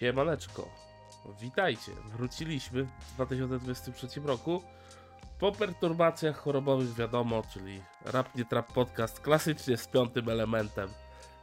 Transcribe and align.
Siemaneczko. 0.00 0.68
Witajcie. 1.40 1.92
Wróciliśmy 2.16 2.84
w 2.84 3.14
2023 3.14 4.20
roku. 4.20 4.62
Po 5.38 5.52
perturbacjach 5.52 6.36
chorobowych 6.36 6.94
wiadomo, 6.94 7.42
czyli 7.52 7.82
Rap 8.04 8.34
Nie 8.34 8.44
Trap 8.44 8.72
Podcast 8.72 9.20
klasycznie 9.20 9.76
z 9.76 9.86
piątym 9.86 10.28
elementem. 10.28 10.88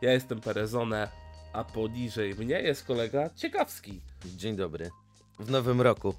Ja 0.02 0.12
jestem 0.12 0.42
Perezone, 0.42 1.10
a 1.54 1.64
poniżej 1.64 2.36
mnie 2.36 2.62
jest 2.62 2.86
kolega 2.86 3.30
Ciekawski. 3.36 4.02
Dzień 4.26 4.56
dobry. 4.56 4.90
W 5.40 5.52
nowym 5.52 5.82
roku. 5.82 6.14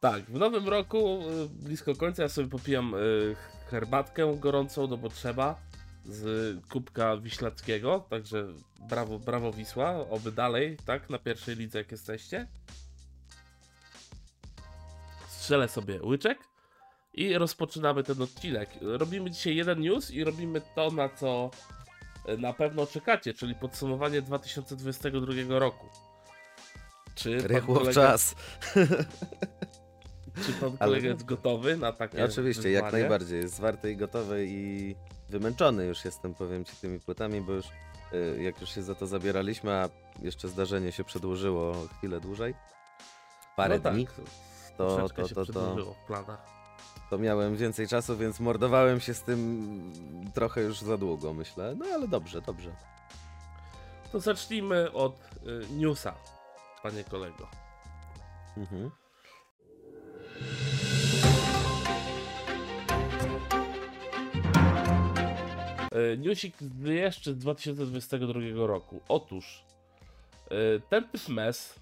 Tak, 0.00 0.22
w 0.22 0.38
nowym 0.38 0.68
roku, 0.68 0.98
y, 0.98 1.48
blisko 1.48 1.94
końca, 1.94 2.22
ja 2.22 2.28
sobie 2.28 2.48
popijam 2.48 2.94
y, 2.94 3.36
herbatkę 3.70 4.36
gorącą, 4.36 4.86
no 4.86 4.96
bo 4.96 5.08
trzeba, 5.08 5.60
z 6.08 6.56
kubka 6.66 7.16
wiślackiego, 7.16 8.06
także 8.10 8.46
brawo, 8.88 9.18
brawo 9.18 9.52
Wisła, 9.52 9.90
oby 10.10 10.32
dalej, 10.32 10.76
tak, 10.86 11.10
na 11.10 11.18
pierwszej 11.18 11.56
lidze 11.56 11.78
jak 11.78 11.92
jesteście. 11.92 12.46
Strzelę 15.28 15.68
sobie 15.68 16.02
łyczek 16.02 16.38
i 17.14 17.38
rozpoczynamy 17.38 18.02
ten 18.02 18.22
odcinek. 18.22 18.70
Robimy 18.80 19.30
dzisiaj 19.30 19.56
jeden 19.56 19.80
news 19.80 20.10
i 20.10 20.24
robimy 20.24 20.60
to, 20.74 20.90
na 20.90 21.08
co 21.08 21.50
y, 22.28 22.38
na 22.38 22.52
pewno 22.52 22.86
czekacie, 22.86 23.34
czyli 23.34 23.54
podsumowanie 23.54 24.22
2022 24.22 25.58
roku. 25.58 25.86
Czy 27.14 27.38
kolega- 27.66 27.92
czas. 27.94 28.34
Czy 30.46 30.52
pan 30.60 30.68
Ale- 30.68 30.78
kolega 30.78 31.08
jest 31.08 31.24
gotowy 31.24 31.76
na 31.76 31.92
takie 31.92 32.24
Oczywiście, 32.24 32.70
jak 32.70 32.84
wyzwanie? 32.84 33.02
najbardziej. 33.02 33.40
Jest 33.40 33.54
zwarty 33.54 33.92
i 33.92 33.96
gotowy 33.96 34.46
i 34.48 34.94
wymęczony 35.28 35.84
już 35.84 36.04
jestem, 36.04 36.34
powiem 36.34 36.64
ci, 36.64 36.76
tymi 36.76 37.00
płytami, 37.00 37.40
bo 37.40 37.52
już 37.52 37.66
y, 38.12 38.42
jak 38.42 38.60
już 38.60 38.70
się 38.70 38.82
za 38.82 38.94
to 38.94 39.06
zabieraliśmy, 39.06 39.72
a 39.72 39.88
jeszcze 40.22 40.48
zdarzenie 40.48 40.92
się 40.92 41.04
przedłużyło 41.04 41.74
chwilę 41.98 42.20
dłużej, 42.20 42.54
parę 43.56 43.80
no 43.84 43.90
dni, 43.90 44.06
Tak, 44.06 44.14
to, 44.76 44.96
to, 44.96 45.08
to, 45.08 45.28
to, 45.34 45.42
przedłużyło 45.42 45.94
w 45.94 46.06
planach. 46.06 46.46
to 47.10 47.18
miałem 47.18 47.56
więcej 47.56 47.88
czasu, 47.88 48.16
więc 48.16 48.40
mordowałem 48.40 49.00
się 49.00 49.14
z 49.14 49.22
tym 49.22 49.92
trochę 50.34 50.60
już 50.60 50.80
za 50.80 50.96
długo, 50.96 51.34
myślę. 51.34 51.74
No 51.78 51.86
ale 51.94 52.08
dobrze, 52.08 52.40
dobrze. 52.42 52.70
To 54.12 54.20
zacznijmy 54.20 54.92
od 54.92 55.16
y, 55.46 55.66
newsa, 55.72 56.14
panie 56.82 57.04
kolego. 57.04 57.48
Mhm. 58.56 58.90
Newsik 66.18 66.56
z- 66.62 66.86
jeszcze 66.86 67.32
z 67.32 67.38
2022 67.38 68.66
roku. 68.66 69.00
Otóż 69.08 69.64
y, 70.52 70.80
ten 70.90 71.08
typ 71.08 71.28
mes 71.28 71.74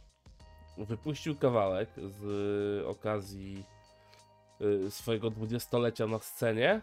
wypuścił 0.78 1.36
kawałek 1.36 1.89
z 1.97 2.87
okazji 2.87 3.64
y, 4.61 4.91
swojego 4.91 5.31
dwudziestolecia 5.31 6.06
na 6.06 6.19
scenie 6.19 6.81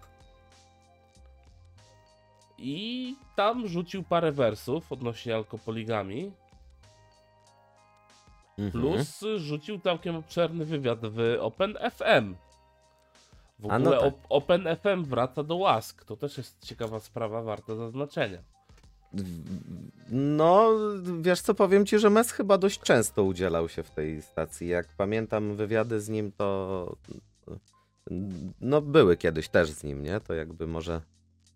i 2.57 3.15
tam 3.35 3.67
rzucił 3.67 4.03
parę 4.03 4.31
wersów 4.31 4.91
odnośnie 4.91 5.35
alkopoligami. 5.35 6.31
Mhm. 8.57 8.71
Plus 8.71 9.23
rzucił 9.37 9.79
całkiem 9.79 10.15
obszerny 10.15 10.65
wywiad 10.65 10.99
w 11.01 11.37
OpenFM. 11.39 12.35
W 13.59 13.71
A 13.71 13.75
ogóle 13.75 13.79
no 13.95 14.01
tak. 14.01 14.13
op- 14.13 14.25
OpenFM 14.29 15.03
wraca 15.03 15.43
do 15.43 15.55
łask. 15.55 16.05
To 16.05 16.17
też 16.17 16.37
jest 16.37 16.65
ciekawa 16.65 16.99
sprawa, 16.99 17.41
warta 17.41 17.75
zaznaczenia. 17.75 18.39
No, 20.09 20.69
wiesz 21.21 21.41
co, 21.41 21.53
powiem 21.53 21.85
ci, 21.85 21.99
że 21.99 22.09
Mes 22.09 22.31
chyba 22.31 22.57
dość 22.57 22.79
często 22.79 23.23
udzielał 23.23 23.69
się 23.69 23.83
w 23.83 23.91
tej 23.91 24.21
stacji. 24.21 24.67
Jak 24.67 24.87
pamiętam 24.97 25.55
wywiady 25.55 26.01
z 26.01 26.09
nim, 26.09 26.31
to 26.31 26.97
no 28.61 28.81
były 28.81 29.17
kiedyś 29.17 29.49
też 29.49 29.71
z 29.71 29.83
nim, 29.83 30.03
nie? 30.03 30.19
To 30.19 30.33
jakby 30.33 30.67
może 30.67 31.01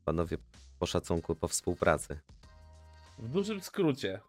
panowie 0.05 0.37
po 0.79 0.85
szacunku, 0.85 1.35
po 1.35 1.47
współpracy. 1.47 2.19
W 3.19 3.29
dużym 3.29 3.61
skrócie. 3.61 4.19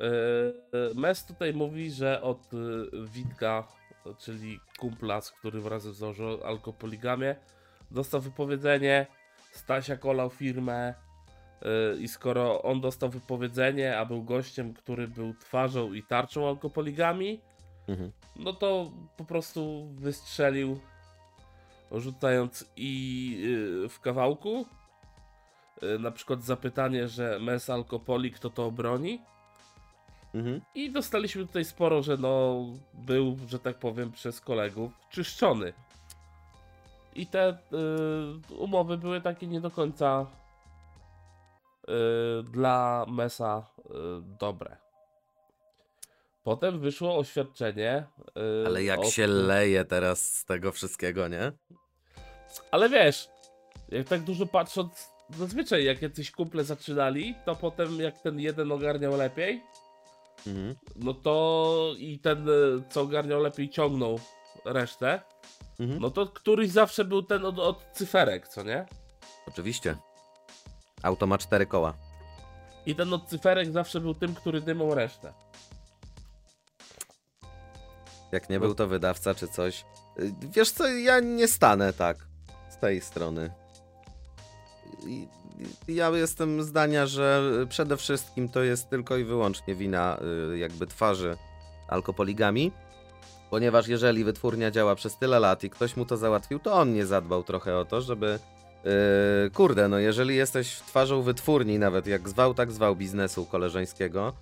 Yy, 0.00 0.94
Mes 0.94 1.26
tutaj 1.26 1.54
mówi, 1.54 1.90
że 1.90 2.22
od 2.22 2.52
yy, 2.52 2.90
Witka, 3.06 3.68
czyli 4.18 4.60
kumpla, 4.78 5.20
z 5.20 5.30
którym 5.30 5.66
razem 5.66 5.92
założył 5.94 6.44
alkopoligamię, 6.44 7.36
dostał 7.90 8.20
wypowiedzenie, 8.20 9.06
Stasia 9.52 9.96
kolał 9.96 10.30
firmę 10.30 10.94
yy, 11.62 11.98
i 12.00 12.08
skoro 12.08 12.62
on 12.62 12.80
dostał 12.80 13.08
wypowiedzenie, 13.10 13.98
a 13.98 14.04
był 14.06 14.22
gościem, 14.24 14.74
który 14.74 15.08
był 15.08 15.34
twarzą 15.34 15.92
i 15.92 16.02
tarczą 16.02 16.48
alkopoligami, 16.48 17.40
Mhm. 17.88 18.12
no 18.36 18.52
to 18.52 18.90
po 19.16 19.24
prostu 19.24 19.88
wystrzelił, 19.94 20.80
rzucając 21.92 22.70
i 22.76 23.30
yy, 23.82 23.88
w 23.88 24.00
kawałku. 24.00 24.66
Yy, 25.82 25.98
Na 25.98 26.10
przykład 26.10 26.44
zapytanie, 26.44 27.08
że 27.08 27.38
mes 27.38 27.70
alkopoli, 27.70 28.30
kto 28.32 28.50
to 28.50 28.66
obroni? 28.66 29.22
Mhm. 30.34 30.60
I 30.74 30.90
dostaliśmy 30.92 31.46
tutaj 31.46 31.64
sporo, 31.64 32.02
że 32.02 32.16
no 32.16 32.64
był, 32.94 33.36
że 33.48 33.58
tak 33.58 33.78
powiem, 33.78 34.12
przez 34.12 34.40
kolegów 34.40 34.92
czyszczony. 35.10 35.72
I 37.14 37.26
te 37.26 37.50
y, 37.50 38.54
umowy 38.54 38.98
były 38.98 39.20
takie 39.20 39.46
nie 39.46 39.60
do 39.60 39.70
końca 39.70 40.26
y, 41.88 42.42
dla 42.42 43.06
Mesa 43.08 43.66
y, 43.78 43.92
dobre. 44.40 44.76
Potem 46.44 46.78
wyszło 46.80 47.16
oświadczenie. 47.18 48.04
y, 48.62 48.66
Ale 48.66 48.84
jak 48.84 49.00
od- 49.00 49.08
się 49.08 49.26
leje 49.26 49.84
teraz 49.84 50.34
z 50.38 50.44
tego 50.44 50.72
wszystkiego, 50.72 51.28
nie? 51.28 51.52
Ale 52.70 52.88
wiesz, 52.88 53.28
jak 53.88 54.08
tak 54.08 54.20
dużo 54.20 54.46
patrząc, 54.46 55.12
zazwyczaj 55.30 55.84
jak 55.84 56.02
jacyś 56.02 56.30
kumple 56.30 56.64
zaczynali, 56.64 57.34
to 57.44 57.56
potem 57.56 58.00
jak 58.00 58.18
ten 58.18 58.40
jeden 58.40 58.72
ogarniał 58.72 59.16
lepiej, 59.16 59.62
Mhm. 60.46 60.74
no 60.96 61.14
to 61.14 61.94
i 61.98 62.18
ten, 62.18 62.48
y, 62.48 62.52
co 62.90 63.00
ogarniał 63.00 63.40
lepiej, 63.40 63.70
ciągnął 63.70 64.18
resztę, 64.64 65.22
Mhm. 65.80 66.00
no 66.00 66.10
to 66.10 66.26
któryś 66.26 66.70
zawsze 66.70 67.04
był 67.04 67.22
ten 67.22 67.44
od, 67.44 67.58
od 67.58 67.84
cyferek, 67.92 68.48
co 68.48 68.62
nie? 68.62 68.86
Oczywiście. 69.48 69.96
Auto 71.02 71.26
ma 71.26 71.38
cztery 71.38 71.66
koła. 71.66 71.94
I 72.86 72.94
ten 72.94 73.12
od 73.14 73.26
cyferek 73.28 73.72
zawsze 73.72 74.00
był 74.00 74.14
tym, 74.14 74.34
który 74.34 74.60
dymał 74.60 74.94
resztę. 74.94 75.32
Jak 78.32 78.48
nie 78.50 78.56
No. 78.58 78.60
był 78.66 78.74
to 78.74 78.86
wydawca 78.88 79.34
czy 79.34 79.48
coś. 79.48 79.84
Y, 80.18 80.32
Wiesz 80.40 80.70
co, 80.70 80.88
ja 80.88 81.20
nie 81.20 81.48
stanę 81.48 81.92
tak 81.92 82.16
z 82.70 82.76
tej 82.76 83.00
strony. 83.00 83.50
Ja 85.88 86.10
jestem 86.10 86.62
zdania, 86.62 87.06
że 87.06 87.52
przede 87.68 87.96
wszystkim 87.96 88.48
to 88.48 88.62
jest 88.62 88.90
tylko 88.90 89.16
i 89.16 89.24
wyłącznie 89.24 89.74
wina 89.74 90.18
y, 90.52 90.58
jakby 90.58 90.86
twarzy 90.86 91.36
alkopoligami. 91.88 92.72
Ponieważ 93.50 93.88
jeżeli 93.88 94.24
wytwórnia 94.24 94.70
działa 94.70 94.94
przez 94.94 95.18
tyle 95.18 95.40
lat 95.40 95.64
i 95.64 95.70
ktoś 95.70 95.96
mu 95.96 96.04
to 96.04 96.16
załatwił, 96.16 96.58
to 96.58 96.72
on 96.72 96.94
nie 96.94 97.06
zadbał 97.06 97.42
trochę 97.42 97.78
o 97.78 97.84
to, 97.84 98.00
żeby. 98.00 98.38
Yy, 99.44 99.50
kurde, 99.50 99.88
no 99.88 99.98
jeżeli 99.98 100.36
jesteś 100.36 100.76
twarzą 100.76 101.22
wytwórni, 101.22 101.78
nawet 101.78 102.06
jak 102.06 102.28
zwał, 102.28 102.54
tak 102.54 102.72
zwał 102.72 102.96
biznesu 102.96 103.46
koleżeńskiego, 103.46 104.32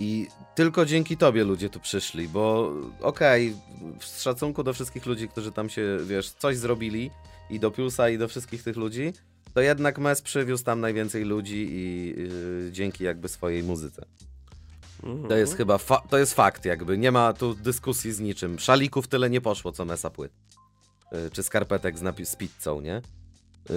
i 0.00 0.28
tylko 0.54 0.86
dzięki 0.86 1.16
tobie 1.16 1.44
ludzie 1.44 1.70
tu 1.70 1.80
przyszli, 1.80 2.28
bo 2.28 2.72
okej, 3.00 3.56
z 4.00 4.22
szacunku 4.22 4.62
do 4.62 4.72
wszystkich 4.72 5.06
ludzi, 5.06 5.28
którzy 5.28 5.52
tam 5.52 5.68
się, 5.68 5.98
wiesz, 6.04 6.30
coś 6.30 6.56
zrobili 6.56 7.10
i 7.50 7.60
do 7.60 7.70
Piusa 7.70 8.08
i 8.08 8.18
do 8.18 8.28
wszystkich 8.28 8.62
tych 8.62 8.76
ludzi, 8.76 9.12
to 9.54 9.60
jednak 9.60 9.98
Mes 9.98 10.22
przywiózł 10.22 10.64
tam 10.64 10.80
najwięcej 10.80 11.24
ludzi 11.24 11.66
i 11.70 12.14
yy, 12.64 12.72
dzięki 12.72 13.04
jakby 13.04 13.28
swojej 13.28 13.62
muzyce. 13.62 14.06
Mhm. 15.02 15.28
To 15.28 15.36
jest 15.36 15.56
chyba, 15.56 15.78
fa- 15.78 16.02
to 16.10 16.18
jest 16.18 16.34
fakt 16.34 16.64
jakby, 16.64 16.98
nie 16.98 17.12
ma 17.12 17.32
tu 17.32 17.54
dyskusji 17.54 18.12
z 18.12 18.20
niczym. 18.20 18.58
Szalików 18.58 19.08
tyle 19.08 19.30
nie 19.30 19.40
poszło, 19.40 19.72
co 19.72 19.84
Mesa 19.84 20.10
płyt. 20.10 20.32
Yy, 21.12 21.30
czy 21.32 21.42
skarpetek 21.42 21.98
z, 21.98 22.02
napi- 22.02 22.24
z 22.24 22.36
pizzą, 22.36 22.80
nie? 22.80 23.02
Yy, 23.70 23.76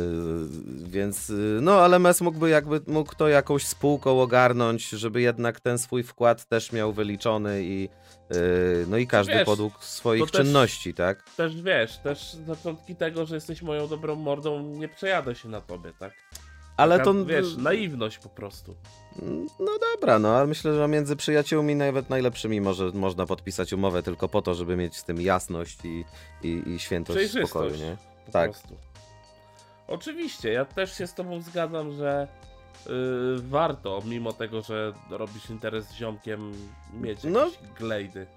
więc, 0.90 1.30
yy, 1.30 1.60
no 1.62 1.72
ale 1.82 2.00
Mes 2.00 2.22
mógłby 2.22 2.50
jakby, 2.50 2.82
mógł 2.88 3.16
to 3.16 3.28
jakąś 3.28 3.68
spółką 3.68 4.22
ogarnąć, 4.22 4.90
żeby 4.90 5.22
jednak 5.22 5.60
ten 5.60 5.78
swój 5.78 6.04
wkład 6.04 6.46
też 6.46 6.72
miał 6.72 6.94
wyliczony 6.94 7.64
i 7.64 7.82
yy, 7.82 8.86
no 8.88 8.98
i 8.98 9.08
każdy 9.08 9.34
Wiesz, 9.34 9.46
podług 9.46 9.84
swoich 9.84 10.32
też- 10.32 10.32
czynności, 10.32 10.94
tak? 10.94 11.24
Też 11.38 11.62
wiesz, 11.62 11.98
też 11.98 12.34
zaczątki 12.48 12.96
tego, 12.96 13.26
że 13.26 13.36
jesteś 13.36 13.62
moją 13.62 13.88
dobrą 13.88 14.16
mordą, 14.16 14.64
nie 14.64 14.88
przejadę 14.88 15.36
się 15.36 15.50
na 15.50 15.62
tobie, 15.62 15.94
tak? 16.00 16.14
Ale 16.78 16.98
Taka, 16.98 17.06
to, 17.06 17.26
Wiesz, 17.26 17.58
naiwność 17.58 18.18
po 18.18 18.30
prostu. 18.30 18.76
no 19.60 19.72
dobra, 19.94 20.20
no 20.20 20.36
ale 20.38 20.48
myślę, 20.48 20.76
że 20.76 20.88
między 20.88 21.16
przyjaciółmi 21.16 21.76
nawet 21.76 22.10
najlepszymi 22.10 22.62
może, 22.62 22.92
można 22.94 23.26
podpisać 23.26 23.74
umowę 23.74 24.04
tylko 24.04 24.30
po 24.30 24.42
to, 24.42 24.56
żeby 24.56 24.76
mieć 24.76 24.98
z 24.98 25.04
tym 25.04 25.22
jasność 25.22 25.78
i, 25.86 26.06
i, 26.44 26.64
i 26.70 26.80
świętość 26.80 27.32
spokoju, 27.32 27.76
nie? 27.76 27.98
Po 28.26 28.32
Tak. 28.32 28.52
prostu. 28.52 28.76
Oczywiście, 29.88 30.52
ja 30.52 30.66
też 30.66 30.98
się 30.98 31.08
z 31.08 31.14
tobą 31.14 31.42
zgadzam, 31.42 31.92
że 31.92 32.28
yy, 32.86 32.94
warto, 33.38 34.02
mimo 34.06 34.34
tego, 34.34 34.62
że 34.62 34.94
robisz 35.10 35.50
interes 35.50 35.86
z 35.86 35.94
ziomkiem, 35.94 36.52
mieć 36.94 37.24
No. 37.24 37.40
jakieś 37.46 37.58
glejdy. 37.78 38.28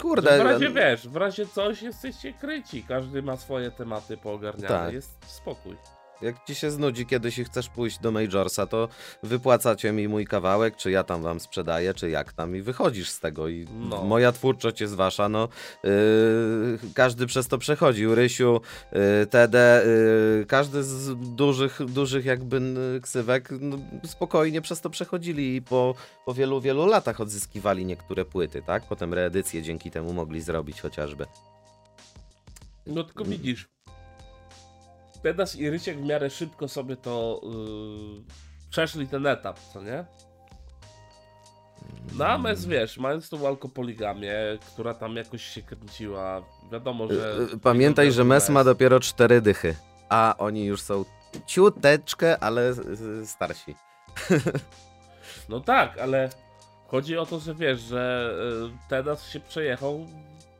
Kurde, 0.00 0.38
w 0.38 0.40
razie 0.40 0.70
wiesz, 0.70 1.08
w 1.08 1.16
razie 1.16 1.46
coś 1.46 1.82
jesteście 1.82 2.32
kryci, 2.32 2.82
każdy 2.88 3.22
ma 3.22 3.36
swoje 3.36 3.70
tematy 3.70 4.16
poogarniane, 4.16 4.68
Tak. 4.68 4.92
jest 4.94 5.16
spokój. 5.26 5.76
Jak 6.22 6.44
ci 6.44 6.54
się 6.54 6.70
znudzi 6.70 7.06
kiedyś 7.06 7.38
i 7.38 7.44
chcesz 7.44 7.68
pójść 7.68 7.98
do 7.98 8.10
Majorsa, 8.12 8.66
to 8.66 8.88
wypłacacie 9.22 9.92
mi 9.92 10.08
mój 10.08 10.26
kawałek, 10.26 10.76
czy 10.76 10.90
ja 10.90 11.04
tam 11.04 11.22
wam 11.22 11.40
sprzedaję, 11.40 11.94
czy 11.94 12.10
jak 12.10 12.32
tam 12.32 12.56
i 12.56 12.62
wychodzisz 12.62 13.10
z 13.10 13.20
tego 13.20 13.48
i 13.48 13.66
No. 13.72 14.04
moja 14.04 14.32
twórczość 14.32 14.80
jest 14.80 14.94
wasza, 14.94 15.28
no 15.28 15.48
yy, 15.84 15.90
każdy 16.94 17.26
przez 17.26 17.48
to 17.48 17.58
przechodził, 17.58 18.14
Rysiu, 18.14 18.60
yy, 18.92 19.26
TD, 19.26 19.84
yy, 20.38 20.46
każdy 20.46 20.82
z 20.82 21.16
dużych, 21.36 21.78
dużych 21.84 22.24
jakby 22.24 22.60
ksywek 23.02 23.48
no, 23.60 23.78
spokojnie 24.06 24.60
przez 24.62 24.80
to 24.80 24.90
przechodzili 24.90 25.56
i 25.56 25.62
po, 25.62 25.94
po 26.26 26.34
wielu, 26.34 26.60
wielu 26.60 26.86
latach 26.86 27.20
odzyskiwali 27.20 27.84
niektóre 27.86 28.24
płyty, 28.24 28.62
tak? 28.62 28.82
Potem 28.88 29.14
reedycje 29.14 29.62
dzięki 29.62 29.90
temu 29.90 30.12
mogli 30.12 30.40
zrobić 30.40 30.80
chociażby. 30.80 31.26
No 32.86 33.04
tylko 33.04 33.24
widzisz, 33.24 33.68
Pedas 35.24 35.56
i 35.56 35.70
Rysiek 35.70 35.98
w 35.98 36.04
miarę 36.04 36.30
szybko 36.30 36.68
sobie 36.68 36.96
to 36.96 37.40
yy, 37.42 38.22
przeszli 38.70 39.08
ten 39.08 39.26
etap, 39.26 39.58
co 39.72 39.82
nie? 39.82 40.04
No 42.18 42.26
a 42.26 42.38
Mes, 42.38 42.66
wiesz, 42.66 42.98
mając 42.98 43.28
tą 43.28 43.48
alkopoligamię, 43.48 44.34
która 44.72 44.94
tam 44.94 45.16
jakoś 45.16 45.42
się 45.42 45.62
kręciła, 45.62 46.42
wiadomo, 46.72 47.08
że... 47.08 47.36
Yy, 47.52 47.58
Pamiętaj, 47.58 48.12
że 48.12 48.24
Mes 48.24 48.48
ma 48.48 48.64
dopiero 48.64 49.00
cztery 49.00 49.40
dychy, 49.40 49.76
a 50.08 50.34
oni 50.38 50.64
już 50.64 50.82
są 50.82 51.04
ciuteczkę, 51.46 52.38
ale 52.38 52.70
y, 52.70 53.26
starsi. 53.26 53.74
No 55.48 55.60
tak, 55.60 55.98
ale 55.98 56.30
chodzi 56.86 57.18
o 57.18 57.26
to, 57.26 57.40
że 57.40 57.54
wiesz, 57.54 57.80
że 57.80 58.32
y, 58.66 58.88
Tedas 58.88 59.28
się 59.28 59.40
przejechał 59.40 60.06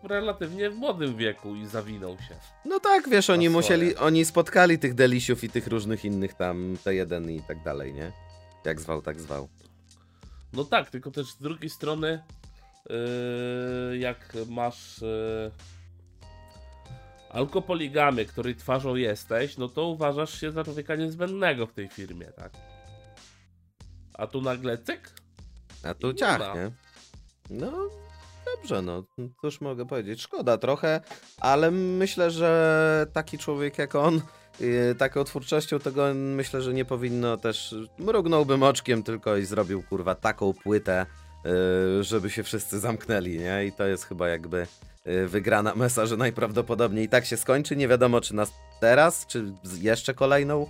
relatywnie 0.06 0.70
w 0.70 0.74
młodym 0.74 1.16
wieku 1.16 1.54
i 1.54 1.66
zawinął 1.66 2.16
się. 2.18 2.34
No 2.64 2.80
tak, 2.80 3.08
wiesz, 3.08 3.30
oni 3.30 3.50
musieli, 3.50 3.96
oni 3.96 4.24
spotkali 4.24 4.78
tych 4.78 4.94
delisiów 4.94 5.44
i 5.44 5.50
tych 5.50 5.66
różnych 5.66 6.04
innych 6.04 6.34
tam, 6.34 6.76
T1 6.84 7.30
i 7.30 7.42
tak 7.42 7.62
dalej, 7.62 7.94
nie? 7.94 8.12
Jak 8.64 8.80
zwał, 8.80 9.02
tak 9.02 9.20
zwał. 9.20 9.48
No 10.52 10.64
tak, 10.64 10.90
tylko 10.90 11.10
też 11.10 11.26
z 11.26 11.38
drugiej 11.38 11.70
strony, 11.70 12.22
yy, 12.90 13.98
jak 13.98 14.32
masz 14.48 15.02
yy, 15.02 15.50
alkopoligamy, 17.30 18.24
której 18.24 18.56
twarzą 18.56 18.94
jesteś, 18.94 19.56
no 19.58 19.68
to 19.68 19.86
uważasz 19.86 20.40
się 20.40 20.52
za 20.52 20.64
człowieka 20.64 20.96
niezbędnego 20.96 21.66
w 21.66 21.72
tej 21.72 21.88
firmie, 21.88 22.26
tak? 22.26 22.52
A 24.14 24.26
tu 24.26 24.42
nagle 24.42 24.78
cyk? 24.78 25.12
A 25.82 25.94
tu 25.94 26.14
ciach, 26.14 26.54
nie? 26.54 26.70
No, 27.50 27.90
dobrze, 28.64 28.82
no, 28.82 29.04
cóż 29.40 29.60
mogę 29.60 29.86
powiedzieć. 29.86 30.22
Szkoda 30.22 30.58
trochę, 30.58 31.00
ale 31.40 31.70
myślę, 31.70 32.30
że 32.30 33.06
taki 33.12 33.38
człowiek 33.38 33.78
jak 33.78 33.94
on, 33.94 34.20
yy, 34.60 34.94
taką 34.98 35.24
twórczością 35.24 35.78
tego 35.78 36.14
myślę, 36.14 36.62
że 36.62 36.74
nie 36.74 36.84
powinno 36.84 37.36
też, 37.36 37.74
mrugnąłbym 37.98 38.62
oczkiem 38.62 39.02
tylko 39.02 39.36
i 39.36 39.44
zrobił, 39.44 39.82
kurwa, 39.82 40.14
taką 40.14 40.54
płytę, 40.54 41.06
yy, 41.44 42.04
żeby 42.04 42.30
się 42.30 42.42
wszyscy 42.42 42.80
zamknęli, 42.80 43.38
nie? 43.38 43.66
I 43.66 43.72
to 43.72 43.86
jest 43.86 44.04
chyba 44.04 44.28
jakby 44.28 44.66
yy, 45.04 45.28
wygrana 45.28 45.74
mesa, 45.74 46.06
że 46.06 46.16
najprawdopodobniej 46.16 47.04
i 47.04 47.08
tak 47.08 47.24
się 47.24 47.36
skończy. 47.36 47.76
Nie 47.76 47.88
wiadomo, 47.88 48.20
czy 48.20 48.34
nas 48.34 48.52
teraz, 48.80 49.26
czy 49.26 49.52
jeszcze 49.80 50.14
kolejną. 50.14 50.66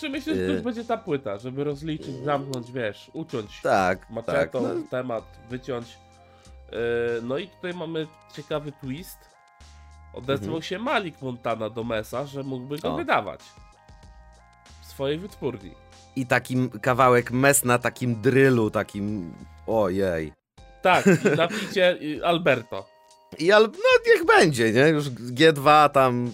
Czy 0.00 0.08
myślisz, 0.08 0.36
że 0.36 0.46
to 0.46 0.52
już 0.52 0.62
będzie 0.62 0.84
ta 0.84 0.96
płyta, 0.96 1.38
żeby 1.38 1.64
rozliczyć, 1.64 2.14
zamknąć, 2.24 2.72
wiesz, 2.72 3.10
uciąć 3.12 3.60
Tak, 3.62 3.98
tak. 3.98 4.10
maczetą 4.10 4.62
No, 4.62 4.82
temat, 4.90 5.24
wyciąć. 5.50 5.98
Yy, 6.72 6.78
no 7.22 7.38
i 7.38 7.48
tutaj 7.48 7.74
mamy 7.74 8.06
ciekawy 8.36 8.72
twist. 8.72 9.18
Odezwał 10.14 10.48
Mhm. 10.48 10.62
się 10.62 10.78
Malik 10.78 11.22
Montana 11.22 11.70
do 11.70 11.84
Mesa, 11.84 12.26
że 12.26 12.42
mógłby 12.42 12.78
go 12.78 12.94
O. 12.94 12.96
wydawać 12.96 13.40
w 14.82 14.86
swojej 14.86 15.18
wytwórni. 15.18 15.70
I 16.16 16.26
takim 16.26 16.70
kawałek 16.70 17.30
mes 17.30 17.64
na 17.64 17.78
takim 17.78 18.20
drylu, 18.22 18.70
takim. 18.70 19.34
Ojej. 19.66 20.32
Tak, 20.82 21.06
i 21.06 21.36
napicie 21.36 21.98
Alberto. 22.24 22.86
I 23.38 23.52
al... 23.52 23.62
no 23.62 24.12
niech 24.14 24.24
będzie, 24.26 24.72
nie? 24.72 24.88
Już 24.88 25.10
G2 25.10 25.90
tam. 25.90 26.32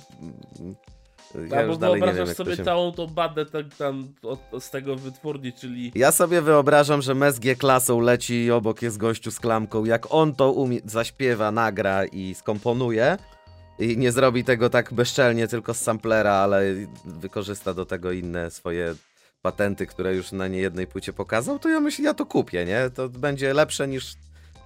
Ja 1.51 1.59
Albo 1.59 1.73
wiem, 1.73 1.81
wyobrażasz 1.81 2.29
to 2.29 2.35
sobie 2.35 2.57
się... 2.57 2.65
całą 2.65 2.93
tą 2.93 3.07
bandę 3.07 3.47
tak, 3.47 3.67
tam 3.79 4.09
od, 4.23 4.63
z 4.63 4.71
tego 4.71 4.97
wytwórni, 4.97 5.53
czyli 5.53 5.93
Ja 5.95 6.13
sobie 6.13 6.43
wyobrażam, 6.43 7.03
że 7.03 7.15
mes 7.15 7.41
klasą 7.59 8.01
leci 8.01 8.45
i 8.45 8.51
obok 8.51 8.83
jest 8.83 8.99
gościu 8.99 9.31
z 9.31 9.41
klamką. 9.41 9.85
Jak 9.85 10.15
on 10.15 10.35
to 10.35 10.53
umie... 10.53 10.81
zaśpiewa, 10.85 11.51
nagra 11.51 12.05
i 12.05 12.35
skomponuje. 12.35 13.17
I 13.79 13.97
nie 13.97 14.13
zrobi 14.13 14.45
tego 14.45 14.71
tak 14.71 14.93
bezczelnie, 14.93 15.49
tylko 15.49 15.75
z 15.75 15.81
samplera, 15.81 16.33
ale 16.33 16.63
wykorzysta 17.05 17.75
do 17.75 17.87
tego 17.87 18.13
inne 18.13 18.51
swoje 18.51 18.95
patenty, 19.43 19.87
które 19.87 20.15
już 20.15 20.33
na 20.33 20.49
niejednej 20.49 20.87
płycie 20.87 21.13
pokazał, 21.13 21.59
to 21.59 21.69
ja 21.69 21.81
myślę, 21.81 22.05
ja 22.05 22.15
to 22.15 22.27
kupię, 22.27 22.65
nie? 22.65 22.91
To 22.91 23.09
będzie 23.09 23.55
lepsze 23.55 23.89
niż, 23.89 24.15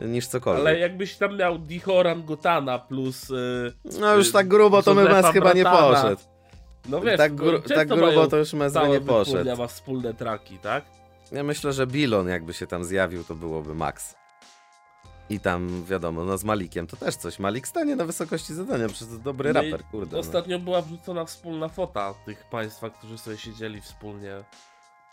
niż 0.00 0.26
cokolwiek. 0.26 0.60
ale 0.60 0.78
jakbyś 0.78 1.16
tam 1.16 1.36
miał 1.36 1.58
Dicho 1.58 1.96
Orangutana 1.96 2.78
plus... 2.78 3.30
y, 3.30 3.72
No 4.00 4.14
już 4.14 4.32
tak 4.32 4.48
grubo 4.48 4.82
to 4.82 4.94
mes 4.94 5.26
chyba 5.32 5.52
nie 5.52 5.64
poszedł. 5.64 6.22
No 6.88 7.00
wiesz, 7.00 7.16
tak, 7.16 7.34
gru, 7.34 7.60
tak 7.60 7.88
grubo 7.88 8.26
to 8.26 8.36
już 8.36 8.50
cała 8.72 8.88
nie 8.88 9.00
poszedł. 9.00 9.56
ma 9.56 9.66
wspólne 9.66 10.14
traki, 10.14 10.58
tak? 10.58 10.84
Ja 11.32 11.42
myślę, 11.42 11.72
że 11.72 11.86
Bilon 11.86 12.28
jakby 12.28 12.54
się 12.54 12.66
tam 12.66 12.84
zjawił, 12.84 13.24
to 13.24 13.34
byłoby 13.34 13.74
max. 13.74 14.14
I 15.30 15.40
tam 15.40 15.84
wiadomo, 15.84 16.24
no 16.24 16.38
z 16.38 16.44
Malikiem 16.44 16.86
to 16.86 16.96
też 16.96 17.16
coś. 17.16 17.38
Malik 17.38 17.68
stanie 17.68 17.96
na 17.96 18.04
wysokości 18.04 18.54
zadania, 18.54 18.88
przecież 18.88 19.08
to 19.08 19.18
dobry 19.18 19.52
No 19.52 19.62
raper, 19.62 19.84
kurde. 19.84 20.12
No. 20.12 20.18
Ostatnio 20.18 20.58
była 20.58 20.82
wrzucona 20.82 21.24
wspólna 21.24 21.68
fota 21.68 22.14
tych 22.26 22.44
państwa, 22.44 22.90
którzy 22.90 23.18
sobie 23.18 23.36
siedzieli 23.36 23.80
wspólnie 23.80 24.44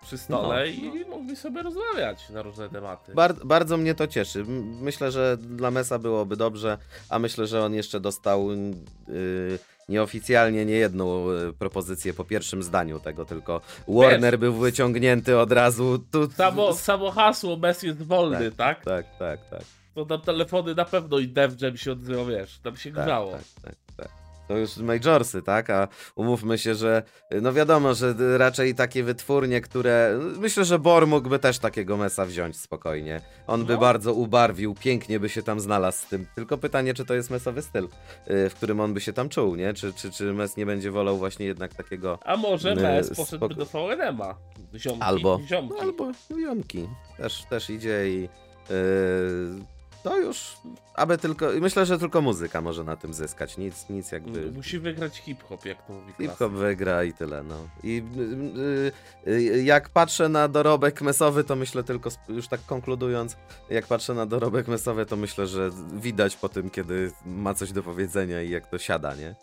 przy 0.02 0.18
stole 0.18 0.56
No, 0.58 0.66
i 0.66 1.06
mogli 1.06 1.36
sobie 1.36 1.64
rozmawiać 1.64 2.30
na 2.30 2.42
różne 2.42 2.70
tematy. 2.70 3.14
Bar 3.14 3.36
bardzo 3.46 3.78
mnie 3.78 3.96
to 3.96 4.08
cieszy. 4.08 4.46
Myślę, 4.82 5.12
że 5.12 5.38
dla 5.38 5.72
Mesa 5.72 6.00
byłoby 6.00 6.38
dobrze, 6.38 6.78
a 7.10 7.20
myślę, 7.20 7.48
że 7.48 7.64
on 7.66 7.74
jeszcze 7.74 8.00
dostał 8.00 8.52
yy, 8.52 9.60
nieoficjalnie 9.90 10.66
niejedną 10.66 11.32
yy, 11.32 11.54
propozycję 11.54 12.14
po 12.14 12.24
pierwszym 12.24 12.64
zdaniu 12.64 13.00
tego, 13.00 13.26
tylko 13.26 13.62
Warner 13.88 14.40
był 14.40 14.54
wyciągnięty 14.54 15.38
od 15.40 15.52
razu. 15.52 16.00
Tu, 16.12 16.32
Samo, 16.32 16.74
samo 16.74 17.12
hasło 17.12 17.58
Mes 17.58 17.84
jest 17.84 18.04
wolny, 18.04 18.52
tak? 18.52 18.86
Tak, 18.86 19.06
tak, 19.20 19.50
tak. 19.50 19.62
To 19.96 20.06
tam 20.06 20.22
telefony 20.22 20.76
na 20.76 20.86
pewno 20.86 21.20
i 21.20 21.28
Def 21.28 21.62
Jam 21.62 21.78
się 21.78 21.92
odzywał, 21.92 22.26
wiesz, 22.26 22.60
tam 22.60 22.78
się 22.78 22.92
Tak, 22.94 23.04
grzało. 23.06 23.32
tak, 23.32 23.44
tak, 23.64 23.76
tak. 23.98 24.25
To 24.48 24.58
już 24.58 24.78
majorsy, 24.78 25.42
tak? 25.42 25.70
A 25.70 25.88
umówmy 26.16 26.58
się, 26.58 26.76
że 26.76 27.04
no 27.42 27.54
wiadomo, 27.54 27.94
że 27.94 28.16
raczej 28.38 28.76
takie 28.76 29.04
wytwórnie, 29.04 29.62
które. 29.62 30.20
Myślę, 30.40 30.66
że 30.66 30.80
Bor 30.80 31.08
mógłby 31.08 31.40
też 31.40 31.60
takiego 31.60 31.98
mesa 31.98 32.26
wziąć 32.26 32.58
spokojnie. 32.60 33.22
On 33.48 33.66
by 33.66 33.74
No. 33.74 33.80
bardzo 33.80 34.14
ubarwił, 34.14 34.76
pięknie 34.76 35.20
by 35.20 35.30
się 35.30 35.44
tam 35.44 35.60
znalazł 35.60 35.98
z 36.06 36.06
tym. 36.10 36.26
Tylko 36.36 36.58
pytanie, 36.58 36.94
czy 36.94 37.06
to 37.06 37.14
jest 37.14 37.30
mesowy 37.30 37.62
styl, 37.62 37.84
y, 37.86 38.50
w 38.50 38.54
którym 38.56 38.80
on 38.80 38.94
by 38.94 39.02
się 39.02 39.14
tam 39.14 39.30
czuł, 39.30 39.56
nie? 39.56 39.74
Czy, 39.74 39.94
czy, 39.94 40.12
czy 40.12 40.34
mes 40.34 40.58
nie 40.58 40.66
będzie 40.66 40.92
wolał 40.92 41.18
właśnie 41.18 41.46
jednak 41.46 41.74
takiego. 41.74 42.20
A 42.26 42.38
może 42.38 42.76
Nie, 42.76 42.82
Mes 42.82 43.10
poszedłby 43.16 43.56
spoko- 43.56 43.58
do 43.58 43.66
VNM-a. 43.96 44.36
Ziomki, 44.78 45.02
Albo. 45.02 45.40
Ziomki. 45.48 45.74
No, 45.76 45.82
albo 45.82 46.12
Jomki. 46.38 46.88
Też, 47.18 47.44
też 47.50 47.70
idzie 47.70 48.10
i. 48.10 48.24
y, 48.72 49.75
to 50.06 50.18
już, 50.18 50.58
aby 50.94 51.18
tylko, 51.18 51.50
myślę, 51.62 51.86
że 51.86 52.00
tylko 52.00 52.22
muzyka 52.22 52.62
może 52.62 52.84
na 52.84 52.96
tym 52.96 53.14
zyskać, 53.14 53.58
nic, 53.58 53.90
nic 53.90 54.12
jakby... 54.12 54.52
Musi 54.52 54.80
wygrać 54.80 55.18
hip-hop, 55.18 55.66
jak 55.66 55.88
to 55.88 55.94
mówi 55.94 56.14
Hip-hop 56.18 56.52
wygra 56.52 57.04
i 57.04 57.14
tyle, 57.14 57.44
no. 57.44 57.68
I 57.84 58.04
y, 58.18 59.32
y, 59.32 59.32
y, 59.32 59.64
jak 59.64 59.90
patrzę 59.90 60.30
na 60.30 60.48
dorobek 60.48 61.02
mesowy, 61.02 61.44
to 61.44 61.56
myślę 61.56 61.84
tylko, 61.84 62.10
już 62.30 62.48
tak 62.48 62.66
konkludując, 62.66 63.38
jak 63.70 63.88
patrzę 63.88 64.14
na 64.14 64.26
dorobek 64.26 64.68
mesowy, 64.68 65.06
to 65.06 65.16
myślę, 65.16 65.48
że 65.48 65.70
widać 65.94 66.36
po 66.36 66.50
tym, 66.50 66.70
kiedy 66.70 67.12
ma 67.26 67.54
coś 67.54 67.72
do 67.72 67.84
powiedzenia 67.84 68.42
i 68.42 68.50
jak 68.50 68.68
to 68.70 68.78
siada, 68.78 69.16
nie? 69.16 69.36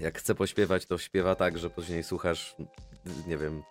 Jak 0.00 0.18
chce 0.18 0.34
pośpiewać, 0.34 0.86
to 0.86 0.98
śpiewa 0.98 1.34
tak, 1.34 1.58
że 1.58 1.70
później 1.70 2.02
słuchasz, 2.02 2.56
nie 3.26 3.38
wiem, 3.38 3.62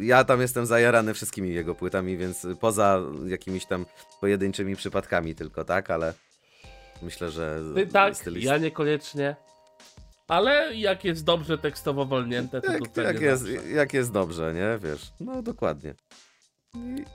ja 0.00 0.24
tam 0.24 0.40
jestem 0.40 0.66
zajarany 0.66 1.14
wszystkimi 1.14 1.54
jego 1.54 1.74
płytami, 1.74 2.16
więc 2.16 2.46
poza 2.60 3.00
jakimiś 3.26 3.66
tam 3.66 3.86
pojedynczymi 4.20 4.76
przypadkami 4.76 5.34
tylko, 5.34 5.64
tak? 5.64 5.90
Ale 5.90 6.14
myślę, 7.02 7.30
że 7.30 7.60
Ty 7.74 7.86
tak, 7.86 8.16
stylistycznie- 8.16 8.52
ja 8.52 8.58
niekoniecznie. 8.58 9.36
Ale 10.28 10.74
jak 10.74 11.04
jest 11.04 11.24
dobrze 11.24 11.58
tekstowo 11.58 12.04
wolnięte, 12.06 12.60
to 12.60 12.72
jak, 12.72 12.82
docenię 12.82 13.06
jak, 13.06 13.20
jest, 13.20 13.42
zawsze. 13.42 13.68
jak 13.70 13.92
jest 13.94 14.12
dobrze, 14.12 14.54
nie? 14.54 14.78
Wiesz, 14.90 15.12
no 15.20 15.42
dokładnie. 15.42 15.94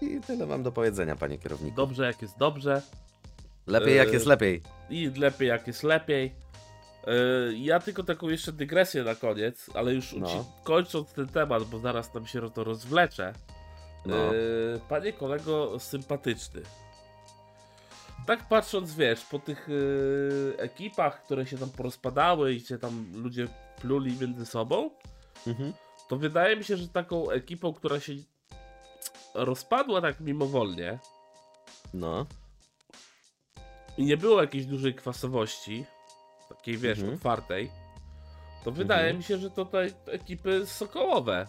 I, 0.01 0.05
I 0.05 0.21
tyle 0.21 0.45
mam 0.45 0.63
do 0.63 0.71
powiedzenia, 0.71 1.15
panie 1.15 1.37
kierowniku. 1.37 1.75
Dobrze 1.75 2.05
jak 2.05 2.21
jest 2.21 2.37
dobrze 2.37 2.81
Lepiej 3.67 3.95
jak 3.97 4.13
jest 4.13 4.25
lepiej. 4.25 4.61
i 4.89 5.11
lepiej 5.17 5.47
jak 5.47 5.67
jest 5.67 5.83
lepiej. 5.83 6.31
Yy, 7.07 7.57
Ja 7.57 7.79
tylko 7.79 8.03
taką 8.03 8.29
jeszcze 8.29 8.51
dygresję 8.51 9.03
na 9.03 9.15
koniec, 9.15 9.69
ale 9.73 9.93
już 9.93 10.13
No. 10.13 10.45
kończąc 10.63 11.13
ten 11.13 11.27
temat, 11.27 11.63
bo 11.63 11.79
zaraz 11.79 12.13
nam 12.13 12.27
się 12.27 12.51
to 12.51 12.63
rozwlecze. 12.63 13.33
No. 14.05 14.15
Yy, 14.33 14.79
Panie 14.89 15.13
kolego, 15.13 15.79
sympatyczny. 15.79 16.61
Tak 18.27 18.47
patrząc, 18.47 18.95
wiesz, 18.95 19.21
po 19.25 19.39
tych 19.39 19.67
yy, 19.69 20.53
ekipach, 20.57 21.23
które 21.23 21.45
się 21.45 21.57
tam 21.57 21.69
porozpadały 21.69 22.53
i 22.53 22.59
się 22.59 22.77
tam 22.77 23.05
ludzie 23.15 23.47
pluli 23.81 24.17
między 24.21 24.45
sobą, 24.45 24.89
Mhm. 25.47 25.73
to 26.09 26.17
wydaje 26.17 26.55
mi 26.55 26.63
się, 26.63 26.77
że 26.77 26.87
taką 26.87 27.29
ekipą, 27.31 27.73
która 27.73 27.99
się 27.99 28.13
rozpadła 29.33 30.01
tak 30.01 30.19
mimowolnie 30.19 30.99
No. 31.93 32.25
i 33.97 34.03
nie 34.03 34.17
było 34.17 34.41
jakiejś 34.41 34.65
dużej 34.65 34.95
kwasowości, 34.95 35.85
takiej 36.61 36.77
wiesz, 36.77 36.99
Mhm. 36.99 37.15
otwartej, 37.17 37.71
to 38.63 38.71
wydaje 38.71 39.01
Mhm. 39.01 39.17
mi 39.17 39.23
się, 39.23 39.37
że 39.37 39.49
to 39.49 39.65
te 39.65 39.87
ekipy 40.05 40.65
sokołowe. 40.65 41.47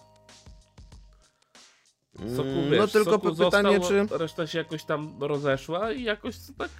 Soku, 2.37 2.49
Mm, 2.49 2.71
wiesz, 2.71 2.79
no 2.81 2.87
tylko 2.89 3.19
pytanie, 3.19 3.35
został, 3.81 4.09
czy... 4.09 4.19
reszta 4.19 4.47
się 4.47 4.59
jakoś 4.59 4.85
tam 4.85 5.15
rozeszła 5.21 5.93
i 5.93 6.03
jakoś 6.03 6.37
tak 6.59 6.71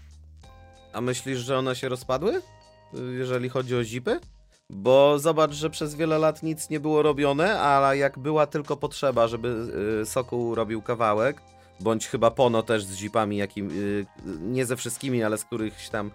A 0.93 1.01
myślisz, 1.01 1.39
że 1.39 1.59
one 1.59 1.77
się 1.77 1.89
rozpadły? 1.89 2.43
Jeżeli 3.19 3.49
chodzi 3.49 3.77
o 3.77 3.85
zipy? 3.85 4.21
Bo 4.71 5.19
zobacz, 5.19 5.53
że 5.53 5.71
przez 5.71 5.95
wiele 5.95 6.19
lat 6.19 6.43
nic 6.43 6.71
nie 6.71 6.81
było 6.81 7.03
robione, 7.03 7.61
a 7.63 7.95
jak 7.95 8.19
była 8.19 8.47
tylko 8.47 8.77
potrzeba, 8.77 9.29
żeby 9.29 9.67
y, 10.03 10.07
Sokół 10.07 10.55
robił 10.55 10.83
kawałek, 10.83 11.43
bądź 11.81 12.07
chyba 12.09 12.31
Pono 12.31 12.63
też 12.63 12.85
z 12.85 12.95
zipami, 12.95 13.37
jakim, 13.37 13.71
y, 13.71 14.07
nie 14.41 14.67
ze 14.67 14.77
wszystkimi, 14.77 15.23
ale 15.23 15.39
z 15.39 15.45
którychś 15.45 15.89
tam 15.89 16.11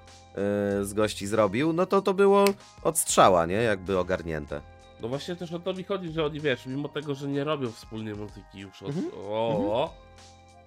z 0.82 0.94
gości 0.94 1.28
zrobił, 1.28 1.74
no 1.74 1.86
to 1.86 2.02
to 2.02 2.14
było 2.14 2.46
od 2.84 2.98
strzała, 2.98 3.46
nie? 3.46 3.56
Jakby 3.56 4.00
ogarnięte. 4.00 4.62
No 5.02 5.08
właśnie 5.08 5.36
też 5.36 5.54
o 5.54 5.60
to 5.60 5.74
mi 5.74 5.84
chodzi, 5.84 6.12
że 6.12 6.26
oni 6.26 6.40
wiesz, 6.40 6.66
mimo 6.66 6.90
tego, 6.90 7.16
że 7.16 7.28
nie 7.28 7.44
robią 7.44 7.72
wspólnie 7.72 8.16
muzyki 8.16 8.60
już 8.60 8.84
od 8.84 8.90
Mhm. 8.90 9.08
o, 9.16 9.94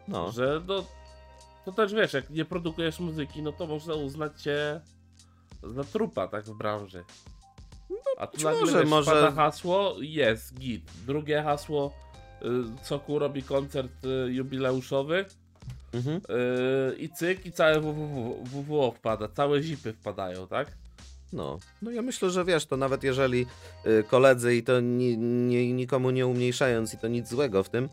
No. 0.09 0.33
że 0.33 0.61
no 0.67 0.85
to 1.65 1.73
też 1.73 1.95
wiesz, 1.95 2.13
jak 2.13 2.31
nie 2.31 2.45
produkujesz 2.45 3.01
muzyki, 3.01 3.43
no 3.43 3.53
to 3.53 3.67
można 3.67 3.95
uznać 3.95 4.43
cię 4.43 4.81
za 5.63 5.85
trupa, 5.85 6.29
tak 6.29 6.45
w 6.45 6.55
branży. 6.59 7.05
A 8.19 8.27
tu 8.27 8.45
nagle 8.45 8.61
może, 8.61 8.85
może- 8.85 9.11
pada 9.11 9.31
hasło, 9.31 9.95
jest 10.01 10.59
git. 10.59 10.91
Drugie 11.07 11.43
hasło, 11.43 11.93
y, 12.43 12.85
Soku 12.87 13.19
robi 13.19 13.43
koncert 13.43 14.05
y, 14.05 14.33
jubileuszowy 14.33 15.25
Mhm. 15.93 16.17
y, 16.17 16.97
i 16.99 17.09
cyk 17.09 17.47
i 17.47 17.53
całe 17.53 17.81
WWW 17.81 18.45
WWO 18.45 18.91
wpada, 18.91 19.29
całe 19.29 19.63
zipy 19.63 19.93
wpadają, 19.93 20.47
tak? 20.47 20.69
No, 21.33 21.59
no 21.83 21.91
ja 21.91 22.03
myślę, 22.03 22.31
że 22.31 22.45
wiesz, 22.45 22.67
to 22.67 22.77
nawet 22.77 23.05
jeżeli 23.05 23.47
y, 23.87 24.05
koledzy 24.09 24.57
i 24.57 24.63
to 24.63 24.81
ni, 24.81 25.19
ni, 25.19 25.75
nikomu 25.75 26.11
nie 26.11 26.27
umniejszając 26.27 26.95
i 26.95 26.99
to 26.99 27.09
nic 27.09 27.29
złego 27.29 27.63
w 27.63 27.69
tym, 27.69 27.89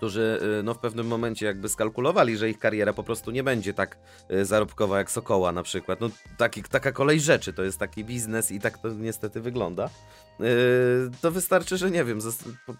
którzy 0.00 0.40
y, 0.60 0.62
no 0.62 0.74
w 0.74 0.78
pewnym 0.78 1.06
momencie 1.06 1.46
jakby 1.46 1.68
skalkulowali, 1.68 2.36
że 2.36 2.50
ich 2.50 2.58
kariera 2.58 2.92
po 2.92 3.02
prostu 3.02 3.30
nie 3.30 3.42
będzie 3.42 3.74
tak 3.74 3.98
y, 4.30 4.44
zarobkowa 4.44 4.98
jak 4.98 5.10
Sokoła 5.10 5.52
na 5.52 5.62
przykład. 5.62 6.00
No 6.00 6.10
taki, 6.36 6.62
taka 6.62 6.92
kolej 6.92 7.20
rzeczy, 7.20 7.52
to 7.52 7.62
jest 7.62 7.78
taki 7.78 8.04
biznes 8.04 8.50
i 8.50 8.60
tak 8.60 8.78
to 8.78 8.88
niestety 8.88 9.40
wygląda. 9.40 9.90
Y, 10.40 11.10
to 11.20 11.30
wystarczy, 11.30 11.76
że 11.76 11.90
nie 11.90 12.04
wiem, 12.04 12.18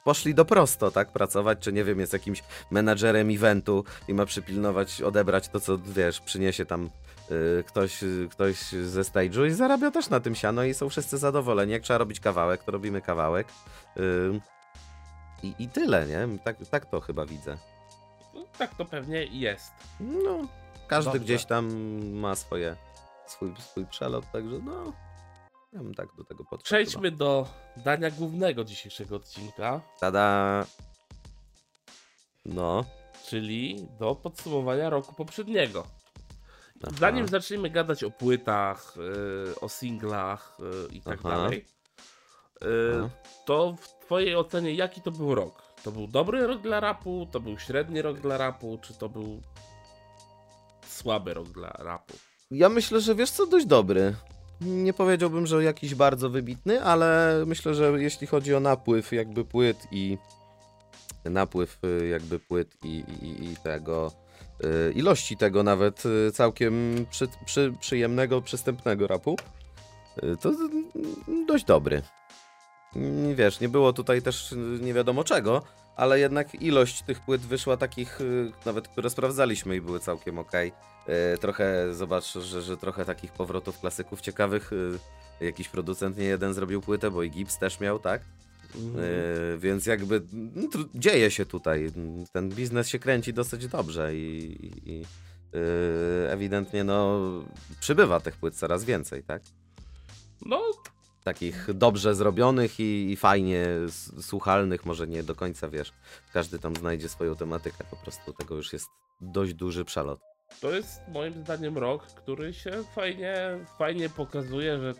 poszli 0.04 0.34
do 0.34 0.44
prosto, 0.44 0.90
tak, 0.90 1.12
pracować, 1.12 1.58
czy 1.58 1.72
nie 1.72 1.84
wiem, 1.84 2.00
jest 2.00 2.12
jakimś 2.12 2.42
menadżerem 2.70 3.30
eventu 3.30 3.84
i 4.08 4.14
ma 4.14 4.26
przypilnować, 4.26 5.02
odebrać 5.02 5.48
to, 5.48 5.60
co 5.60 5.78
wiesz, 5.78 6.20
przyniesie 6.20 6.66
tam 6.66 6.90
ktoś, 7.66 8.00
ktoś 8.30 8.56
ze 8.72 9.02
stage'u 9.02 9.46
i 9.46 9.50
zarabia 9.50 9.90
też 9.90 10.08
na 10.08 10.20
tym 10.20 10.34
siano 10.34 10.64
i 10.64 10.74
są 10.74 10.88
wszyscy 10.88 11.18
zadowoleni. 11.18 11.72
Jak 11.72 11.82
trzeba 11.82 11.98
robić 11.98 12.20
kawałek, 12.20 12.64
to 12.64 12.72
robimy 12.72 13.00
kawałek. 13.00 13.46
Ym, 13.96 14.40
I, 15.42 15.54
I 15.58 15.68
tyle, 15.68 16.06
nie? 16.06 16.38
Tak, 16.38 16.56
tak 16.70 16.86
to 16.86 17.00
chyba 17.00 17.26
widzę. 17.26 17.58
No, 18.34 18.44
tak 18.58 18.74
to 18.74 18.84
pewnie 18.84 19.24
jest. 19.24 19.72
No, 20.00 20.48
każdy 20.88 21.12
Dobrze. 21.12 21.24
gdzieś 21.24 21.44
tam 21.44 21.72
ma 22.12 22.34
swoje, 22.34 22.76
swój, 23.26 23.54
swój 23.58 23.86
przelot, 23.86 24.24
także 24.32 24.58
no, 24.58 24.92
ja 25.72 25.82
bym 25.82 25.94
tak 25.94 26.08
do 26.16 26.24
tego 26.24 26.44
podszedł. 26.44 26.64
Przejdźmy 26.64 27.10
do 27.10 27.48
dania 27.76 28.10
głównego 28.10 28.64
dzisiejszego 28.64 29.16
odcinka. 29.16 29.80
Tada! 30.00 30.66
No, 32.46 32.84
czyli 33.26 33.88
do 33.98 34.14
podsumowania 34.14 34.90
roku 34.90 35.14
poprzedniego. 35.14 35.86
Aha. 36.82 36.96
Zanim 36.98 37.28
zaczniemy 37.28 37.70
gadać 37.70 38.04
o 38.04 38.10
płytach, 38.10 38.94
y, 39.50 39.60
o 39.60 39.68
singlach 39.68 40.58
y, 40.90 40.92
i 40.92 41.02
tak 41.02 41.18
Aha. 41.24 41.28
dalej. 41.28 41.66
To 43.44 43.76
w 43.80 44.04
twojej 44.04 44.36
ocenie 44.36 44.74
jaki 44.74 45.00
to 45.00 45.10
był 45.10 45.34
rok? 45.34 45.62
To 45.84 45.92
był 45.92 46.06
dobry 46.06 46.46
rok 46.46 46.60
dla 46.60 46.80
rapu, 46.80 47.28
to 47.30 47.40
był 47.40 47.58
średni 47.58 48.02
rok 48.02 48.20
dla 48.20 48.38
rapu, 48.38 48.78
czy 48.82 48.94
to 48.94 49.08
był 49.08 49.40
słaby 50.88 51.34
rok 51.34 51.48
dla 51.48 51.70
rapu? 51.70 52.14
Ja 52.50 52.68
myślę, 52.68 53.00
że 53.00 53.14
wiesz 53.14 53.30
co, 53.30 53.46
dość 53.46 53.66
dobry. 53.66 54.14
Nie 54.60 54.92
powiedziałbym, 54.92 55.46
że 55.46 55.64
jakiś 55.64 55.94
bardzo 55.94 56.30
wybitny, 56.30 56.82
ale 56.82 57.42
myślę, 57.46 57.74
że 57.74 57.92
jeśli 58.02 58.26
chodzi 58.26 58.54
o 58.54 58.60
napływ 58.60 59.12
jakby 59.12 59.44
płyt 59.44 59.86
i 59.92 60.18
napływ 61.24 61.78
y, 61.84 62.08
jakby 62.08 62.38
płyt 62.38 62.76
i, 62.84 63.04
i, 63.22 63.44
i 63.44 63.56
tego 63.56 64.12
y, 64.64 64.92
ilości 64.92 65.36
tego 65.36 65.62
nawet 65.62 66.06
y, 66.06 66.32
całkiem 66.32 67.06
przy, 67.10 67.28
przy, 67.44 67.74
przyjemnego, 67.80 68.42
przystępnego 68.42 69.06
rapu, 69.06 69.36
y, 70.22 70.36
to 70.36 70.50
y, 70.50 70.56
dość 71.46 71.64
dobry. 71.64 72.02
Nie 72.94 73.34
Wiesz, 73.34 73.60
nie 73.60 73.68
było 73.68 73.92
tutaj 73.92 74.22
też 74.22 74.52
y, 74.52 74.56
nie 74.80 74.94
wiadomo 74.94 75.24
czego, 75.24 75.62
ale 75.96 76.18
jednak 76.18 76.54
ilość 76.54 77.02
tych 77.02 77.20
płyt 77.20 77.40
wyszła 77.40 77.76
takich, 77.76 78.20
y, 78.20 78.52
nawet 78.66 78.88
które 78.88 79.10
sprawdzaliśmy 79.10 79.76
i 79.76 79.80
były 79.80 80.00
całkiem. 80.00 80.38
E, 81.06 81.38
trochę 81.38 81.94
zobacz, 81.94 82.32
że, 82.38 82.62
że 82.62 82.76
trochę 82.76 83.04
takich 83.04 83.32
powrotów 83.32 83.80
klasyków 83.80 84.20
ciekawych. 84.20 84.70
e, 85.40 85.44
Jakiś 85.44 85.68
producent 85.68 86.18
nie 86.18 86.24
jeden 86.24 86.54
zrobił 86.54 86.80
płytę, 86.80 87.10
bo 87.10 87.22
i 87.22 87.30
Gibbs 87.30 87.58
też 87.58 87.80
miał, 87.80 87.98
tak? 87.98 88.22
E, 88.74 89.58
więc 89.58 89.86
jakby 89.86 90.22
no, 90.32 90.68
dzieje 90.94 91.30
się 91.30 91.46
tutaj. 91.46 91.92
Ten 92.32 92.48
biznes 92.48 92.88
się 92.88 92.98
kręci 92.98 93.32
dosyć 93.32 93.66
dobrze 93.66 94.14
i, 94.14 94.56
i, 94.66 94.90
i 94.92 95.02
e, 96.24 96.32
ewidentnie 96.32 96.84
no 96.84 97.20
przybywa 97.80 98.20
tych 98.20 98.36
płyt 98.36 98.54
coraz 98.54 98.84
więcej, 98.84 99.22
tak? 99.22 99.42
No, 100.46 100.62
Takich 101.24 101.74
dobrze 101.74 102.14
zrobionych 102.14 102.80
i, 102.80 103.10
i 103.10 103.16
fajnie 103.16 103.66
słuchalnych, 104.20 104.86
może 104.86 105.06
nie 105.06 105.22
do 105.22 105.34
końca 105.34 105.68
wiesz. 105.68 105.92
Każdy 106.32 106.58
tam 106.58 106.76
znajdzie 106.76 107.08
swoją 107.08 107.36
tematykę, 107.36 107.84
po 107.90 107.96
prostu 107.96 108.32
tego 108.32 108.54
już 108.54 108.72
jest 108.72 108.88
dość 109.20 109.54
duży 109.54 109.84
przelot. 109.84 110.20
to 110.60 110.70
jest 110.70 111.00
moim 111.08 111.32
zdaniem 111.32 111.78
rok, 111.78 112.06
który 112.06 112.54
się 112.54 112.70
fajnie, 112.94 113.34
fajnie 113.78 114.08
pokazuje, 114.08 114.78
że 114.78 114.94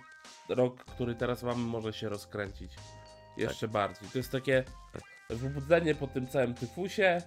rok, 0.49 0.85
który 0.85 1.15
teraz 1.15 1.43
mamy, 1.43 1.65
może 1.65 1.93
się 1.93 2.09
rozkręcić 2.09 2.73
jeszcze 3.37 3.69
bardziej. 3.69 4.09
To 4.09 4.19
jest 4.19 4.33
takie 4.33 4.65
wybudzenie 5.31 5.95
po 5.95 6.07
tym 6.07 6.27
całym 6.27 6.55
tyfusie. 6.55 7.23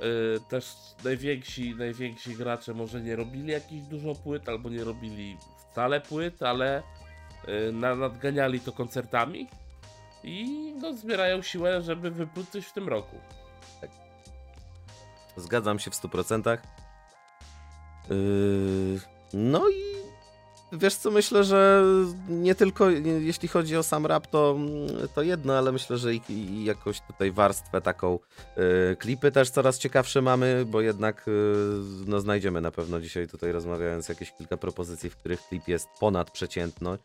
Yy, 0.00 0.40
też 0.48 0.74
najwięksi, 1.04 1.74
najwięksi 1.74 2.36
gracze 2.36 2.74
może 2.74 3.00
nie 3.00 3.16
robili 3.16 3.52
jakichś 3.52 3.86
dużo 3.86 4.14
płyt, 4.14 4.48
albo 4.48 4.70
nie 4.70 4.84
robili 4.84 5.36
wcale 5.70 6.00
płyt, 6.00 6.42
ale 6.42 6.82
nadganiali 7.72 8.60
to 8.60 8.72
koncertami 8.72 9.48
i 10.24 10.46
no, 10.82 10.92
zbierają 10.94 11.42
siłę, 11.42 11.82
żeby 11.82 12.10
wypluć 12.10 12.48
coś 12.48 12.66
w 12.66 12.72
tym 12.72 12.88
roku. 12.88 13.16
Zgadzam 15.36 15.78
się 15.78 15.90
w 15.90 15.94
100%. 15.94 16.58
Yy, 18.10 19.00
no 19.34 19.68
i 19.68 20.00
wiesz 20.72 20.94
co, 20.94 21.10
myślę, 21.10 21.44
że 21.44 21.84
nie 22.28 22.54
tylko 22.54 22.90
jeśli 23.20 23.48
chodzi 23.48 23.76
o 23.76 23.82
sam 23.82 24.06
rap, 24.06 24.26
to, 24.26 24.56
to 25.14 25.22
jedno, 25.22 25.58
ale 25.58 25.72
myślę, 25.72 25.98
że 25.98 26.14
i, 26.14 26.22
i 26.28 26.64
jakoś 26.64 27.00
tutaj 27.00 27.32
warstwę 27.32 27.80
taką 27.80 28.18
yy, 28.56 28.96
klipy 28.96 29.32
też 29.32 29.50
coraz 29.50 29.78
ciekawsze 29.78 30.22
mamy, 30.22 30.64
bo 30.66 30.80
jednak 30.80 31.24
yy, 31.26 31.82
no, 32.06 32.20
znajdziemy 32.20 32.60
na 32.60 32.70
pewno 32.70 33.00
dzisiaj 33.00 33.28
tutaj 33.28 33.52
rozmawiając 33.52 34.08
jakieś 34.08 34.32
kilka 34.32 34.56
propozycji, 34.56 35.10
w 35.10 35.16
których 35.16 35.40
klip 35.48 35.68
jest 35.68 35.88
ponadprzeciętny, 36.00 36.98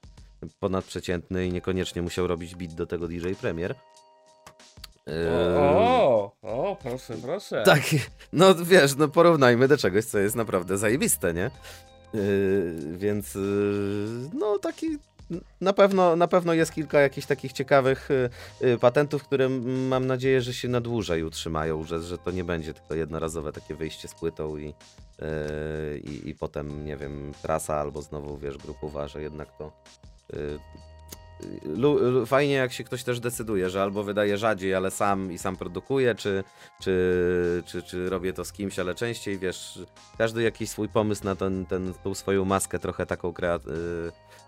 ponadprzeciętny 0.60 1.48
i 1.48 1.52
niekoniecznie 1.54 2.02
musiał 2.02 2.28
robić 2.28 2.56
beat 2.56 2.74
do 2.74 2.86
tego 2.86 3.08
DJ 3.08 3.34
Premier. 3.42 3.76
Yy, 5.08 5.14
O, 5.60 6.32
o, 6.42 6.70
o, 6.72 6.76
proszę, 6.76 7.14
proszę. 7.22 7.64
tak, 7.66 7.82
no 8.34 8.56
wiesz, 8.56 8.96
no 8.96 9.08
porównajmy 9.08 9.68
do 9.68 9.78
czegoś, 9.78 10.06
co 10.06 10.20
jest 10.20 10.36
naprawdę 10.36 10.78
zajebiste, 10.78 11.34
nie? 11.34 11.52
Yy, 12.14 12.98
więc 12.98 13.36
yy, 13.36 14.30
no 14.34 14.60
taki 14.60 14.98
na 15.62 15.74
pewno, 15.74 16.16
na 16.16 16.28
pewno 16.28 16.54
jest 16.54 16.74
kilka 16.74 17.00
jakichś 17.00 17.28
takich 17.28 17.54
ciekawych 17.54 18.12
y, 18.12 18.30
y, 18.64 18.78
patentów, 18.78 19.24
które 19.24 19.50
mam 19.90 20.08
nadzieję, 20.08 20.42
że 20.42 20.54
się 20.54 20.68
na 20.68 20.82
dłużej 20.82 21.24
utrzymają, 21.24 21.84
że, 21.84 22.02
że 22.02 22.18
to 22.18 22.32
nie 22.32 22.44
będzie 22.44 22.74
tylko 22.74 22.96
jednorazowe 22.96 23.52
takie 23.52 23.76
wyjście 23.76 24.08
z 24.08 24.16
płytą 24.16 24.58
i, 24.58 24.74
i, 26.04 26.30
i 26.30 26.36
potem, 26.36 26.86
nie 26.86 26.98
wiem, 26.98 27.32
trasa 27.42 27.76
albo 27.76 28.02
znowu, 28.02 28.38
wiesz, 28.38 28.58
grupowa, 28.58 29.08
że 29.08 29.22
jednak 29.22 29.58
to... 29.58 29.72
y, 30.34 30.60
y, 32.22 32.26
fajnie 32.26 32.54
jak 32.54 32.74
się 32.74 32.84
ktoś 32.84 33.04
też 33.04 33.20
decyduje, 33.20 33.70
że 33.70 33.82
albo 33.84 34.04
wydaje 34.04 34.38
rzadziej, 34.38 34.76
ale 34.76 34.92
sam 34.92 35.32
i 35.32 35.38
sam 35.38 35.58
produkuje, 35.58 36.16
czy, 36.16 36.44
czy, 36.82 37.64
czy, 37.66 37.84
czy 37.84 38.10
robię 38.10 38.34
to 38.34 38.46
z 38.46 38.52
kimś, 38.52 38.80
ale 38.80 38.96
częściej, 38.96 39.40
wiesz, 39.40 39.80
każdy 40.18 40.42
jakiś 40.44 40.70
swój 40.70 40.90
pomysł 40.90 41.24
na 41.24 41.36
ten, 41.36 41.66
ten, 41.66 41.94
tą 41.94 42.14
swoją 42.16 42.46
maskę, 42.46 42.80
trochę 42.80 43.06
taką 43.06 43.34
krea, 43.34 43.56
y, 43.56 43.60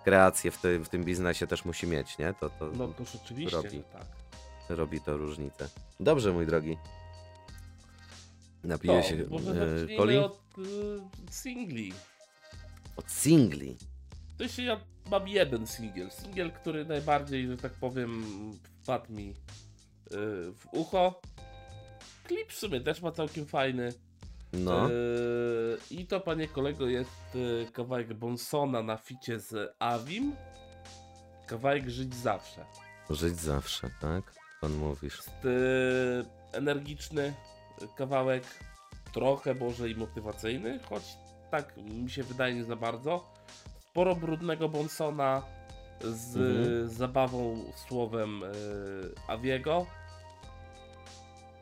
kreację 0.03 0.51
w, 0.51 0.57
ty, 0.57 0.79
w 0.79 0.89
tym 0.89 1.03
biznesie 1.03 1.47
też 1.47 1.65
musi 1.65 1.87
mieć, 1.87 2.17
nie? 2.17 2.33
To, 2.39 2.49
to 2.49 2.69
No 2.77 2.87
to 2.87 3.05
rzeczywiście, 3.05 3.55
robi. 3.57 3.83
tak. 3.93 4.05
robi 4.69 5.01
to 5.01 5.17
różnicę. 5.17 5.69
Dobrze, 5.99 6.31
mój 6.33 6.45
drogi. 6.45 6.77
Napiję 8.63 9.03
się 9.03 9.17
To, 9.17 9.29
może 9.29 9.51
y, 9.65 9.79
zacznijmy 9.79 9.97
coli 9.97 10.17
od 10.17 10.39
y, 10.57 10.63
singli. 11.31 11.93
od 12.95 13.11
singli. 13.11 13.77
To 14.37 14.43
jeszcze 14.43 14.63
ja 14.63 14.79
mam 15.09 15.27
jeden 15.27 15.67
singiel. 15.67 16.11
Singiel, 16.11 16.51
który 16.51 16.85
najbardziej, 16.85 17.47
że 17.47 17.57
tak 17.57 17.73
powiem, 17.73 18.23
wpadł 18.83 19.13
mi 19.13 19.29
y, 19.29 19.33
w 20.53 20.65
ucho. 20.71 21.21
Klip 22.23 22.51
w 22.51 22.55
sumie 22.57 22.81
też 22.81 23.01
ma 23.01 23.11
całkiem 23.11 23.45
fajny. 23.45 23.93
No, 24.53 24.89
Y, 24.91 25.77
I 25.91 26.07
to, 26.07 26.19
panie 26.19 26.47
kolego, 26.47 26.87
jest 26.87 27.35
y, 27.35 27.67
kawałek 27.73 28.13
Bonsona 28.13 28.83
na 28.83 28.97
ficie 28.97 29.39
z 29.39 29.75
Avim. 29.79 30.35
Kawałek 31.47 31.89
Żyć 31.89 32.15
Zawsze. 32.15 32.65
żyć 33.09 33.35
zawsze, 33.35 33.89
tak? 34.01 34.33
Pan 34.61 34.71
mówisz. 34.73 35.17
Jest 35.17 35.47
energiczny 36.53 37.33
kawałek, 37.95 38.43
trochę 39.13 39.55
może 39.55 39.89
i 39.89 39.95
motywacyjny, 39.95 40.79
choć 40.89 41.03
tak 41.51 41.77
mi 41.77 42.09
się 42.09 42.23
wydaje 42.23 42.55
nie 42.55 42.63
za 42.63 42.75
bardzo. 42.75 43.33
Sporo 43.97 44.15
brudnego 44.15 44.69
Bonsona 44.69 45.41
z 46.01 46.37
Mhm. 46.37 46.89
zabawą 46.89 47.71
słowem 47.87 48.43
y, 48.43 48.47
Aviego, 49.27 49.85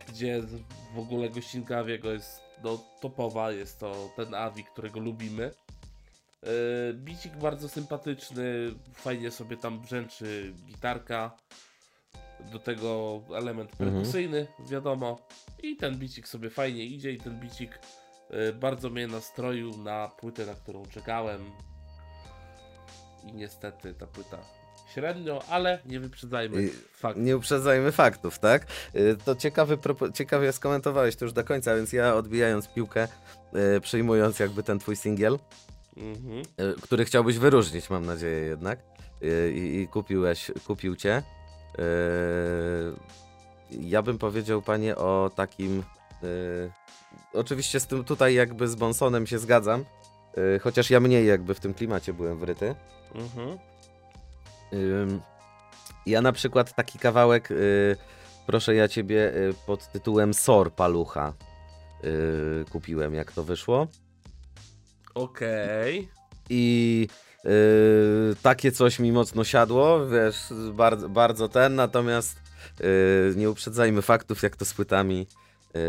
gdzie 0.07 0.41
w 0.95 0.99
ogóle 0.99 1.29
gościnka 1.29 1.77
Aviego 1.77 2.11
jest 2.11 2.41
no, 2.63 2.77
topowa, 3.01 3.51
jest 3.51 3.79
to 3.79 4.09
ten 4.15 4.33
Avi, 4.33 4.63
którego 4.63 4.99
lubimy. 4.99 5.51
Y, 6.43 6.93
Bicik 6.93 7.35
bardzo 7.37 7.69
sympatyczny, 7.69 8.43
fajnie 8.93 9.31
sobie 9.31 9.57
tam 9.57 9.79
brzęczy 9.79 10.53
gitarka. 10.67 11.31
Do 12.51 12.59
tego 12.59 13.21
element 13.35 13.71
Mhm. 13.71 13.91
perkusyjny, 13.91 14.47
wiadomo. 14.69 15.17
I 15.63 15.75
ten 15.75 15.97
bicik 15.99 16.27
sobie 16.27 16.49
fajnie 16.49 16.85
idzie 16.85 17.11
i 17.11 17.17
ten 17.17 17.39
bicik 17.39 17.79
y, 18.49 18.53
bardzo 18.53 18.89
mnie 18.89 19.07
nastroił 19.07 19.77
na 19.77 20.07
płytę, 20.07 20.45
na 20.45 20.53
którą 20.53 20.85
czekałem. 20.85 21.51
I 23.25 23.33
niestety 23.33 23.93
ta 23.93 24.07
płyta 24.07 24.37
średnio, 24.93 25.41
ale 25.49 25.79
nie 25.85 25.99
wyprzedzajmy 25.99 26.57
Y, 26.57 26.69
fakt. 26.93 27.17
Nie 27.19 27.37
uprzedzajmy 27.37 27.91
faktów, 27.91 28.39
tak? 28.39 28.65
Y, 28.95 29.17
To 29.25 29.35
ciekawy, 29.35 29.77
ciekawie 30.13 30.51
skomentowałeś 30.51 31.15
to 31.15 31.25
już 31.25 31.33
do 31.33 31.43
końca, 31.43 31.75
więc 31.75 31.93
ja 31.93 32.15
odbijając 32.15 32.67
piłkę, 32.67 33.07
y, 33.77 33.81
przyjmując 33.81 34.39
jakby 34.39 34.63
ten 34.63 34.79
twój 34.79 34.95
singiel, 34.95 35.39
Mhm. 35.97 36.39
y, 36.39 36.81
który 36.81 37.05
chciałbyś 37.05 37.37
wyróżnić, 37.37 37.89
mam 37.89 38.05
nadzieję 38.05 38.39
jednak, 38.47 38.79
i, 39.53 39.79
i 39.81 39.87
kupiłeś, 39.87 40.51
kupił 40.67 40.95
cię. 40.95 41.23
Ja 43.71 44.01
bym 44.01 44.17
powiedział, 44.17 44.61
panie, 44.61 44.95
o 44.95 45.31
takim. 45.35 45.83
Oczywiście 47.33 47.79
z 47.79 47.87
tym 47.87 48.03
tutaj 48.03 48.33
jakby 48.33 48.67
z 48.67 48.75
Bonsonem 48.75 49.27
się 49.27 49.39
zgadzam, 49.39 49.85
chociaż 50.61 50.89
ja 50.89 50.99
mniej 50.99 51.27
jakby 51.27 51.53
w 51.53 51.59
tym 51.59 51.73
klimacie 51.73 52.13
byłem 52.13 52.39
wryty. 52.39 52.75
Mhm. 53.15 53.57
Ja 56.05 56.21
na 56.21 56.31
przykład 56.31 56.75
taki 56.75 56.99
kawałek, 56.99 57.51
y, 57.51 57.97
proszę 58.47 58.75
ja 58.75 58.87
ciebie, 58.87 59.35
y, 59.35 59.53
pod 59.65 59.91
tytułem 59.91 60.33
Sor 60.33 60.73
Palucha 60.73 61.33
y, 62.03 62.65
kupiłem, 62.71 63.13
jak 63.13 63.31
to 63.31 63.43
wyszło. 63.43 63.87
Okej. 65.15 66.09
I 66.49 67.07
y, 67.45 68.35
takie 68.41 68.71
coś 68.71 68.99
mi 68.99 69.11
mocno 69.11 69.43
siadło, 69.43 70.07
wiesz, 70.07 70.53
bardzo, 70.73 71.09
bardzo 71.09 71.49
ten, 71.49 71.75
natomiast 71.75 72.37
y, 72.81 73.33
nie 73.35 73.49
uprzedzajmy 73.49 74.01
faktów, 74.01 74.43
jak 74.43 74.55
to 74.55 74.65
z 74.65 74.73
płytami 74.73 75.27
y, 75.75 75.79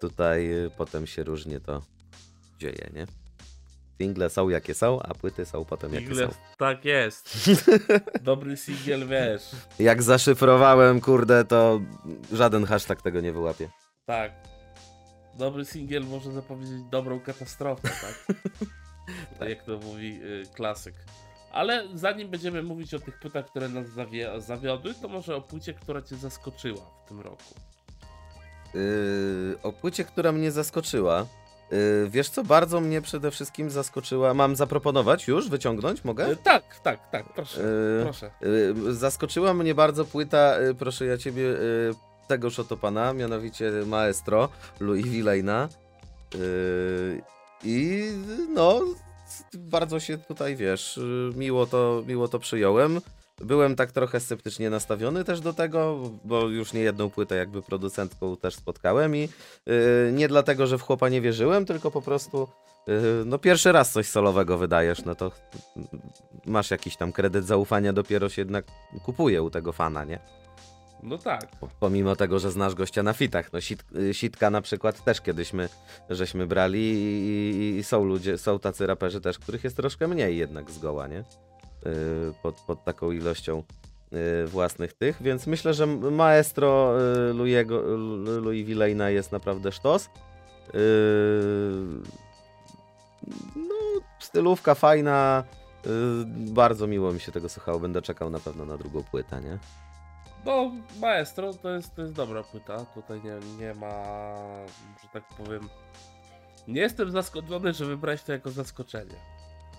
tutaj 0.00 0.52
y, 0.52 0.70
potem 0.76 1.06
się 1.06 1.24
różnie 1.24 1.60
to 1.60 1.82
dzieje, 2.58 2.90
nie? 2.94 3.06
Single 4.02 4.30
są 4.30 4.48
jakie 4.48 4.74
są, 4.74 5.02
a 5.02 5.14
płyty 5.14 5.44
są 5.46 5.64
potem 5.64 5.94
jakie 5.94 6.06
Single, 6.06 6.26
są. 6.26 6.32
tak 6.58 6.84
jest. 6.84 7.50
Dobry 8.22 8.56
singiel, 8.56 9.08
wiesz. 9.08 9.42
Jak 9.78 10.02
zaszyfrowałem, 10.02 11.00
kurde, 11.00 11.44
to 11.44 11.80
żaden 12.32 12.64
hashtag 12.64 13.02
tego 13.02 13.20
nie 13.20 13.32
wyłapie. 13.32 13.68
Tak. 14.06 14.32
Dobry 15.38 15.64
singiel 15.64 16.04
może 16.04 16.32
zapowiedzieć 16.32 16.82
dobrą 16.90 17.20
katastrofę, 17.20 17.88
tak? 17.88 18.36
tak. 19.38 19.48
Jak 19.48 19.62
to 19.64 19.78
mówi 19.78 20.20
y, 20.22 20.46
klasyk. 20.54 20.94
Ale 21.52 21.88
zanim 21.94 22.28
będziemy 22.28 22.62
mówić 22.62 22.94
o 22.94 22.98
tych 22.98 23.18
płytach, 23.18 23.46
które 23.46 23.68
nas 23.68 23.86
zawie- 23.86 24.40
zawiodły, 24.40 24.94
to 24.94 25.08
może 25.08 25.36
o 25.36 25.40
płycie, 25.40 25.74
która 25.74 26.02
cię 26.02 26.16
zaskoczyła 26.16 26.80
w 27.04 27.08
tym 27.08 27.20
roku. 27.20 27.54
Yy, 28.74 29.58
o 29.62 29.72
płycie, 29.72 30.04
która 30.04 30.32
mnie 30.32 30.50
zaskoczyła. 30.52 31.26
Yy, 31.72 32.10
wiesz 32.10 32.30
co, 32.30 32.44
bardzo 32.44 32.80
mnie 32.80 33.02
przede 33.02 33.30
wszystkim 33.30 33.70
zaskoczyła. 33.70 34.34
Mam 34.34 34.56
zaproponować 34.56 35.28
już, 35.28 35.48
wyciągnąć, 35.48 36.04
mogę? 36.04 36.30
Y, 36.30 36.36
tak, 36.36 36.80
tak, 36.82 37.10
tak, 37.10 37.32
proszę. 37.34 37.60
Yy, 37.60 38.02
Proszę. 38.04 38.30
yy, 38.40 38.94
zaskoczyła 38.94 39.54
mnie 39.54 39.74
bardzo 39.74 40.04
płyta, 40.04 40.60
yy, 40.60 40.74
proszę 40.74 41.06
ja 41.06 41.18
ciebie, 41.18 41.44
tegoż 42.28 42.58
oto 42.58 42.76
pana, 42.76 43.12
mianowicie 43.12 43.72
Maestro 43.86 44.48
Louis 44.80 45.06
Villaina. 45.06 45.68
I 47.64 48.10
no, 48.54 48.80
bardzo 49.54 50.00
się 50.00 50.18
tutaj, 50.18 50.56
wiesz, 50.56 51.00
miło 51.36 51.66
to, 51.66 52.02
miło 52.06 52.28
to 52.28 52.38
przyjąłem. 52.38 53.00
Byłem 53.42 53.76
tak 53.76 53.92
trochę 53.92 54.20
sceptycznie 54.20 54.70
nastawiony 54.70 55.24
też 55.24 55.40
do 55.40 55.52
tego, 55.52 55.98
bo 56.24 56.48
już 56.48 56.72
nie 56.72 56.80
jedną 56.80 57.10
płytę 57.10 57.36
jakby 57.36 57.62
producentką 57.62 58.36
też 58.36 58.54
spotkałem 58.54 59.16
i 59.16 59.20
yy, 59.66 60.10
nie 60.12 60.28
dlatego, 60.28 60.66
że 60.66 60.78
w 60.78 60.82
chłopa 60.82 61.08
nie 61.08 61.20
wierzyłem, 61.20 61.66
tylko 61.66 61.90
po 61.90 62.02
prostu 62.02 62.48
yy, 62.86 62.94
no 63.26 63.38
pierwszy 63.38 63.72
raz 63.72 63.92
coś 63.92 64.06
solowego 64.08 64.58
wydajesz, 64.58 65.04
no 65.04 65.14
to 65.14 65.30
masz 66.46 66.70
jakiś 66.70 66.96
tam 66.96 67.12
kredyt 67.12 67.44
zaufania, 67.46 67.92
dopiero 67.92 68.28
się 68.28 68.42
jednak 68.42 68.64
kupuje 69.04 69.42
u 69.42 69.50
tego 69.50 69.72
fana, 69.72 70.04
nie? 70.04 70.18
No 71.02 71.18
tak. 71.18 71.46
Po- 71.60 71.68
Pomimo 71.80 72.16
tego, 72.16 72.38
że 72.38 72.50
znasz 72.50 72.74
gościa 72.74 73.02
na 73.02 73.12
fitach. 73.12 73.52
No 73.52 73.60
sit, 73.60 73.84
y, 73.96 74.14
sitka 74.14 74.50
na 74.50 74.60
przykład 74.62 75.04
też 75.04 75.20
kiedyś 75.20 75.52
my, 75.52 75.68
żeśmy 76.10 76.46
brali 76.46 76.92
i, 76.92 77.60
i, 77.60 77.78
i 77.78 77.84
są 77.84 78.04
ludzie, 78.04 78.38
są 78.38 78.58
tacy 78.58 78.86
raperzy 78.86 79.20
też, 79.20 79.38
których 79.38 79.64
jest 79.64 79.76
troszkę 79.76 80.08
mniej 80.08 80.36
jednak 80.36 80.70
zgoła, 80.70 81.06
nie? 81.08 81.24
Yy, 81.84 82.34
pod, 82.42 82.60
pod 82.60 82.84
taką 82.84 83.10
ilością 83.10 83.62
yy, 84.12 84.46
własnych 84.46 84.92
tych, 84.92 85.22
więc 85.22 85.46
myślę, 85.46 85.74
że 85.74 85.86
maestro 85.86 86.92
Louiego, 87.34 87.80
Lu- 87.96 88.40
Louis 88.40 88.66
Villaina 88.66 89.10
jest 89.10 89.32
naprawdę 89.32 89.72
sztos. 89.72 90.10
No, 93.56 93.74
stylówka 94.18 94.74
fajna, 94.74 95.44
bardzo 96.36 96.86
miło 96.86 97.12
mi 97.12 97.20
się 97.20 97.32
tego 97.32 97.48
słuchało, 97.48 97.78
będę 97.78 98.02
czekał 98.02 98.30
na 98.30 98.38
pewno 98.40 98.64
na 98.64 98.78
drugą 98.78 99.02
płytę, 99.04 99.40
nie? 99.40 99.58
No, 100.44 100.70
Maestro 101.00 101.54
to 101.54 101.70
jest, 101.70 101.94
to 101.94 102.02
jest 102.02 102.14
dobra 102.14 102.42
płyta. 102.42 102.84
Tutaj 102.94 103.20
nie, 103.24 103.56
nie 103.58 103.74
ma, 103.74 104.04
że 105.02 105.08
tak 105.12 105.28
powiem. 105.28 105.68
Nie 106.68 106.80
jestem 106.80 107.10
zaskoczony, 107.10 107.72
że 107.72 107.84
wybrałeś 107.86 108.22
to 108.22 108.32
jako 108.32 108.50
zaskoczenie. 108.50 109.14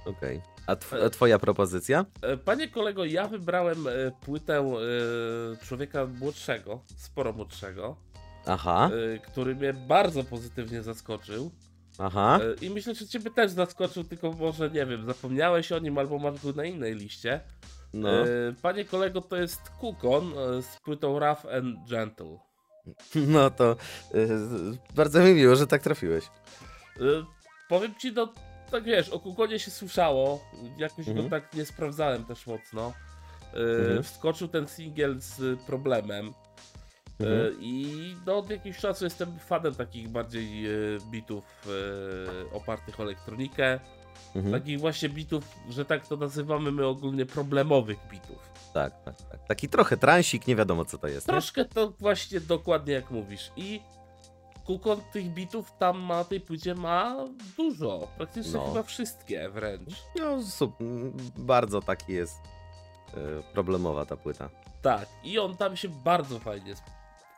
Okej. 0.06 0.42
A, 0.68 0.76
tw- 0.76 1.06
a 1.06 1.10
twoja 1.10 1.40
propozycja? 1.40 2.06
E, 2.22 2.38
Panie 2.38 2.68
kolego, 2.68 3.06
ja 3.06 3.28
wybrałem 3.28 3.88
e, 3.88 3.92
płytę 4.22 4.58
e, 4.60 5.66
człowieka 5.66 6.06
młodszego, 6.20 6.82
sporo 6.98 7.34
młodszego, 7.34 7.96
Aha, 8.46 8.90
który 9.32 9.56
mnie 9.56 9.74
bardzo 9.74 10.24
pozytywnie 10.24 10.82
zaskoczył. 10.84 11.52
aha. 12.00 12.40
I 12.62 12.70
myślę, 12.70 12.96
że 12.96 13.08
ciebie 13.08 13.32
też 13.32 13.52
zaskoczył, 13.52 14.04
tylko 14.04 14.32
może 14.32 14.70
nie 14.70 14.86
wiem, 14.86 15.06
zapomniałeś 15.06 15.72
o 15.72 15.80
nim 15.80 15.98
albo 15.98 16.20
masz 16.20 16.42
go 16.44 16.54
na 16.54 16.66
innej 16.66 16.96
liście. 16.96 17.40
No. 17.94 18.10
Panie 18.62 18.86
kolego, 18.86 19.22
to 19.22 19.36
jest 19.38 19.62
Kukon 19.80 20.34
z 20.62 20.78
płytą 20.86 21.20
Rough 21.20 21.46
and 21.58 21.90
Gentle. 21.90 22.38
No 23.28 23.50
to 23.50 23.76
bardzo 24.96 25.20
mi 25.24 25.34
miło, 25.34 25.56
że 25.56 25.68
tak 25.68 25.82
trafiłeś. 25.82 26.26
Powiem 27.70 27.96
ci, 28.02 28.12
no 28.12 28.34
tak 28.74 28.84
wiesz, 28.84 29.10
o 29.10 29.20
Kukonie 29.20 29.60
się 29.60 29.72
słyszało, 29.72 30.40
jakoś 30.78 31.08
Mhm. 31.08 31.18
go 31.30 31.30
tak 31.30 31.54
nie 31.54 31.66
sprawdzałem 31.66 32.26
też 32.26 32.48
mocno. 32.48 32.94
E, 33.54 33.80
Mhm. 33.80 34.04
Wskoczył 34.04 34.48
ten 34.48 34.68
singiel 34.68 35.16
z 35.22 35.60
problemem. 35.62 36.28
E, 36.28 37.24
Mhm. 37.24 37.58
I 37.62 38.16
no, 38.26 38.38
od 38.38 38.50
jakiegoś 38.50 38.80
czasu 38.82 39.04
jestem 39.04 39.40
fanem 39.40 39.76
takich 39.76 40.10
bardziej 40.10 40.66
e, 40.68 40.72
bitów 41.12 41.68
opartych 42.54 43.00
o 43.00 43.04
elektronikę. 43.04 43.80
Mhm. 44.36 44.54
Takich 44.54 44.80
właśnie 44.80 45.10
bitów, 45.10 45.44
że 45.70 45.86
tak 45.86 46.08
to 46.08 46.18
nazywamy 46.18 46.72
my 46.72 46.86
ogólnie 46.86 47.26
problemowych 47.26 47.98
bitów. 48.12 48.50
Tak, 48.74 49.04
tak, 49.04 49.16
tak. 49.32 49.48
Taki 49.48 49.70
trochę 49.70 49.98
transik, 49.98 50.48
nie 50.48 50.56
wiadomo 50.56 50.86
co 50.86 50.98
to 50.98 51.08
jest. 51.08 51.28
Nie? 51.28 51.32
Troszkę 51.32 51.66
to 51.66 51.94
właśnie 52.00 52.40
dokładnie 52.40 52.94
jak 52.94 53.12
mówisz. 53.12 53.52
I 53.56 53.82
Kukon 54.66 55.02
tych 55.14 55.30
bitów 55.30 55.72
tam 55.80 56.00
ma, 56.00 56.24
tej 56.24 56.42
płycie 56.42 56.76
ma 56.76 57.16
dużo. 57.58 58.08
Praktycznie 58.18 58.54
No. 58.54 58.68
chyba 58.68 58.84
wszystkie 58.84 59.50
wręcz. 59.50 59.94
No, 60.20 60.38
bardzo 61.38 61.82
taki 61.82 62.14
jest 62.14 62.36
e, 63.14 63.54
problemowa 63.54 64.06
ta 64.06 64.18
płyta. 64.18 64.50
Tak, 64.82 65.10
i 65.24 65.40
on 65.40 65.58
tam 65.58 65.78
się 65.78 65.90
bardzo 65.90 66.40
fajnie 66.40 66.74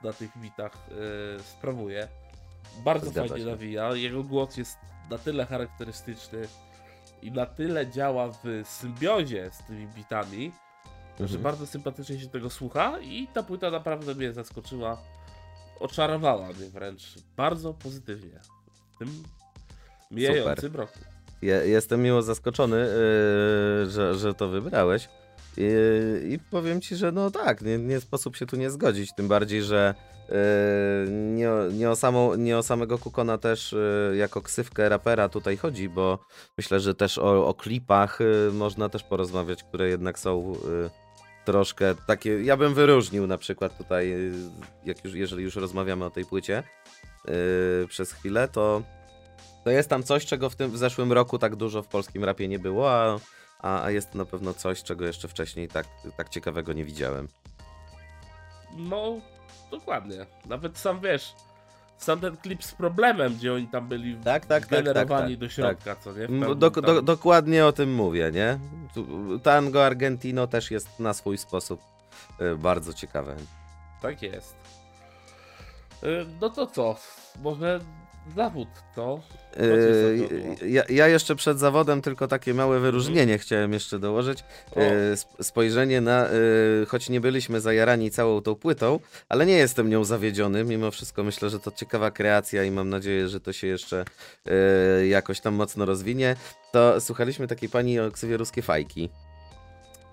na 0.03 0.13
tych 0.13 0.37
bitach 0.37 0.71
e, 1.37 1.43
sprawuje. 1.43 2.07
Bardzo 2.83 3.09
Zgadza 3.09 3.27
fajnie 3.29 3.45
się. 3.45 3.51
nawija. 3.51 3.93
Jego 3.95 4.23
głos 4.23 4.57
jest 4.57 4.77
na 5.09 5.17
tyle 5.17 5.45
charakterystyczny 5.45 6.47
i 7.21 7.31
na 7.31 7.45
tyle 7.45 7.91
działa 7.91 8.27
w 8.27 8.43
symbiozie 8.63 9.49
z 9.53 9.57
tymi 9.67 9.87
bitami, 9.87 10.51
że 11.19 11.23
Mhm. 11.23 11.41
bardzo 11.41 11.67
sympatycznie 11.67 12.19
się 12.19 12.27
tego 12.29 12.49
słucha 12.49 12.99
i 12.99 13.27
ta 13.33 13.43
płyta 13.43 13.71
naprawdę 13.71 14.15
mnie 14.15 14.33
zaskoczyła. 14.33 14.97
Oczarowała 15.79 16.47
mnie 16.47 16.69
wręcz 16.69 17.03
bardzo 17.37 17.73
pozytywnie 17.73 18.39
w 18.95 18.97
tym 18.99 19.23
mijającym 20.11 20.75
roku. 20.75 20.99
Je, 21.41 21.61
jestem 21.65 22.01
miło 22.01 22.21
zaskoczony, 22.21 22.77
e, 22.77 22.89
że, 23.89 24.15
że 24.15 24.33
to 24.33 24.47
wybrałeś. 24.47 25.09
I, 25.57 25.63
I 26.33 26.39
powiem 26.51 26.81
ci, 26.81 26.95
że 26.95 27.11
no 27.11 27.31
tak, 27.31 27.61
nie, 27.61 27.77
nie 27.77 27.99
sposób 27.99 28.35
się 28.35 28.45
tu 28.45 28.55
nie 28.55 28.69
zgodzić. 28.69 29.09
Tym 29.17 29.27
bardziej, 29.27 29.63
że 29.63 29.95
e, 30.29 30.33
nie, 31.11 31.51
o- 31.51 31.67
nie, 31.71 31.89
o 31.89 31.95
samą, 31.95 32.35
nie 32.35 32.57
o 32.57 32.63
samego 32.63 32.97
Kukona 32.97 33.37
też 33.37 33.73
e, 33.73 34.15
jako 34.15 34.41
ksywkę 34.41 34.89
rapera 34.89 35.29
tutaj 35.29 35.57
chodzi, 35.57 35.89
bo 35.89 36.19
myślę, 36.57 36.79
że 36.79 36.95
też 36.95 37.17
o, 37.17 37.47
o 37.47 37.53
klipach 37.53 38.19
e, 38.21 38.51
można 38.51 38.89
też 38.89 39.03
porozmawiać, 39.03 39.63
które 39.63 39.89
jednak 39.89 40.19
są 40.19 40.53
troszkę 41.45 41.95
takie. 42.07 42.43
Ja 42.43 42.57
bym 42.57 42.73
wyróżnił 42.73 43.27
na 43.27 43.37
przykład 43.37 43.77
tutaj, 43.77 44.13
jak 44.85 45.05
już, 45.05 45.13
jeżeli 45.13 45.43
już 45.43 45.55
rozmawiamy 45.55 46.05
o 46.05 46.09
tej 46.09 46.25
płycie 46.25 46.63
e, 47.27 47.87
przez 47.87 48.11
chwilę, 48.11 48.47
to. 48.47 48.81
To 49.63 49.71
jest 49.71 49.89
tam 49.89 50.03
coś, 50.03 50.25
czego 50.25 50.49
w 50.49 50.55
tym 50.55 50.71
w 50.71 50.77
zeszłym 50.77 51.13
roku 51.13 51.39
tak 51.39 51.55
dużo 51.55 51.83
w 51.83 51.87
polskim 51.87 52.23
rapie 52.23 52.47
nie 52.47 52.59
było, 52.59 52.91
a, 52.91 53.19
a, 53.59 53.83
a 53.83 53.91
jest 53.91 54.11
to 54.11 54.17
na 54.17 54.25
pewno 54.25 54.53
coś, 54.53 54.83
czego 54.83 55.05
jeszcze 55.05 55.27
wcześniej 55.27 55.67
tak, 55.67 55.87
tak 56.17 56.29
ciekawego 56.29 56.73
nie 56.73 56.85
widziałem. 56.85 57.27
No, 58.77 59.19
dokładnie. 59.71 60.25
Nawet 60.45 60.77
sam 60.77 60.99
wiesz, 60.99 61.35
sam 61.97 62.19
ten 62.19 62.37
klip 62.37 62.63
z 62.63 62.73
problemem, 62.73 63.35
gdzie 63.35 63.53
oni 63.53 63.67
tam 63.67 63.87
byli 63.87 64.15
Tak, 64.15 64.45
tak, 64.45 64.67
tak, 64.67 64.69
generowani 64.69 65.33
tak, 65.33 65.39
do 65.39 65.45
tak, 65.45 65.53
środka, 65.53 65.95
co 65.95 66.13
nie? 66.13 66.27
Pełnym 66.27 66.59
Do, 66.59 66.69
do, 66.69 67.01
dokładnie 67.01 67.65
o 67.65 67.71
tym 67.71 67.93
mówię, 67.93 68.31
nie? 68.33 68.59
Tango 69.43 69.85
Argentino 69.85 70.47
też 70.47 70.71
jest 70.71 70.99
na 70.99 71.13
swój 71.13 71.37
sposób 71.37 71.81
y, 72.41 72.55
bardzo 72.57 72.93
ciekawe. 72.93 73.35
Tak 74.01 74.21
jest. 74.21 74.55
Y, 76.03 76.25
No 76.41 76.49
to 76.49 76.67
co? 76.67 76.95
Może 77.41 77.79
zawód? 78.35 78.67
Y, 79.57 80.27
co 80.27 80.35
było? 80.37 80.55
ja, 80.67 80.83
ja 80.89 81.07
jeszcze 81.07 81.35
przed 81.35 81.59
zawodem 81.59 82.01
tylko 82.01 82.27
takie 82.27 82.53
małe 82.53 82.79
wyróżnienie 82.79 83.37
chciałem 83.37 83.73
jeszcze 83.73 83.99
dołożyć. 83.99 84.43
Y, 84.77 84.81
sp- 85.23 85.43
spojrzenie 85.43 86.01
na, 86.01 86.27
y, 86.31 86.85
choć 86.87 87.09
nie 87.09 87.21
byliśmy 87.21 87.61
zajarani 87.61 88.11
całą 88.11 88.41
tą 88.41 88.55
płytą, 88.55 88.99
ale 89.29 89.45
nie 89.45 89.53
jestem 89.57 89.89
nią 89.89 90.03
zawiedziony. 90.03 90.63
Mimo 90.63 90.91
wszystko 90.91 91.23
myślę, 91.23 91.49
że 91.49 91.59
to 91.59 91.71
ciekawa 91.71 92.11
kreacja 92.11 92.63
i 92.63 92.71
mam 92.71 92.89
nadzieję, 92.89 93.27
że 93.29 93.39
to 93.39 93.53
się 93.53 93.67
jeszcze 93.67 94.05
y, 95.01 95.07
jakoś 95.07 95.39
tam 95.39 95.53
mocno 95.53 95.85
rozwinie. 95.85 96.35
To 96.71 97.01
słuchaliśmy 97.01 97.47
takiej 97.47 97.69
pani 97.69 97.99
o 97.99 98.11
ksywie 98.11 98.37
ruskie 98.37 98.61
fajki. 98.61 99.09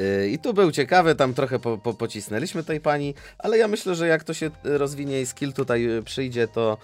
Y, 0.00 0.28
I 0.28 0.38
tu 0.38 0.54
był 0.54 0.72
ciekawy, 0.72 1.14
tam 1.14 1.34
trochę 1.34 1.58
po, 1.58 1.78
po, 1.78 1.94
pocisnęliśmy 1.94 2.64
tej 2.64 2.80
pani, 2.80 3.14
ale 3.38 3.58
ja 3.58 3.68
myślę, 3.68 3.94
że 3.94 4.06
jak 4.06 4.24
to 4.24 4.34
się 4.34 4.46
y, 4.46 4.78
rozwinie 4.78 5.20
i 5.20 5.26
skill 5.26 5.52
tutaj 5.52 5.98
y, 5.98 6.02
przyjdzie, 6.02 6.48
to 6.48 6.78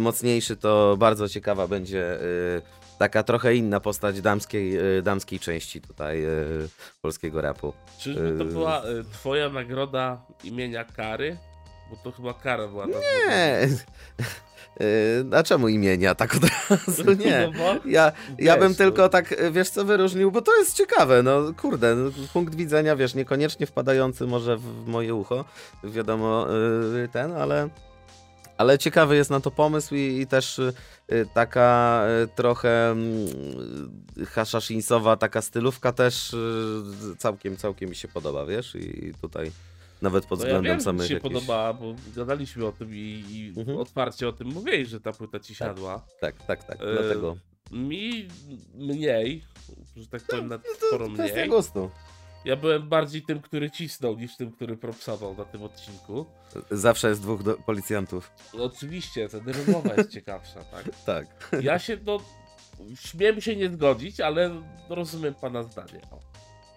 mocniejszy, 0.00 0.56
to 0.56 0.96
bardzo 0.98 1.28
ciekawa 1.28 1.68
będzie 1.68 2.18
taka 2.98 3.22
trochę 3.22 3.54
inna 3.54 3.80
postać 3.80 4.20
damskiej, 4.20 4.78
damskiej 5.02 5.40
części 5.40 5.80
tutaj 5.80 6.22
polskiego 7.02 7.40
rapu. 7.40 7.72
czyżby 7.98 8.34
to 8.38 8.44
była 8.44 8.82
twoja 9.12 9.48
nagroda 9.48 10.22
imienia 10.44 10.84
Kary? 10.84 11.36
Bo 11.90 11.96
to 11.96 12.12
chyba 12.12 12.34
Kara 12.34 12.68
była 12.68 12.86
ta 12.86 12.98
Nie. 12.98 13.68
A 15.32 15.42
czemu 15.42 15.68
imienia 15.68 16.14
tak 16.14 16.34
od 16.36 16.42
razu? 16.44 17.12
Nie. 17.24 17.50
No 17.52 17.58
bo, 17.58 17.88
Ja, 17.90 18.12
ja 18.38 18.56
bym 18.56 18.74
tylko 18.74 19.02
no, 19.02 19.08
tak, 19.08 19.32
y, 19.32 19.50
wiesz 19.50 19.70
co, 19.70 19.84
wyróżnił, 19.84 20.30
bo 20.30 20.42
to 20.42 20.56
jest 20.56 20.76
ciekawe, 20.76 21.22
no 21.22 21.40
kurde, 21.56 21.94
no, 21.94 22.10
punkt 22.32 22.54
widzenia, 22.54 22.96
wiesz, 22.96 23.14
niekoniecznie 23.14 23.66
wpadający 23.66 24.26
może 24.26 24.56
w 24.56 24.86
moje 24.86 25.14
ucho, 25.14 25.44
wiadomo, 25.84 26.46
y, 27.04 27.08
ten, 27.08 27.32
ale, 27.32 27.68
ale 28.56 28.78
ciekawy 28.78 29.16
jest 29.16 29.30
na 29.30 29.40
to 29.40 29.50
pomysł 29.50 29.94
i, 29.94 30.20
i 30.20 30.26
też 30.26 30.58
y, 30.58 30.72
taka 31.34 32.02
trochę 32.34 32.90
mm, 32.90 33.28
haszaszinsowa 34.26 35.16
taka 35.16 35.42
stylówka 35.42 35.92
też 35.92 36.36
całkiem, 37.18 37.56
całkiem 37.56 37.90
mi 37.90 37.96
się 37.96 38.08
podoba, 38.08 38.46
wiesz, 38.46 38.74
i 38.74 39.12
tutaj 39.20 39.52
nawet 40.02 40.26
pod 40.26 40.38
no 40.40 40.44
ja 40.46 40.48
względem 40.48 40.70
wiem, 40.72 40.80
że 40.80 40.84
samych 40.84 41.06
się 41.08 41.14
jakichś... 41.14 41.34
podoba, 41.34 41.72
bo 41.72 41.94
gadaliśmy 42.16 42.66
o 42.66 42.72
tym 42.72 42.94
i, 42.94 43.24
i 43.30 43.52
Mhm. 43.60 43.78
otwarcie 43.78 44.28
o 44.28 44.32
tym 44.32 44.48
mówiłeś, 44.48 44.88
że 44.88 45.00
ta 45.00 45.12
płyta 45.12 45.40
ci 45.40 45.56
Tak. 45.56 45.68
siadła. 45.68 46.06
Tak, 46.20 46.46
tak, 46.46 46.64
tak, 46.64 46.76
E, 46.82 46.92
dlatego... 46.92 47.36
Mi 47.70 48.28
mniej, 48.74 49.44
że 49.96 50.06
tak 50.06 50.22
powiem, 50.22 50.48
na 50.48 50.58
sporo 50.86 51.08
Kwestia 51.10 51.36
mniej. 51.36 51.48
gustu. 51.48 51.90
Ja 52.44 52.56
byłem 52.56 52.88
bardziej 52.88 53.22
tym, 53.22 53.40
który 53.40 53.70
cisnął, 53.70 54.16
niż 54.16 54.36
tym, 54.36 54.52
który 54.52 54.76
propsował 54.76 55.34
na 55.36 55.44
tym 55.44 55.62
odcinku. 55.62 56.26
Zawsze 56.70 57.08
jest 57.08 57.22
dwóch 57.22 57.42
do, 57.42 57.54
policjantów. 57.54 58.32
No 58.54 58.64
oczywiście, 58.64 59.28
ta 59.28 59.38
rozmowa 59.46 59.94
jest 59.94 60.10
ciekawsza, 60.10 60.64
tak? 60.72 60.84
Tak. 61.06 61.26
Ja 61.62 61.78
się, 61.78 61.98
no, 62.06 62.18
śmiem 63.00 63.40
się 63.40 63.56
nie 63.56 63.70
zgodzić, 63.70 64.20
ale 64.20 64.50
rozumiem 64.88 65.34
pana 65.34 65.62
zdanie. 65.62 66.00
O, 66.10 66.18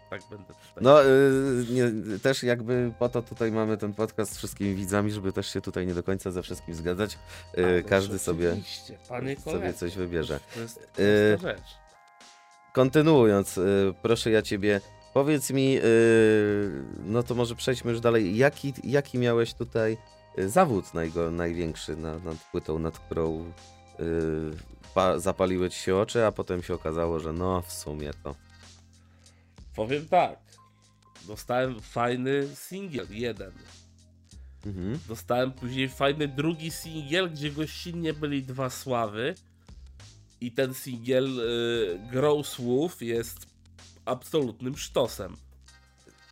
tak 0.10 0.22
będę 0.30 0.46
tutaj. 0.46 0.82
No, 0.82 1.06
y, 1.06 1.66
nie, 1.70 2.20
też 2.20 2.44
jakby 2.44 2.92
po 3.00 3.10
to 3.10 3.22
tutaj 3.22 3.52
mamy 3.52 3.78
ten 3.78 3.94
podcast 3.94 4.34
z 4.34 4.38
wszystkimi 4.38 4.76
widzami, 4.76 5.12
żeby 5.12 5.34
też 5.34 5.54
się 5.54 5.62
tutaj 5.62 5.88
nie 5.88 5.94
do 5.94 6.04
końca 6.04 6.32
ze 6.32 6.44
wszystkim 6.44 6.76
zgadzać. 6.76 7.18
Y, 7.58 7.66
Ależ 7.66 7.86
każdy 7.90 8.20
sobie, 8.20 8.56
sobie 9.44 9.74
coś 9.74 9.96
wybierze. 9.96 10.40
To 10.54 10.60
jest 10.60 10.78
Y, 11.00 11.38
prosta 11.38 11.48
rzecz. 11.58 11.78
Kontynuując, 12.74 13.58
y, 13.58 13.94
proszę 14.02 14.32
ja 14.32 14.42
ciebie, 14.42 14.82
powiedz 15.14 15.52
mi, 15.52 15.78
y, 15.78 15.82
no 17.06 17.24
to 17.24 17.36
może 17.36 17.56
przejdźmy 17.56 17.92
już 17.92 18.02
dalej. 18.02 18.38
Jaki, 18.38 18.74
jaki 18.84 19.18
miałeś 19.20 19.54
tutaj 19.54 19.98
y, 20.40 20.50
zawód 20.50 20.94
najgo, 20.94 21.32
największy 21.32 21.96
na, 21.96 22.20
nad 22.20 22.38
płytą, 22.52 22.80
nad 22.80 23.00
którą 23.00 23.52
y, 24.00 24.04
pa, 24.94 25.20
zapaliły 25.20 25.70
ci 25.70 25.80
się 25.80 25.96
oczy, 25.96 26.26
a 26.26 26.32
potem 26.32 26.64
się 26.64 26.74
okazało, 26.74 27.20
że 27.20 27.34
no 27.34 27.62
w 27.62 27.74
sumie 27.74 28.12
to. 28.24 28.36
Powiem 29.76 30.08
tak. 30.08 30.40
Dostałem 31.28 31.82
fajny 31.82 32.48
singiel, 32.56 33.08
jeden. 33.10 33.52
Mhm. 34.66 35.00
Dostałem 35.08 35.52
później 35.52 35.90
fajny 35.90 36.28
drugi 36.28 36.72
singiel, 36.72 37.32
gdzie 37.32 37.52
gościnnie 37.52 38.14
byli 38.14 38.44
dwa 38.44 38.70
sławy. 38.70 39.36
I 40.42 40.52
ten 40.52 40.74
singiel 40.74 41.40
y, 41.40 42.00
Grow 42.12 42.48
Słów 42.48 43.02
jest 43.02 43.48
absolutnym 44.06 44.78
sztosem. 44.78 45.36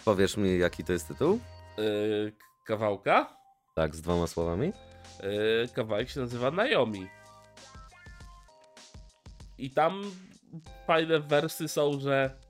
Powiesz 0.06 0.38
mi, 0.38 0.60
jaki 0.60 0.84
to 0.84 0.94
jest 0.94 1.08
tytuł? 1.08 1.40
Y, 1.80 2.34
kawałka. 2.66 3.38
Tak, 3.76 3.96
z 3.96 4.02
dwoma 4.02 4.28
słowami. 4.28 4.74
Y, 5.66 5.70
kawałek 5.74 6.10
się 6.10 6.20
nazywa 6.20 6.52
Naomi. 6.52 7.08
I 9.58 9.70
tam 9.70 10.12
fajne 10.88 11.20
wersy 11.20 11.68
są, 11.68 12.00
że 12.00 12.43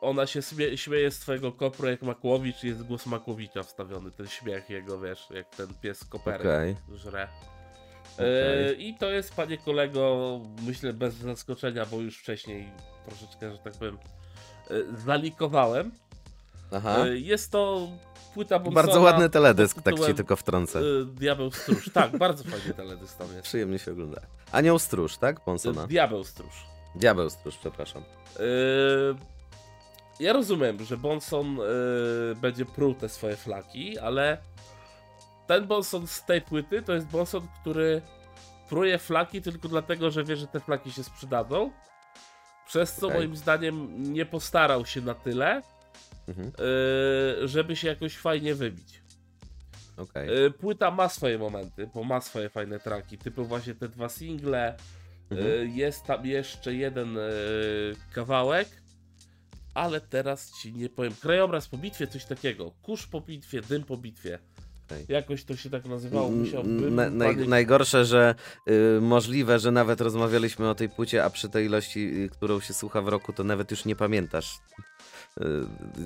ona 0.00 0.26
się 0.26 0.42
śmie 0.42 0.78
śmieje 0.78 1.10
z 1.10 1.18
twojego 1.18 1.52
kopru 1.52 1.88
jak 1.88 2.02
Makłowicz 2.02 2.62
jest 2.62 2.82
głos 2.82 3.06
Makłowicza 3.06 3.62
wstawiony, 3.62 4.10
ten 4.10 4.28
śmiech 4.28 4.70
jego, 4.70 5.00
wiesz, 5.00 5.26
jak 5.30 5.48
ten 5.48 5.68
pies 5.82 6.04
koperek 6.04 6.40
Okej. 6.40 6.76
żre. 6.94 7.28
E, 8.18 8.72
I 8.72 8.94
to 8.94 9.10
jest, 9.10 9.34
panie 9.34 9.58
kolego, 9.58 10.40
myślę 10.62 10.92
bez 10.92 11.14
zaskoczenia, 11.14 11.86
bo 11.86 12.00
już 12.00 12.18
wcześniej 12.18 12.68
troszeczkę, 13.06 13.52
że 13.52 13.58
tak 13.58 13.72
powiem, 13.72 13.98
e, 14.70 14.74
zalikowałem. 15.04 15.90
Aha. 16.72 17.06
E, 17.06 17.18
Jest 17.18 17.52
to 17.52 17.88
płyta 18.34 18.58
Bonsona 18.58 18.82
Bardzo 18.82 19.00
ładny 19.00 19.30
teledysk, 19.30 19.82
tak 19.82 20.00
ci 20.00 20.14
tylko 20.14 20.36
wtrącę. 20.36 20.80
Diabeł 21.04 21.50
Stróż. 21.50 21.90
Tak, 21.94 22.18
bardzo 22.18 22.44
fajny 22.44 22.74
teledysk 22.74 23.18
tam 23.18 23.28
jest. 23.32 23.42
Przyjemnie 23.42 23.78
się 23.78 23.92
ogląda. 23.92 24.20
Anioł 24.52 24.78
Stróż, 24.78 25.16
tak? 25.16 25.40
Ponsona. 25.40 25.86
Diabeł 25.86 26.24
Stróż. 26.24 26.68
Diabeł 26.94 27.30
stróż, 27.30 27.56
przepraszam. 27.56 28.02
Yy, 28.38 29.16
ja 30.20 30.32
rozumiem, 30.32 30.84
że 30.84 30.96
Bonson 30.96 31.56
yy, 31.56 32.36
będzie 32.40 32.66
pruł 32.66 32.94
te 32.94 33.08
swoje 33.08 33.36
flaki, 33.36 33.98
ale 33.98 34.38
ten 35.46 35.66
Bonson 35.66 36.06
z 36.06 36.24
tej 36.24 36.42
płyty 36.42 36.82
to 36.82 36.92
jest 36.94 37.06
Bonson, 37.06 37.48
który 37.60 38.02
pruje 38.68 38.98
flaki 38.98 39.42
tylko 39.42 39.68
dlatego, 39.68 40.10
że 40.10 40.24
wie, 40.24 40.36
że 40.36 40.46
te 40.46 40.60
flaki 40.60 40.92
się 40.92 41.04
sprzedadzą. 41.04 41.70
Przez 42.66 42.92
co 42.92 43.06
Okej. 43.06 43.18
moim 43.18 43.36
zdaniem 43.36 44.02
nie 44.12 44.26
postarał 44.26 44.86
się 44.86 45.00
na 45.00 45.14
tyle, 45.14 45.62
Mhm. 46.28 46.52
yy, 47.40 47.48
żeby 47.48 47.76
się 47.76 47.88
jakoś 47.88 48.16
fajnie 48.16 48.54
wybić. 48.54 49.02
Okej. 49.96 50.28
Yy, 50.28 50.50
płyta 50.50 50.90
ma 50.90 51.08
swoje 51.08 51.38
momenty, 51.38 51.90
bo 51.94 52.04
ma 52.04 52.20
swoje 52.20 52.48
fajne 52.48 52.80
traki, 52.80 53.18
typu 53.18 53.44
właśnie 53.44 53.74
te 53.74 53.88
dwa 53.88 54.08
single. 54.08 54.76
Mhm. 55.30 55.70
Jest 55.76 56.04
tam 56.04 56.26
jeszcze 56.26 56.74
jeden 56.74 57.18
kawałek, 58.12 58.68
ale 59.78 60.00
teraz 60.00 60.52
ci 60.62 60.72
nie 60.72 60.88
powiem. 60.88 61.12
Krajobraz 61.22 61.68
po 61.68 61.76
bitwie, 61.78 62.06
coś 62.06 62.24
takiego. 62.24 62.72
Kurz 62.82 63.06
po 63.06 63.20
bitwie, 63.20 63.60
dym 63.60 63.84
po 63.84 63.96
bitwie. 63.96 64.38
Okej. 64.86 65.04
Jakoś 65.08 65.44
to 65.44 65.56
się 65.56 65.70
tak 65.70 65.84
nazywało. 65.84 66.28
N- 66.28 66.38
Musiałbym. 66.38 66.94
na, 66.94 67.10
naj, 67.10 67.36
najgorsze, 67.36 68.04
że 68.04 68.34
y, 68.68 69.00
możliwe, 69.00 69.58
że 69.58 69.70
nawet 69.70 70.00
rozmawialiśmy 70.00 70.68
o 70.70 70.74
tej 70.74 70.88
płycie, 70.88 71.24
a 71.24 71.30
przy 71.30 71.48
tej 71.48 71.66
ilości, 71.66 72.00
y, 72.24 72.28
którą 72.28 72.60
się 72.60 72.74
słucha 72.74 73.02
w 73.02 73.08
roku, 73.08 73.32
to 73.32 73.44
nawet 73.44 73.70
już 73.70 73.84
nie 73.84 73.96
pamiętasz. 73.96 74.54
Y, 75.40 75.44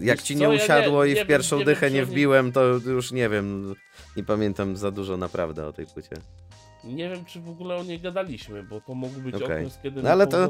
jak 0.00 0.18
Wiesz 0.18 0.22
ci 0.26 0.34
co, 0.34 0.40
nie 0.40 0.46
ja 0.46 0.50
nie- 0.58 0.64
usiadło 0.64 1.04
i 1.04 1.14
nie 1.14 1.24
w 1.24 1.28
pierwszą 1.28 1.56
nie 1.58 1.64
wiem, 1.64 1.74
dychę 1.74 1.90
nie 1.90 2.02
oni- 2.02 2.10
wbiłem, 2.10 2.52
to 2.52 2.64
już 2.66 3.12
nie 3.12 3.28
wiem. 3.28 3.74
Nie 4.16 4.24
pamiętam 4.24 4.76
za 4.76 4.90
dużo 4.90 5.16
naprawdę 5.16 5.66
o 5.66 5.72
tej 5.72 5.86
płycie. 5.86 6.16
Nie 6.84 7.10
wiem, 7.10 7.24
czy 7.24 7.40
w 7.40 7.48
ogóle 7.48 7.76
o 7.76 7.82
niej 7.82 8.00
gadaliśmy, 8.00 8.62
bo 8.62 8.80
to 8.80 8.94
mógł 8.94 9.20
być 9.20 9.34
Okej. 9.34 9.46
okres, 9.46 9.78
kiedy 9.82 10.02
No 10.02 10.10
ale 10.10 10.26
to 10.26 10.48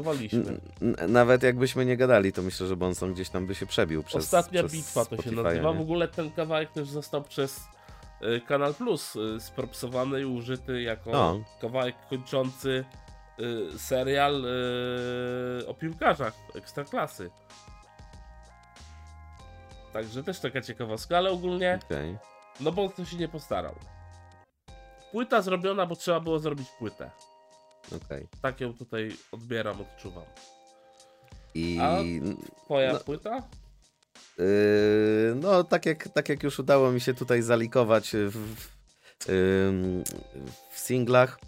nawet 1.07 1.43
jakbyśmy 1.43 1.85
nie 1.85 1.97
gadali, 1.97 2.33
to 2.33 2.41
myślę, 2.41 2.67
że 2.67 2.75
Bonson 2.75 3.13
gdzieś 3.13 3.29
tam 3.29 3.45
by 3.47 3.55
się 3.55 3.65
przebił 3.65 4.03
przez 4.03 4.23
Ostatnia 4.23 4.61
przez 4.63 4.71
bitwa 4.71 5.05
to 5.05 5.21
się 5.21 5.31
nazywa. 5.31 5.71
nie? 5.71 5.77
W 5.77 5.81
ogóle 5.81 6.07
ten 6.07 6.31
kawałek 6.31 6.71
też 6.71 6.87
został 6.89 7.23
przez 7.23 7.59
y, 8.23 8.41
Kanal 8.47 8.73
Plus 8.73 9.15
y, 9.15 9.39
spropsowany 9.39 10.21
i 10.21 10.25
użyty 10.25 10.81
jako 10.81 11.11
O. 11.11 11.39
kawałek 11.61 11.95
kończący 12.09 12.85
y, 13.73 13.79
serial 13.79 14.45
o 15.67 15.73
piłkarzach 15.73 16.33
ekstraklasy. 16.55 17.29
Także 19.93 20.23
też 20.23 20.39
taka 20.39 20.61
ciekawostka, 20.61 21.17
ale 21.17 21.31
ogólnie 21.31 21.79
Okej. 21.85 22.17
no 22.59 22.71
bo 22.71 22.89
to 22.89 23.05
się 23.05 23.17
nie 23.17 23.27
postarał. 23.27 23.75
Płyta 25.13 25.41
zrobiona, 25.41 25.85
bo 25.85 25.95
trzeba 25.95 26.19
było 26.19 26.39
zrobić 26.39 26.67
płytę. 26.79 27.11
okej. 28.05 28.27
Tak 28.41 28.61
ją 28.61 28.73
tutaj 28.73 29.11
odbieram, 29.31 29.81
odczuwam. 29.81 30.23
I 31.55 31.79
A- 31.81 31.97
Twoja 32.65 32.93
No. 32.93 32.99
płyta? 32.99 33.43
Yy, 34.37 35.35
no, 35.35 35.63
tak 35.63 35.85
jak, 35.85 36.07
tak 36.07 36.29
jak 36.29 36.43
już 36.43 36.59
udało 36.59 36.91
mi 36.91 37.01
się 37.01 37.13
tutaj 37.13 37.41
zalikować 37.41 38.11
w, 38.13 38.55
w, 40.71 40.79
singlach, 40.79 41.39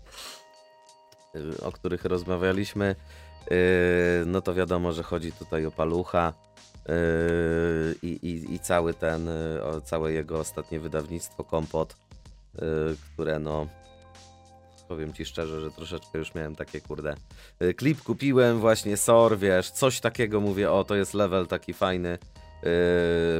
yy, 1.33 1.57
o 1.61 1.71
których 1.71 2.05
rozmawialiśmy, 2.05 2.95
yy, 3.51 3.57
no 4.25 4.41
to 4.41 4.53
wiadomo, 4.53 4.93
że 4.93 5.03
chodzi 5.03 5.31
tutaj 5.31 5.65
o 5.65 5.71
palucha 5.71 6.33
yy, 6.87 6.93
i, 8.01 8.07
i, 8.07 8.53
i 8.53 8.59
cały 8.59 8.93
ten, 8.93 9.29
o 9.63 9.81
całe 9.81 10.13
jego 10.13 10.39
ostatnie 10.39 10.79
wydawnictwo 10.79 11.43
Kompot, 11.43 11.95
które 13.13 13.39
no. 13.39 13.67
Powiem 14.87 15.13
ci 15.13 15.25
szczerze, 15.25 15.61
że 15.61 15.71
troszeczkę 15.71 16.17
już 16.17 16.35
miałem 16.35 16.55
takie 16.55 16.81
kurde. 16.81 17.15
yy, 17.59 17.73
Klip 17.73 18.03
kupiłem, 18.03 18.59
właśnie 18.59 18.97
SOR, 18.97 19.37
wiesz, 19.37 19.71
coś 19.71 19.99
takiego 19.99 20.41
mówię, 20.41 20.71
o 20.71 20.83
to 20.83 20.95
jest 20.95 21.13
level 21.13 21.47
taki 21.47 21.73
fajny 21.73 22.17
yy, 22.63 22.69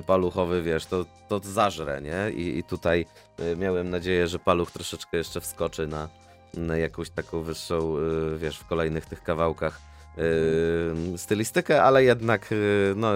paluchowy, 0.08 0.62
wiesz, 0.62 0.86
to, 0.86 1.06
to 1.28 1.40
zażre, 1.44 2.02
nie? 2.02 2.32
I, 2.32 2.58
i 2.58 2.64
tutaj 2.64 3.06
yy, 3.40 3.56
miałem 3.56 3.90
nadzieję, 3.90 4.28
że 4.28 4.40
paluch 4.40 4.72
troszeczkę 4.72 5.18
jeszcze 5.18 5.42
wskoczy 5.42 5.88
na, 5.88 6.10
na 6.54 6.78
jakąś 6.78 7.10
taką 7.10 7.42
wyższą, 7.42 7.98
yy, 7.98 8.38
wiesz, 8.38 8.58
w 8.58 8.68
kolejnych 8.68 9.06
tych 9.06 9.24
kawałkach 9.24 9.82
yy, 10.18 11.18
stylistykę, 11.18 11.84
ale 11.84 12.04
jednak, 12.04 12.54
no, 12.96 13.12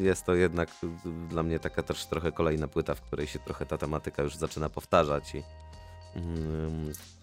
jest 0.00 0.24
to 0.26 0.34
jednak 0.34 0.68
dla 1.28 1.42
mnie 1.42 1.58
taka 1.58 1.82
też 1.82 2.06
trochę 2.06 2.32
kolejna 2.32 2.68
płyta, 2.68 2.94
w 2.94 3.00
której 3.00 3.26
się 3.26 3.38
trochę 3.38 3.66
ta 3.66 3.78
tematyka 3.78 4.22
już 4.22 4.36
zaczyna 4.36 4.68
powtarzać 4.68 5.34
i 5.34 5.38
yy, 5.38 6.22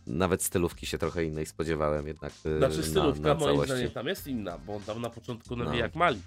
nawet 0.07 0.43
stylówki 0.43 0.85
się 0.85 0.97
trochę 0.97 1.23
innej 1.23 1.45
spodziewałem 1.45 2.07
jednak 2.07 2.33
yy, 2.45 2.57
Znaczy 2.57 2.77
na, 2.77 2.83
stylówka 2.83 3.27
na 3.27 3.33
moim 3.33 3.39
całości. 3.45 3.73
zdaniem 3.73 3.91
tam 3.91 4.07
jest 4.07 4.27
inna, 4.27 4.57
bo 4.57 4.75
on 4.75 4.81
tam 4.81 5.01
na 5.01 5.09
początku 5.09 5.55
No. 5.55 5.73
jak 5.75 5.95
Malik. 5.95 6.23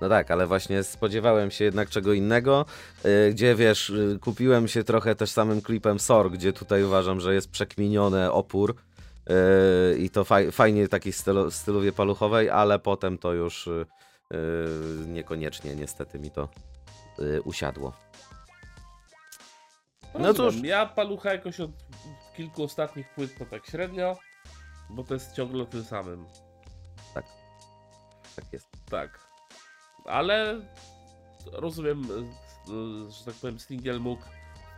No 0.00 0.08
tak, 0.08 0.30
ale 0.30 0.46
właśnie 0.46 0.82
spodziewałem 0.82 1.50
się 1.50 1.64
jednak 1.64 1.88
czego 1.90 2.12
innego, 2.12 2.66
yy, 3.04 3.10
gdzie 3.30 3.54
wiesz, 3.54 3.88
yy, 3.90 4.18
kupiłem 4.18 4.68
się 4.68 4.84
trochę 4.84 5.14
też 5.14 5.30
samym 5.30 5.62
klipem 5.62 5.98
SOR, 5.98 6.30
gdzie 6.30 6.52
tutaj 6.52 6.84
uważam, 6.84 7.20
że 7.20 7.34
jest 7.34 7.50
przekminiony 7.50 8.32
opór 8.32 8.74
yy, 9.28 9.98
i 9.98 10.10
to 10.10 10.24
faj, 10.24 10.52
fajnie 10.52 10.88
takiej 10.88 11.12
stylu, 11.12 11.50
stylowie 11.50 11.92
paluchowej, 11.92 12.50
ale 12.50 12.78
potem 12.78 13.18
to 13.18 13.32
już 13.32 13.66
yy, 13.66 13.86
niekoniecznie 15.06 15.74
niestety 15.76 16.18
mi 16.18 16.30
to 16.30 16.48
yy, 17.18 17.42
usiadło. 17.42 17.92
No 20.14 20.26
Rozumiem. 20.26 20.52
cóż. 20.52 20.62
Ja 20.62 20.86
palucha 20.86 21.32
jakoś 21.32 21.60
od 21.60 21.70
kilku 22.36 22.62
ostatnich 22.62 23.14
płyt 23.14 23.38
to 23.38 23.46
tak 23.46 23.66
średnio, 23.66 24.16
bo 24.90 25.04
to 25.04 25.14
jest 25.14 25.32
ciągle 25.32 25.66
tym 25.66 25.84
samym. 25.84 26.26
Tak 28.36 28.52
jest. 28.52 28.68
Tak. 28.90 29.18
Ale 30.04 30.60
rozumiem, 31.52 32.04
y, 32.10 32.14
y, 32.72 33.10
że 33.10 33.24
tak 33.24 33.34
powiem, 33.34 33.58
single 33.58 33.98
mógł 33.98 34.22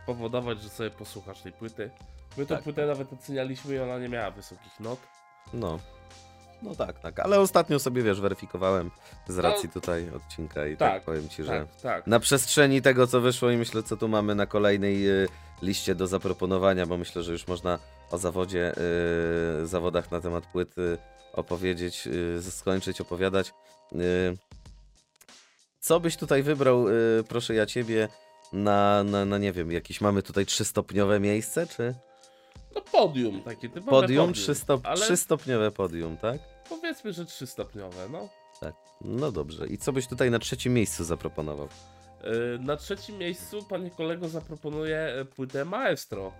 powodować, 0.05 0.61
że 0.61 0.69
sobie 0.69 0.89
posłuchasz 0.91 1.41
tej 1.41 1.51
płyty. 1.51 1.91
My 2.37 2.45
tę 2.45 2.55
Tak. 2.55 2.63
płytę 2.63 2.85
nawet 2.85 3.13
ocenialiśmy 3.13 3.75
i 3.75 3.79
ona 3.79 3.99
nie 3.99 4.09
miała 4.09 4.31
wysokich 4.31 4.79
not. 4.79 4.99
No. 5.53 5.79
No 6.61 6.75
tak, 6.75 6.99
tak, 6.99 7.19
ale 7.19 7.39
ostatnio 7.39 7.79
sobie 7.79 8.03
wiesz, 8.03 8.21
weryfikowałem 8.21 8.91
z 9.27 9.37
racji 9.37 9.69
tutaj 9.69 10.09
odcinka 10.15 10.67
i 10.67 10.77
tak, 10.77 10.93
tak, 10.93 11.03
powiem 11.03 11.29
ci, 11.29 11.43
że 11.43 11.51
Tak, 11.51 11.81
tak. 11.81 12.07
na 12.07 12.19
przestrzeni 12.19 12.81
tego, 12.81 13.07
co 13.07 13.21
wyszło 13.21 13.51
i 13.51 13.57
myślę, 13.57 13.83
co 13.83 13.97
tu 13.97 14.07
mamy 14.07 14.35
na 14.35 14.45
kolejnej 14.45 15.09
y, 15.09 15.27
liście 15.61 15.95
do 15.95 16.07
zaproponowania, 16.07 16.85
bo 16.85 16.97
myślę, 16.97 17.23
że 17.23 17.31
już 17.31 17.47
można 17.47 17.79
o 18.11 18.17
zawodzie, 18.17 18.73
y, 19.63 19.67
zawodach 19.67 20.11
na 20.11 20.21
temat 20.21 20.45
płyty 20.47 20.97
opowiedzieć, 21.33 22.07
y, 22.07 22.51
skończyć 22.51 23.01
opowiadać. 23.01 23.53
Y, 23.95 24.37
co 25.79 25.99
byś 25.99 26.17
tutaj 26.17 26.43
wybrał, 26.43 26.85
proszę 27.27 27.53
ja 27.55 27.65
ciebie, 27.65 28.07
na, 28.53 29.03
na, 29.03 29.25
na 29.25 29.37
nie 29.37 29.51
wiem, 29.51 29.71
jakieś 29.71 30.01
mamy 30.01 30.23
tutaj 30.23 30.45
trzystopniowe 30.45 31.19
miejsce, 31.19 31.67
czy 31.67 31.95
No 32.75 32.81
podium 32.81 33.41
takie 33.41 33.69
typowe 33.69 33.91
podium, 33.91 34.27
podium. 34.27 34.33
Trzystop, 34.33 34.81
ale 34.85 35.01
trzystopniowe 35.05 35.71
podium, 35.71 36.17
tak? 36.17 36.39
powiedzmy, 36.69 37.13
że 37.13 37.25
trzystopniowe, 37.25 38.09
no. 38.11 38.29
No 39.01 39.31
dobrze. 39.31 39.67
I 39.67 39.77
co 39.77 39.93
byś 39.93 40.07
tutaj 40.07 40.31
na 40.31 40.39
trzecim 40.39 40.73
miejscu 40.73 41.03
zaproponował? 41.03 41.67
Y, 42.55 42.59
Na 42.59 42.75
trzecim 42.77 43.17
miejscu, 43.17 43.63
panie 43.69 43.91
kolego, 43.91 44.29
zaproponuję 44.29 45.15
y, 45.21 45.25
płytę 45.25 45.65
Maestro. 45.65 46.31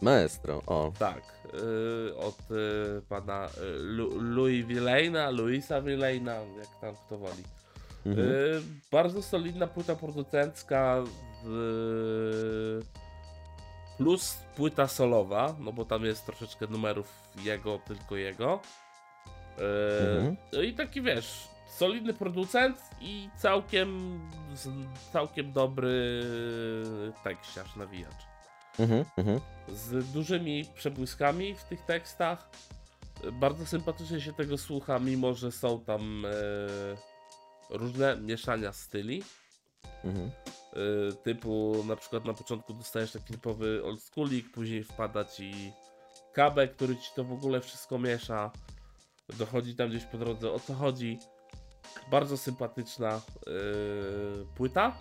Maestro, 0.00 0.62
o. 0.66 0.92
Tak, 0.98 1.22
y, 2.08 2.16
od 2.16 2.38
y, 2.50 3.02
pana 3.08 3.48
Lu- 3.80 4.20
Louis 4.20 4.66
Villaina, 4.66 5.30
Luisa 5.30 5.80
Villaina, 5.80 6.34
jak 6.34 6.80
tam 6.80 6.94
kto 7.06 7.18
woli. 7.18 7.42
Mhm. 8.06 8.28
Y, 8.28 8.62
bardzo 8.92 9.22
solidna 9.22 9.66
płyta 9.66 9.96
producencka, 9.96 11.04
y, 11.44 12.82
plus 14.02 14.38
płyta 14.56 14.88
solowa, 14.88 15.54
no 15.58 15.72
bo 15.72 15.84
tam 15.84 16.04
jest 16.04 16.26
troszeczkę 16.26 16.66
numerów 16.66 17.12
jego, 17.44 17.78
tylko 17.78 18.16
jego. 18.16 18.60
Y, 19.58 20.16
Mhm. 20.16 20.36
no 20.52 20.62
I 20.62 20.72
taki 20.74 21.02
wiesz, 21.02 21.48
solidny 21.78 22.14
producent 22.14 22.78
i 23.00 23.28
całkiem, 23.36 24.20
całkiem 25.12 25.52
dobry 25.52 26.22
tekściarz, 27.24 27.76
nawijacz 27.76 28.22
Mhm, 28.78 29.04
mhm. 29.16 29.40
z 29.68 30.12
dużymi 30.12 30.64
przebłyskami 30.74 31.54
w 31.54 31.64
tych 31.64 31.80
tekstach. 31.82 32.48
Bardzo 33.32 33.66
sympatycznie 33.66 34.20
się 34.20 34.32
tego 34.32 34.58
słucha, 34.58 34.98
mimo 34.98 35.34
że 35.34 35.52
są 35.52 35.80
tam 35.80 36.24
e, 36.26 36.30
różne 37.70 38.16
mieszania 38.16 38.72
styli. 38.72 39.22
Mhm. 40.04 40.30
E, 40.72 41.12
typu 41.12 41.84
na 41.86 41.96
przykład 41.96 42.24
na 42.24 42.34
początku 42.34 42.74
dostajesz 42.74 43.12
taki 43.12 43.32
typowy 43.32 43.84
oldschoolik, 43.84 44.52
później 44.52 44.84
wpada 44.84 45.24
ci 45.24 45.72
kabel, 46.32 46.68
który 46.68 46.96
ci 46.96 47.10
to 47.16 47.24
w 47.24 47.32
ogóle 47.32 47.60
wszystko 47.60 47.98
miesza. 47.98 48.50
Dochodzi 49.38 49.76
tam 49.76 49.88
gdzieś 49.88 50.04
po 50.04 50.18
drodze 50.18 50.52
o 50.52 50.60
co 50.60 50.74
chodzi. 50.74 51.18
Bardzo 52.10 52.36
sympatyczna 52.36 53.10
e, 53.10 53.20
płyta. 54.56 54.96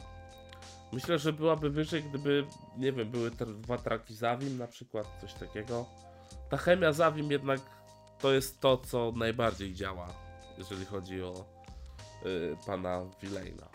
Myślę, 0.94 1.20
że 1.20 1.34
byłaby 1.34 1.70
wyżej, 1.70 2.04
gdyby, 2.04 2.48
nie 2.78 2.92
wiem, 2.92 3.12
były 3.12 3.32
te 3.32 3.46
dwa 3.46 3.78
traki 3.78 4.16
Zawim 4.16 4.58
na 4.58 4.68
przykład, 4.68 5.08
coś 5.22 5.34
takiego. 5.34 5.86
Ta 6.50 6.58
chemia 6.58 6.94
Zawim 6.94 7.32
jednak 7.32 7.60
to 8.20 8.34
jest 8.34 8.60
to, 8.60 8.78
co 8.78 9.14
najbardziej 9.16 9.74
działa 9.74 10.32
jeżeli 10.62 10.86
chodzi 10.86 11.24
o 11.24 11.46
y, 12.26 12.58
pana 12.66 13.06
Villaina. 13.22 13.68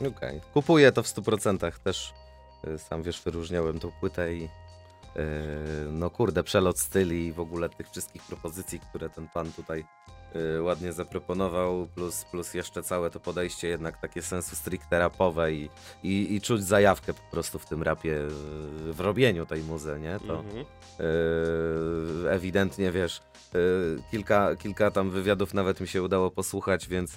Okej. 0.00 0.40
Kupuję 0.54 0.92
to 0.92 1.02
w 1.02 1.06
100%. 1.06 1.72
Też 1.78 2.14
y, 2.68 2.78
sam 2.78 3.02
wiesz, 3.02 3.22
wyróżniałem 3.22 3.80
tą 3.80 3.90
płytę 4.00 4.34
i 4.34 4.44
y, 4.44 4.48
no 5.90 6.10
kurde, 6.10 6.42
przelot 6.42 6.78
styli 6.78 7.26
i 7.26 7.32
w 7.32 7.40
ogóle 7.40 7.68
tych 7.68 7.90
wszystkich 7.90 8.22
propozycji, 8.22 8.80
które 8.80 9.10
ten 9.10 9.28
pan 9.28 9.52
tutaj 9.52 9.84
ładnie 10.62 10.92
zaproponował, 10.92 11.88
plus, 11.94 12.24
plus 12.24 12.54
jeszcze 12.54 12.82
całe 12.82 13.10
to 13.10 13.20
podejście 13.20 13.68
jednak 13.68 14.00
takie 14.00 14.22
sensu 14.22 14.56
stricte 14.56 14.98
rapowe 14.98 15.52
i, 15.52 15.70
i, 16.02 16.34
i 16.34 16.40
czuć 16.40 16.64
zajawkę 16.64 17.14
po 17.14 17.30
prostu 17.30 17.58
w 17.58 17.66
tym 17.66 17.82
rapie, 17.82 18.12
y, 18.88 18.92
w 18.92 19.00
robieniu 19.00 19.46
tej 19.46 19.62
muzy, 19.62 19.98
nie? 20.00 20.18
To, 20.26 20.34
Mhm. 20.44 20.64
Yy, 22.24 22.30
ewidentnie 22.30 22.92
wiesz, 22.92 23.22
yy, 23.54 24.02
kilka, 24.10 24.56
kilka 24.56 24.90
tam 24.90 25.10
wywiadów 25.10 25.54
nawet 25.54 25.80
mi 25.80 25.88
się 25.88 26.02
udało 26.02 26.30
posłuchać, 26.30 26.88
więc 26.88 27.12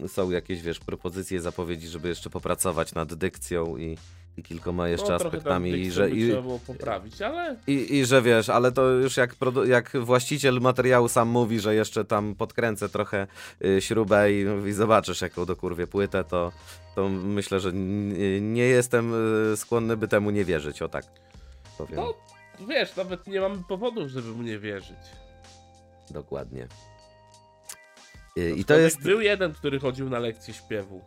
yy, 0.00 0.08
są 0.08 0.30
jakieś 0.30 0.62
wiesz, 0.62 0.80
propozycje, 0.80 1.40
zapowiedzi, 1.40 1.88
żeby 1.88 2.08
jeszcze 2.08 2.30
popracować 2.30 2.94
nad 2.94 3.14
dykcją 3.14 3.76
i 3.76 3.98
kilkoma 4.42 4.88
jeszcze 4.88 5.08
no, 5.08 5.14
aspektami. 5.14 5.70
I 5.70 5.90
że, 5.90 6.10
i, 6.10 6.28
trzeba 6.28 6.42
było 6.42 6.58
poprawić, 6.58 7.22
ale 7.22 7.56
i, 7.66 7.96
I 7.96 8.06
że 8.06 8.22
wiesz, 8.22 8.48
ale 8.48 8.72
to 8.72 8.90
już 8.90 9.16
jak, 9.16 9.36
jak 9.66 9.92
właściciel 10.00 10.60
materiału 10.60 11.08
sam 11.08 11.28
mówi, 11.28 11.60
że 11.60 11.74
jeszcze 11.74 12.04
tam 12.04 12.34
podkręcę 12.34 12.88
trochę 12.88 13.26
y, 13.64 13.80
śrubę 13.80 14.32
i, 14.32 14.46
i 14.68 14.72
zobaczysz 14.72 15.20
jaką 15.20 15.44
dokurwię 15.44 15.86
płytę, 15.86 16.24
to, 16.24 16.52
to 16.94 17.08
myślę, 17.08 17.60
że 17.60 17.72
nie 18.40 18.64
jestem 18.64 19.14
y, 19.52 19.56
skłonny 19.56 19.96
by 19.96 20.08
temu 20.08 20.30
nie 20.30 20.44
wierzyć, 20.44 20.82
o 20.82 20.88
tak 20.88 21.04
powiem. 21.78 21.96
no 21.96 22.14
wiesz, 22.68 22.96
nawet 22.96 23.26
nie 23.26 23.40
mamy 23.40 23.62
powodów, 23.68 24.08
żeby 24.08 24.28
mu 24.28 24.42
nie 24.42 24.58
wierzyć. 24.58 24.98
Dokładnie. 26.10 26.68
Y, 28.38 28.54
I 28.56 28.64
to 28.64 28.74
jest. 28.74 29.02
Był 29.02 29.20
jeden, 29.20 29.52
który 29.52 29.80
chodził 29.80 30.10
na 30.10 30.18
lekcję 30.18 30.54
śpiewu 30.54 31.00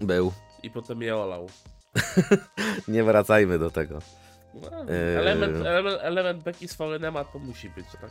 Był. 0.00 0.32
i 0.62 0.70
potem 0.70 1.02
je 1.02 1.16
olał. 1.16 1.48
Nie 2.88 3.04
wracajmy 3.04 3.58
do 3.58 3.70
tego. 3.70 3.98
No, 4.54 4.80
element, 5.20 5.66
element, 5.66 5.98
element 6.02 6.42
beki 6.42 6.68
z 6.68 6.76
VNM-a 6.76 7.24
to 7.24 7.38
musi 7.38 7.70
być, 7.70 7.86
tak? 8.00 8.10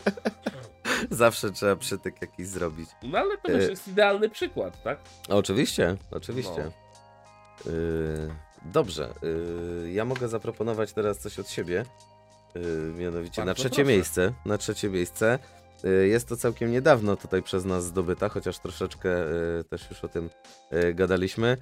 Zawsze 1.10 1.50
trzeba 1.50 1.76
przytyk 1.76 2.22
jakiś 2.22 2.46
zrobić. 2.46 2.90
No 3.02 3.18
ale 3.18 3.38
to 3.38 3.52
już 3.52 3.62
Eee. 3.62 3.70
jest 3.70 3.88
idealny 3.88 4.28
przykład, 4.28 4.82
tak? 4.82 4.98
Oczywiście, 5.28 5.96
oczywiście. 6.10 6.70
No. 7.66 7.72
Y, 7.72 8.30
dobrze. 8.64 9.14
ja 9.92 10.04
mogę 10.04 10.28
zaproponować 10.28 10.92
teraz 10.92 11.18
coś 11.18 11.38
od 11.38 11.50
siebie. 11.50 11.84
mianowicie 12.98 13.42
na 13.42 13.46
Bardzo 13.46 13.60
trzecie 13.62 13.76
proszę. 13.76 13.88
miejsce. 13.92 14.32
Na 14.46 14.58
trzecie 14.58 14.88
miejsce. 14.88 15.38
Y, 15.84 16.08
Jest 16.08 16.28
to 16.28 16.36
całkiem 16.36 16.72
niedawno 16.72 17.16
tutaj 17.16 17.42
przez 17.42 17.64
nas 17.64 17.84
zdobyta, 17.84 18.28
chociaż 18.28 18.58
troszeczkę 18.58 19.08
y, 19.60 19.64
też 19.64 19.90
już 19.90 20.04
o 20.04 20.08
tym 20.08 20.30
y, 20.72 20.94
gadaliśmy. 20.94 21.56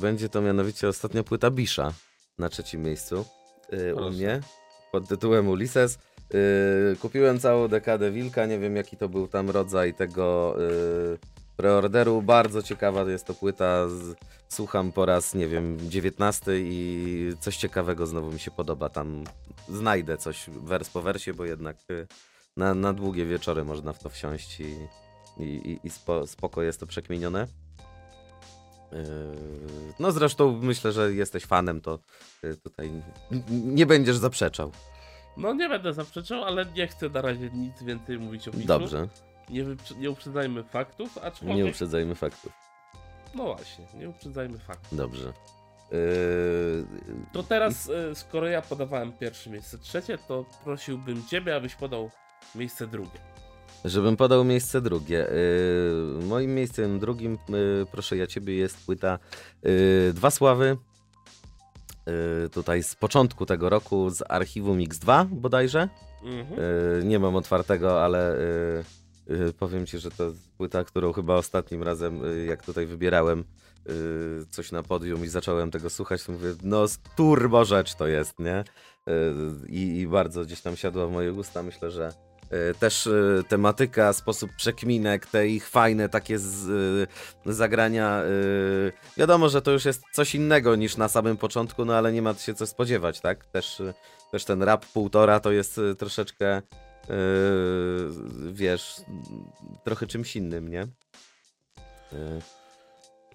Będzie 0.00 0.28
to 0.28 0.40
mianowicie 0.40 0.88
ostatnia 0.88 1.22
płyta 1.22 1.50
Bisha 1.50 1.92
na 2.38 2.48
trzecim 2.48 2.82
miejscu 2.82 3.24
u 3.96 4.10
mnie 4.10 4.40
pod 4.92 5.08
tytułem 5.08 5.48
Ulises. 5.48 5.98
Kupiłem 7.00 7.40
całą 7.40 7.68
dekadę 7.68 8.10
Wilka, 8.10 8.46
nie 8.46 8.58
wiem 8.58 8.76
jaki 8.76 8.96
to 8.96 9.08
był 9.08 9.28
tam 9.28 9.50
rodzaj 9.50 9.94
tego 9.94 10.56
preorderu. 11.56 12.22
Bardzo 12.22 12.62
ciekawa 12.62 13.02
jest 13.02 13.26
to 13.26 13.34
płyta. 13.34 13.86
Słucham 14.48 14.92
po 14.92 15.06
raz, 15.06 15.34
nie 15.34 15.48
wiem, 15.48 15.90
19 15.90 16.52
i 16.58 17.32
coś 17.40 17.56
ciekawego 17.56 18.06
znowu 18.06 18.32
mi 18.32 18.38
się 18.40 18.50
podoba. 18.50 18.88
Tam 18.88 19.24
znajdę 19.68 20.16
coś 20.16 20.50
wers 20.50 20.90
po 20.90 21.02
wersie, 21.02 21.34
bo 21.34 21.44
jednak 21.44 21.76
na, 22.58 22.74
na 22.74 22.92
długie 22.92 23.26
wieczory 23.26 23.64
można 23.64 23.92
w 23.92 23.98
to 23.98 24.08
wsiąść 24.08 24.60
i, 24.60 24.76
i, 25.38 25.80
i, 25.84 25.90
spo, 25.90 26.26
spoko 26.26 26.62
jest 26.62 26.80
to 26.80 26.86
przekminione. 26.86 27.46
Yy, 28.92 28.98
No 29.98 30.12
zresztą 30.12 30.58
myślę, 30.62 30.92
że 30.92 31.12
jesteś 31.14 31.44
fanem, 31.44 31.80
to 31.80 31.98
y, 32.44 32.56
tutaj 32.56 32.90
nie 33.50 33.86
będziesz 33.86 34.16
zaprzeczał. 34.16 34.72
No 35.36 35.54
nie 35.54 35.68
będę 35.68 35.92
zaprzeczał, 35.92 36.44
ale 36.44 36.66
nie 36.66 36.86
chcę 36.86 37.08
na 37.08 37.22
razie 37.22 37.50
nic 37.50 37.82
więcej 37.82 38.18
mówić 38.18 38.48
o 38.48 38.50
Biszu. 38.50 38.66
Dobrze, 38.66 39.08
Nie, 39.48 39.64
nie 39.98 40.10
uprzedzajmy 40.10 40.64
faktów, 40.64 41.18
aczkolwiek... 41.18 41.56
nie 41.56 41.66
uprzedzajmy 41.70 42.14
faktów. 42.14 42.52
No 43.34 43.44
właśnie, 43.44 43.86
nie 43.94 44.08
uprzedzajmy 44.08 44.58
faktów. 44.58 44.98
Dobrze. 44.98 45.32
Yy, 45.92 46.86
To 47.32 47.42
teraz, 47.42 47.90
e, 47.90 48.14
skoro 48.14 48.46
ja 48.48 48.62
podawałem 48.62 49.12
pierwsze 49.12 49.50
miejsce 49.50 49.78
trzecie, 49.78 50.18
to 50.18 50.44
prosiłbym 50.64 51.26
ciebie, 51.26 51.56
abyś 51.56 51.74
podał 51.74 52.10
miejsce 52.54 52.86
drugie. 52.86 53.28
Żebym 53.84 54.16
podał 54.16 54.44
miejsce 54.44 54.80
drugie. 54.80 55.28
Yy, 56.18 56.26
moim 56.26 56.54
miejscem 56.54 56.98
drugim, 56.98 57.38
yy, 57.48 57.86
proszę 57.92 58.16
ja 58.16 58.26
ciebie, 58.26 58.56
jest 58.56 58.86
płyta 58.86 59.18
yy, 59.62 60.12
Dwa 60.14 60.30
Sławy. 60.30 60.76
Tutaj 62.52 62.82
z 62.82 62.94
początku 62.94 63.46
tego 63.46 63.68
roku, 63.68 64.10
z 64.10 64.22
archiwum 64.28 64.78
X2 64.78 65.26
bodajże. 65.26 65.88
Mhm. 66.22 67.08
Nie 67.08 67.18
mam 67.18 67.36
otwartego, 67.36 68.04
ale 68.04 68.36
powiem 69.58 69.86
ci, 69.86 69.98
że 69.98 70.10
to 70.10 70.24
jest 70.24 70.50
płyta, 70.50 70.84
którą 70.84 71.12
chyba 71.12 71.34
ostatnim 71.34 71.82
razem, 71.82 72.20
jak 72.46 72.64
tutaj 72.64 72.86
wybierałem 72.86 73.44
coś 74.50 74.72
na 74.72 74.82
podium 74.82 75.24
i 75.24 75.28
zacząłem 75.28 75.70
tego 75.70 75.90
słuchać, 75.90 76.24
to 76.24 76.32
mówię, 76.32 76.54
no 76.62 76.86
turbo 77.16 77.64
rzecz 77.64 77.94
to 77.94 78.06
jest, 78.06 78.38
nie? 78.38 78.64
I, 79.66 79.98
I 79.98 80.06
bardzo 80.06 80.44
gdzieś 80.44 80.60
tam 80.60 80.76
siadła 80.76 81.06
w 81.06 81.12
moje 81.12 81.32
usta. 81.32 81.62
Myślę, 81.62 81.90
że 81.90 82.12
też 82.78 83.06
yy, 83.06 83.44
tematyka, 83.48 84.12
sposób 84.12 84.50
przekminek, 84.56 85.26
te 85.26 85.48
ich 85.48 85.68
fajne 85.68 86.08
takie 86.08 86.38
z, 86.38 86.66
yy, 87.46 87.54
zagrania. 87.54 88.22
Wiadomo, 89.16 89.48
że 89.48 89.62
to 89.62 89.70
już 89.70 89.84
jest 89.84 90.02
coś 90.12 90.34
innego 90.34 90.76
niż 90.76 90.96
na 90.96 91.08
samym 91.08 91.36
początku, 91.36 91.84
no 91.84 91.94
ale 91.94 92.12
nie 92.12 92.22
ma 92.22 92.34
się 92.34 92.54
co 92.54 92.66
spodziewać, 92.66 93.20
tak? 93.20 93.46
Też 93.46 93.82
też 94.30 94.44
ten 94.44 94.62
rap 94.62 94.86
półtora 94.86 95.40
to 95.40 95.52
jest 95.52 95.80
troszeczkę, 95.98 96.62
wiesz, 98.52 99.00
trochę 99.84 100.06
czymś 100.06 100.36
innym, 100.36 100.68
nie? 100.68 100.86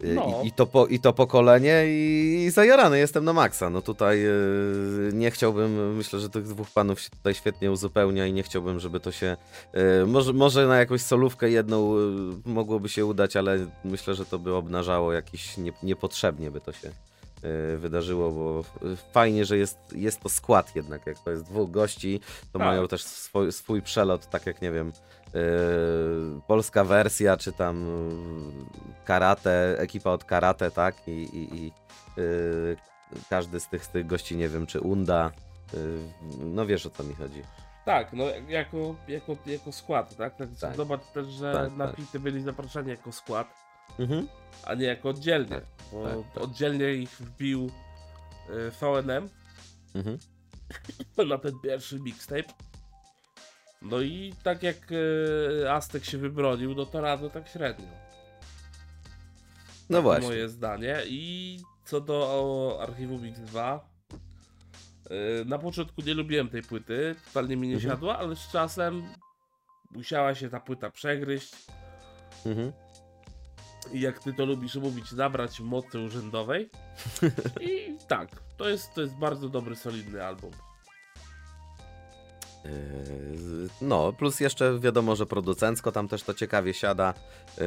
Yy, 0.01 0.13
No. 0.15 0.41
i, 0.43 0.47
i, 0.47 0.51
to 0.51 0.65
po, 0.65 0.87
I 0.87 0.99
to 0.99 1.13
pokolenie 1.13 1.83
i, 1.87 2.43
i 2.45 2.49
zajarany 2.51 2.99
jestem 2.99 3.25
na 3.25 3.33
maksa. 3.33 3.69
No 3.69 3.81
tutaj 3.81 4.21
yy, 4.21 5.09
nie 5.13 5.31
chciałbym, 5.31 5.95
myślę, 5.97 6.19
że 6.19 6.29
tych 6.29 6.43
dwóch 6.47 6.71
panów 6.71 7.01
się 7.01 7.09
tutaj 7.09 7.33
świetnie 7.33 7.71
uzupełnia 7.71 8.27
i 8.27 8.33
nie 8.33 8.43
chciałbym, 8.43 8.79
żeby 8.79 8.99
to 8.99 9.11
się, 9.11 9.37
yy, 9.73 9.81
może, 10.07 10.33
może 10.33 10.67
na 10.67 10.77
jakąś 10.77 11.01
solówkę 11.01 11.49
jedną 11.49 11.95
yy, 11.97 12.35
mogłoby 12.45 12.89
się 12.89 13.05
udać, 13.05 13.35
ale 13.35 13.59
myślę, 13.85 14.15
że 14.15 14.25
to 14.25 14.39
by 14.39 14.53
obnażało 14.55 15.13
jakiś, 15.13 15.57
nie, 15.57 15.71
niepotrzebnie 15.83 16.51
by 16.51 16.61
to 16.61 16.71
się 16.71 16.91
wydarzyło, 17.77 18.31
bo 18.31 18.63
fajnie, 19.11 19.45
że 19.45 19.57
jest, 19.57 19.77
jest 19.95 20.19
to 20.19 20.29
skład 20.29 20.75
jednak, 20.75 21.07
jak 21.07 21.19
to 21.19 21.31
jest 21.31 21.43
dwóch 21.43 21.71
gości, 21.71 22.19
to 22.51 22.59
Tak. 22.59 22.67
mają 22.67 22.87
też 22.87 23.03
swój, 23.03 23.51
swój 23.51 23.81
przelot, 23.81 24.29
tak 24.29 24.45
jak 24.45 24.61
nie 24.61 24.71
wiem, 24.71 24.91
yy, 25.33 25.41
polska 26.47 26.83
wersja, 26.83 27.37
czy 27.37 27.53
tam 27.53 27.85
karate, 29.05 29.75
ekipa 29.79 30.09
od 30.11 30.23
karate, 30.23 30.71
tak, 30.71 31.07
i, 31.07 31.11
i, 31.11 31.55
i 31.55 31.71
yy, 32.17 32.77
każdy 33.29 33.59
z 33.59 33.67
tych, 33.67 33.85
z 33.85 33.89
tych 33.89 34.07
gości, 34.07 34.37
nie 34.37 34.49
wiem, 34.49 34.65
czy 34.65 34.81
Unda, 34.81 35.31
yy, 35.73 35.79
no 36.39 36.65
wiesz 36.65 36.85
o 36.85 36.89
co 36.89 37.03
mi 37.03 37.15
chodzi. 37.15 37.41
Tak, 37.85 38.13
no 38.13 38.23
jako, 38.47 38.95
jako, 39.07 39.35
jako 39.45 39.71
skład, 39.71 40.15
tak? 40.15 40.35
tak, 40.35 40.49
Tak. 40.61 40.75
Zobacz 40.75 41.01
też, 41.13 41.27
że 41.27 41.53
Tak, 41.53 41.77
na 41.77 41.87
tak. 41.87 41.95
pity 41.95 42.19
byli 42.19 42.41
zaproszeni 42.41 42.89
jako 42.89 43.11
skład, 43.11 43.47
Mhm. 43.99 44.27
a 44.65 44.73
nie 44.73 44.85
jako 44.85 45.09
oddzielnie. 45.09 45.49
Tak, 45.49 45.63
bo 45.91 46.03
tak, 46.07 46.33
tak. 46.33 46.43
oddzielnie 46.43 46.93
ich 46.93 47.09
wbił 47.09 47.71
y, 48.49 48.71
VNM 48.71 49.29
Mhm. 49.95 50.17
na 51.29 51.37
ten 51.37 51.59
pierwszy 51.63 51.99
mixtape. 51.99 52.53
No 53.81 54.01
i 54.01 54.33
tak 54.43 54.63
jak 54.63 54.91
y, 54.91 55.71
Aztek 55.71 56.05
się 56.05 56.17
wybronił, 56.17 56.75
no 56.75 56.85
to 56.85 57.01
Rado 57.01 57.29
tak 57.29 57.47
średnio. 57.49 57.87
No 59.89 59.97
To 59.97 60.01
właśnie. 60.01 60.27
moje 60.27 60.49
zdanie. 60.49 60.97
I 61.07 61.59
co 61.85 62.01
do 62.01 62.77
archiwum 62.81 63.21
X2. 63.21 63.79
y, 65.41 65.45
Na 65.45 65.57
początku 65.59 66.01
nie 66.01 66.13
lubiłem 66.13 66.49
tej 66.49 66.61
płyty, 66.61 67.15
totalnie 67.25 67.57
mi 67.57 67.67
nie 67.67 67.75
Mhm. 67.75 67.91
siadła, 67.93 68.17
ale 68.17 68.35
z 68.35 68.47
czasem 68.51 69.03
musiała 69.91 70.35
się 70.35 70.49
ta 70.49 70.59
płyta 70.59 70.89
przegryźć. 70.89 71.55
Mhm. 72.45 72.71
Jak 73.93 74.19
ty 74.19 74.33
to 74.33 74.45
lubisz 74.45 74.75
mówić, 74.75 75.11
nabrać 75.11 75.59
mocy 75.59 75.99
urzędowej. 75.99 76.69
I 77.69 77.97
tak, 78.07 78.29
to 78.57 78.69
jest, 78.69 78.93
to 78.93 79.01
jest 79.01 79.15
bardzo 79.15 79.49
dobry, 79.49 79.75
solidny 79.75 80.25
album. 80.25 80.51
Yy, 82.65 82.71
No, 83.81 84.13
plus 84.13 84.39
jeszcze 84.39 84.79
wiadomo, 84.79 85.15
że 85.15 85.25
producencko 85.25 85.91
tam 85.91 86.07
też 86.07 86.23
to 86.23 86.33
ciekawie 86.33 86.73
siada. 86.73 87.13
Yy, 87.57 87.63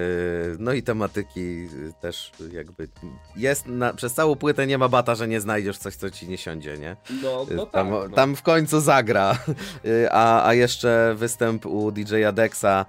No 0.59 0.72
i 0.72 0.82
tematyki 0.82 1.40
yy, 1.62 1.92
też 2.01 2.32
jakby 2.53 2.88
jest, 3.36 3.66
na, 3.66 3.94
przez 3.94 4.14
całą 4.14 4.36
płytę 4.36 4.66
nie 4.66 4.78
ma 4.78 4.88
bata, 4.88 5.14
że 5.14 5.28
nie 5.28 5.40
znajdziesz 5.40 5.78
coś, 5.78 5.97
co 5.97 6.11
ci 6.11 6.28
nie 6.28 6.38
siądzie, 6.38 6.78
nie? 6.78 6.97
No, 7.22 7.47
no 7.51 7.62
Yy, 7.62 7.70
tam, 7.70 7.90
tak. 7.90 8.11
No. 8.11 8.16
tam 8.16 8.36
w 8.36 8.42
końcu 8.42 8.80
zagra. 8.80 9.38
A, 10.11 10.47
a 10.49 10.55
jeszcze 10.55 11.14
występ 11.16 11.66
u 11.66 11.92
DJ-a 11.92 12.32
Dexa 12.32 12.86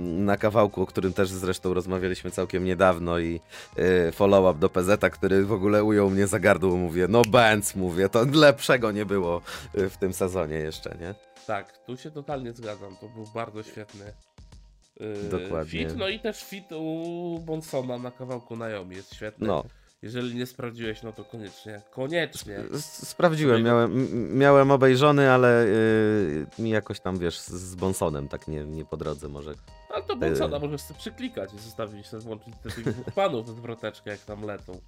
na 0.00 0.36
kawałku, 0.36 0.82
o 0.82 0.86
którym 0.86 1.12
też 1.12 1.28
zresztą 1.28 1.74
rozmawialiśmy 1.74 2.30
całkiem 2.30 2.64
niedawno 2.64 3.18
i 3.18 3.40
follow-up 4.12 4.60
do 4.60 4.68
PZ, 4.68 5.00
który 5.12 5.44
w 5.44 5.52
ogóle 5.52 5.84
ujął 5.84 6.10
mnie 6.10 6.26
za 6.26 6.38
gardło. 6.40 6.76
Mówię, 6.76 7.06
no 7.08 7.22
Benz, 7.22 7.76
mówię, 7.76 8.08
to 8.08 8.24
lepszego 8.34 8.92
nie 8.92 9.06
było 9.06 9.40
w 9.74 9.96
tym 9.96 10.12
sezonie 10.12 10.56
jeszcze, 10.56 10.91
nie? 11.00 11.14
Tak, 11.46 11.78
tu 11.78 11.96
się 11.96 12.10
totalnie 12.10 12.52
zgadzam. 12.52 12.96
To 13.00 13.08
był 13.08 13.26
bardzo 13.34 13.62
świetny 13.62 14.12
yy, 15.00 15.16
Dokładnie. 15.30 15.70
fit. 15.70 15.96
No 15.96 16.08
i 16.08 16.20
też 16.20 16.44
fit 16.44 16.72
u 16.72 17.38
Bonsona 17.46 17.98
na 17.98 18.10
kawałku 18.10 18.56
Naomi 18.56 18.96
jest 18.96 19.14
świetny. 19.14 19.46
No. 19.46 19.64
Jeżeli 20.02 20.34
nie 20.34 20.46
sprawdziłeś, 20.46 21.02
no 21.02 21.12
to 21.12 21.24
koniecznie. 21.24 21.82
Koniecznie. 21.90 22.58
Sprawdziłem, 22.80 23.62
miałem, 23.62 24.38
miałem 24.38 24.70
obejrzony, 24.70 25.30
ale 25.30 25.66
yy, 25.66 26.46
mi 26.58 26.70
jakoś 26.70 27.00
tam, 27.00 27.18
wiesz, 27.18 27.40
z, 27.40 27.74
Bonsonem 27.74 28.28
tak 28.28 28.48
nie, 28.48 28.64
nie 28.64 28.84
po 28.84 28.96
drodze 28.96 29.28
może. 29.28 29.54
Ale 29.90 30.02
to 30.02 30.16
Bonsona 30.16 30.58
możesz 30.58 30.80
sobie 30.80 31.00
przyklikać 31.00 31.54
i 31.54 31.58
zostawić 31.58 32.06
sobie 32.06 32.22
włączyć 32.22 32.54
tych 32.62 32.84
dwóch 32.84 33.14
panów 33.14 33.48
z 33.48 33.60
wroteczkę, 33.60 34.10
jak 34.10 34.20
tam 34.20 34.44
lecą. 34.44 34.80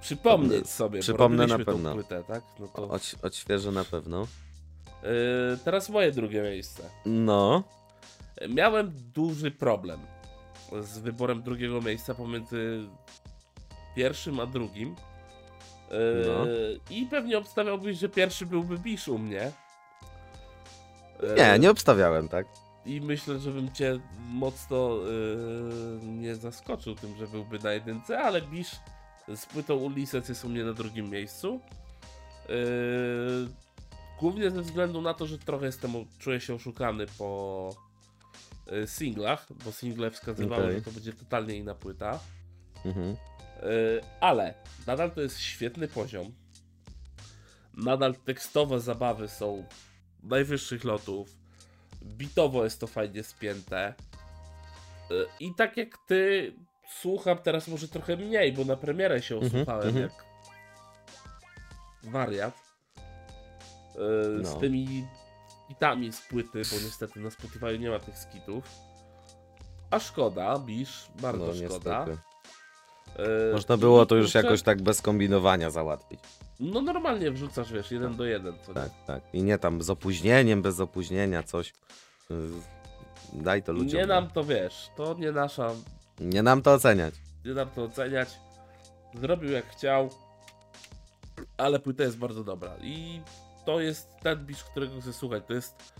Przypomnieć 0.00 0.70
sobie, 0.70 1.00
Przypomnę 1.00 1.46
na 1.46 1.58
pewno. 1.58 1.92
płytę, 1.92 2.24
tak? 2.28 2.42
No 2.60 2.68
to, 2.68 2.88
odświeżę 3.22 3.72
na 3.72 3.84
pewno. 3.84 4.26
Yy, 5.04 5.58
teraz 5.64 5.88
moje 5.88 6.12
drugie 6.12 6.42
miejsce. 6.42 6.82
No, 7.06 7.62
Miałem 8.48 8.92
duży 9.14 9.50
problem 9.50 10.00
z 10.80 10.98
wyborem 10.98 11.42
drugiego 11.42 11.80
miejsca 11.80 12.14
pomiędzy 12.14 12.80
pierwszym 13.96 14.40
a 14.40 14.46
drugim. 14.46 14.96
Yy, 15.90 15.96
No. 16.26 16.46
I 16.90 17.06
pewnie 17.06 17.38
obstawiałbyś, 17.38 17.98
że 17.98 18.08
pierwszy 18.08 18.46
byłby 18.46 18.78
Bisz 18.78 19.08
u 19.08 19.18
mnie. 19.18 19.52
Yy, 21.22 21.34
nie, 21.36 21.58
nie 21.58 21.70
obstawiałem, 21.70 22.28
tak? 22.28 22.46
I 22.86 23.00
myślę, 23.00 23.38
że 23.38 23.50
bym 23.50 23.72
cię 23.72 23.98
mocno 24.28 24.90
nie 26.02 26.34
zaskoczył 26.36 26.94
tym, 26.94 27.16
że 27.16 27.26
byłby 27.26 27.58
na 27.58 27.72
jedynce, 27.72 28.18
ale 28.18 28.42
Bisz 28.42 28.70
z 29.36 29.46
płytą 29.46 29.74
Ulysses 29.74 30.28
jest 30.28 30.44
u 30.44 30.48
mnie 30.48 30.64
na 30.64 30.72
drugim 30.72 31.10
miejscu. 31.10 31.60
Głównie 34.20 34.50
ze 34.50 34.62
względu 34.62 35.02
na 35.02 35.14
to, 35.14 35.26
że 35.26 35.38
trochę 35.38 35.66
jestem, 35.66 35.92
czuję 36.18 36.40
się 36.40 36.54
oszukany 36.54 37.06
po 37.18 37.70
yy, 38.66 38.86
singlach, 38.86 39.46
bo 39.64 39.72
single 39.72 40.10
wskazywały, 40.10 40.64
Okej. 40.64 40.76
że 40.76 40.82
to 40.82 40.90
będzie 40.90 41.12
totalnie 41.12 41.56
inna 41.56 41.74
płyta. 41.74 42.20
Mhm. 42.84 43.08
Yy, 43.62 44.00
ale 44.20 44.54
nadal 44.86 45.10
to 45.10 45.20
jest 45.20 45.40
świetny 45.40 45.88
poziom. 45.88 46.32
Nadal 47.74 48.14
tekstowe 48.14 48.80
zabawy 48.80 49.28
są 49.28 49.64
najwyższych 50.22 50.84
lotów. 50.84 51.28
Bitowo 52.02 52.64
jest 52.64 52.80
to 52.80 52.86
fajnie 52.86 53.22
spięte. 53.22 53.94
Yy, 55.10 55.26
I 55.40 55.54
tak 55.54 55.76
jak 55.76 55.98
ty 56.06 56.52
słucham 57.00 57.38
teraz 57.38 57.68
może 57.68 57.88
trochę 57.88 58.16
mniej, 58.16 58.52
bo 58.52 58.64
na 58.64 58.76
premierę 58.76 59.22
się 59.22 59.34
Mhm, 59.34 59.52
osłuchałem 59.54 59.88
mhm. 59.88 60.02
jak 60.02 60.24
wariat. 62.02 62.73
Yy, 63.94 64.38
No. 64.42 64.48
Z 64.48 64.58
tymi 64.60 65.06
kitami 65.68 66.12
z 66.12 66.20
płyty, 66.20 66.62
bo 66.72 66.76
niestety 66.84 67.20
na 67.20 67.30
Spotify 67.30 67.78
nie 67.78 67.90
ma 67.90 67.98
tych 67.98 68.18
skitów. 68.18 68.64
A 69.90 69.98
szkoda, 70.00 70.58
Bisz, 70.58 71.06
bardzo 71.20 71.46
No 71.46 71.54
szkoda. 71.54 72.06
niestety. 72.06 72.18
Yy, 73.18 73.52
Można 73.52 73.76
było 73.76 74.06
to 74.06 74.16
już 74.16 74.34
jakoś 74.34 74.62
tak 74.62 74.82
bez 74.82 75.02
kombinowania 75.02 75.70
załatwić. 75.70 76.20
No 76.60 76.80
normalnie 76.82 77.30
wrzucasz, 77.30 77.72
wiesz, 77.72 77.90
jeden 77.90 78.16
do 78.16 78.24
jeden. 78.24 78.54
Co? 78.66 78.74
Tak, 78.74 78.90
tak. 79.06 79.22
I 79.32 79.42
nie 79.42 79.58
tam 79.58 79.82
z 79.82 79.90
opóźnieniem, 79.90 80.62
bez 80.62 80.80
opóźnienia, 80.80 81.42
coś. 81.42 81.72
Daj 83.32 83.62
to 83.62 83.72
ludziom. 83.72 84.00
Nie 84.00 84.06
nam 84.06 84.30
to 84.30 84.44
wiesz, 84.44 84.90
to 84.96 85.14
nie 85.14 85.32
nasza, 85.32 85.70
nie 86.20 86.42
nam 86.42 86.62
to 86.62 86.72
oceniać. 86.72 87.14
nie 87.44 87.54
nam 87.54 87.70
to 87.70 87.82
oceniać. 87.84 88.28
Zrobił 89.14 89.50
jak 89.50 89.66
chciał, 89.66 90.08
ale 91.56 91.78
płyta 91.78 92.02
jest 92.02 92.18
bardzo 92.18 92.44
dobra. 92.44 92.72
I 92.82 93.20
to 93.64 93.80
jest 93.80 94.08
ten 94.22 94.46
bisz, 94.46 94.64
którego 94.64 95.00
chcę 95.00 95.12
słuchać. 95.12 95.42
To 95.46 95.54
jest 95.54 95.92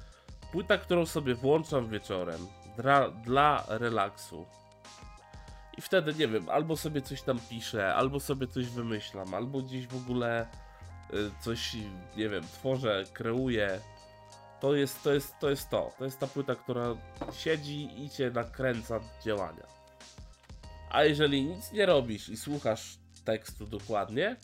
płyta, 0.52 0.78
którą 0.78 1.06
sobie 1.06 1.34
włączam 1.34 1.88
wieczorem 1.88 2.46
dla, 2.76 3.10
dla 3.10 3.64
relaksu. 3.68 4.46
I 5.78 5.80
wtedy, 5.82 6.14
nie 6.14 6.28
wiem, 6.28 6.48
albo 6.48 6.76
sobie 6.76 7.02
coś 7.02 7.22
tam 7.22 7.38
piszę, 7.50 7.94
albo 7.94 8.20
sobie 8.20 8.46
coś 8.46 8.66
wymyślam, 8.66 9.34
albo 9.34 9.62
gdzieś 9.62 9.86
w 9.86 9.96
ogóle 9.96 10.46
y, 11.14 11.30
coś, 11.40 11.76
nie 12.16 12.28
wiem, 12.28 12.44
tworzę, 12.44 13.04
kreuję. 13.12 13.80
To 14.60 14.74
jest, 14.74 15.02
to 15.02 15.14
jest, 15.14 15.38
to 15.40 15.50
jest 15.50 15.70
to. 15.70 15.92
To 15.98 16.04
jest 16.04 16.20
ta 16.20 16.26
płyta, 16.26 16.54
która 16.54 16.96
siedzi 17.32 18.04
i 18.04 18.10
cię 18.10 18.30
nakręca 18.30 19.00
działania. 19.24 19.66
A 20.90 21.04
jeżeli 21.04 21.44
nic 21.44 21.72
nie 21.72 21.86
robisz 21.86 22.28
i 22.28 22.36
słuchasz 22.36 22.98
tekstu 23.24 23.66
dokładnie, 23.66 24.36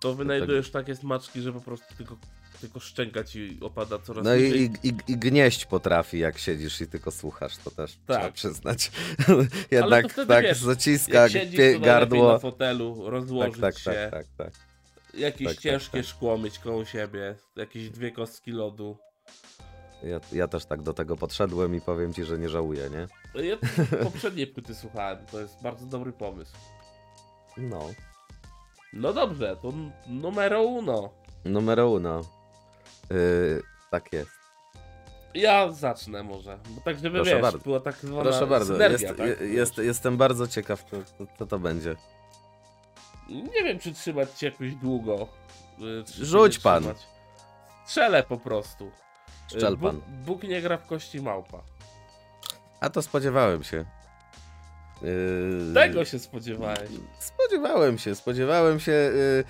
to 0.00 0.14
wynajdujesz 0.14 0.70
takie 0.70 0.96
smaczki, 0.96 1.40
że 1.40 1.52
po 1.52 1.60
prostu 1.60 1.94
tylko, 1.96 2.16
tylko 2.60 2.80
szczęka 2.80 3.24
ci 3.24 3.58
opada 3.60 3.98
coraz 3.98 4.24
No 4.24 4.34
i, 4.36 4.70
i, 4.82 4.88
i, 5.08 5.16
gnieść 5.16 5.66
potrafi, 5.66 6.18
jak 6.18 6.38
siedzisz 6.38 6.80
i 6.80 6.86
tylko 6.88 7.10
słuchasz, 7.10 7.56
to 7.56 7.70
też 7.70 7.98
Tak. 8.06 8.16
trzeba 8.18 8.32
przyznać. 8.32 8.90
Ale 9.28 9.46
Jednak 9.70 10.14
tak 10.28 10.42
wiesz, 10.44 10.58
zaciska 10.58 11.28
siedzisz, 11.28 11.78
gardło. 11.80 12.32
na 12.32 12.38
fotelu, 12.38 12.96
Tak, 13.02 13.10
rozłożyć 13.12 13.60
tak, 13.60 13.78
się, 13.78 13.90
tak, 13.90 14.10
tak, 14.10 14.26
tak. 14.36 14.52
jakieś 15.14 15.46
tak, 15.46 15.54
tak, 15.56 15.62
ciężkie 15.62 15.98
tak. 15.98 16.06
szkło 16.06 16.38
mieć 16.38 16.58
koło 16.58 16.84
siebie, 16.84 17.34
jakieś 17.56 17.90
dwie 17.90 18.10
kostki 18.10 18.50
lodu. 18.50 18.96
Ja, 20.02 20.20
ja 20.32 20.48
też 20.48 20.64
tak 20.64 20.82
do 20.82 20.92
tego 20.92 21.16
podszedłem 21.16 21.74
i 21.74 21.80
powiem 21.80 22.14
ci, 22.14 22.24
że 22.24 22.38
nie 22.38 22.48
żałuję, 22.48 22.90
nie? 22.90 23.06
Ja 23.44 23.56
poprzedniej 24.04 24.46
płyty 24.46 24.74
słuchałem, 24.74 25.18
to 25.30 25.40
jest 25.40 25.62
bardzo 25.62 25.86
dobry 25.86 26.12
pomysł. 26.12 26.52
No. 27.56 27.90
No 28.92 29.12
dobrze, 29.12 29.56
to 29.62 29.68
n- 29.68 29.92
numero 30.06 30.62
uno. 30.62 31.10
Numero 31.44 31.90
uno. 31.90 32.39
Yy, 33.10 33.62
tak 33.90 34.12
jest. 34.12 34.30
Ja 35.34 35.72
zacznę 35.72 36.22
może, 36.22 36.58
bo 36.68 36.80
tak 36.80 36.98
żeby 36.98 37.10
Proszę 37.18 37.30
wiesz, 37.32 37.42
bardzo. 37.42 37.58
była 37.58 37.80
tak 37.80 37.94
zwana 37.96 38.22
Proszę 38.22 38.46
bardzo, 38.46 38.72
synergia, 38.72 39.08
jest, 39.08 39.18
tak? 39.18 39.40
je- 39.40 39.46
jest, 39.48 39.78
jestem 39.78 40.16
bardzo 40.16 40.48
ciekaw, 40.48 40.84
co, 40.90 40.96
co, 41.38 41.46
to 41.46 41.58
będzie. 41.58 41.96
Nie 43.28 43.62
wiem, 43.64 43.78
czy 43.78 43.92
trzymać 43.94 44.30
cię 44.38 44.46
jakoś 44.46 44.74
długo. 44.74 45.28
y, 46.00 46.04
czy 46.12 46.26
Rzuć 46.26 46.58
pan. 46.58 46.82
trzymać. 46.82 47.06
Strzelę 47.86 48.22
po 48.22 48.38
prostu. 48.38 48.86
Y, 48.86 48.90
Strzel 49.50 49.76
Bóg, 49.76 49.90
pan. 49.92 50.00
Bóg 50.24 50.42
nie 50.42 50.62
gra 50.62 50.76
w 50.76 50.86
kości 50.86 51.20
małpa. 51.22 51.62
A 52.80 52.90
to 52.90 53.02
spodziewałem 53.02 53.64
się. 53.64 53.84
Yy, 55.02 55.74
Tego 55.74 56.04
się 56.04 56.18
spodziewałeś. 56.18 56.90
Spodziewałem 57.54 57.98
się, 57.98 58.14
spodziewałem 58.14 58.80
się. 58.80 58.92
Yy, 58.92 59.44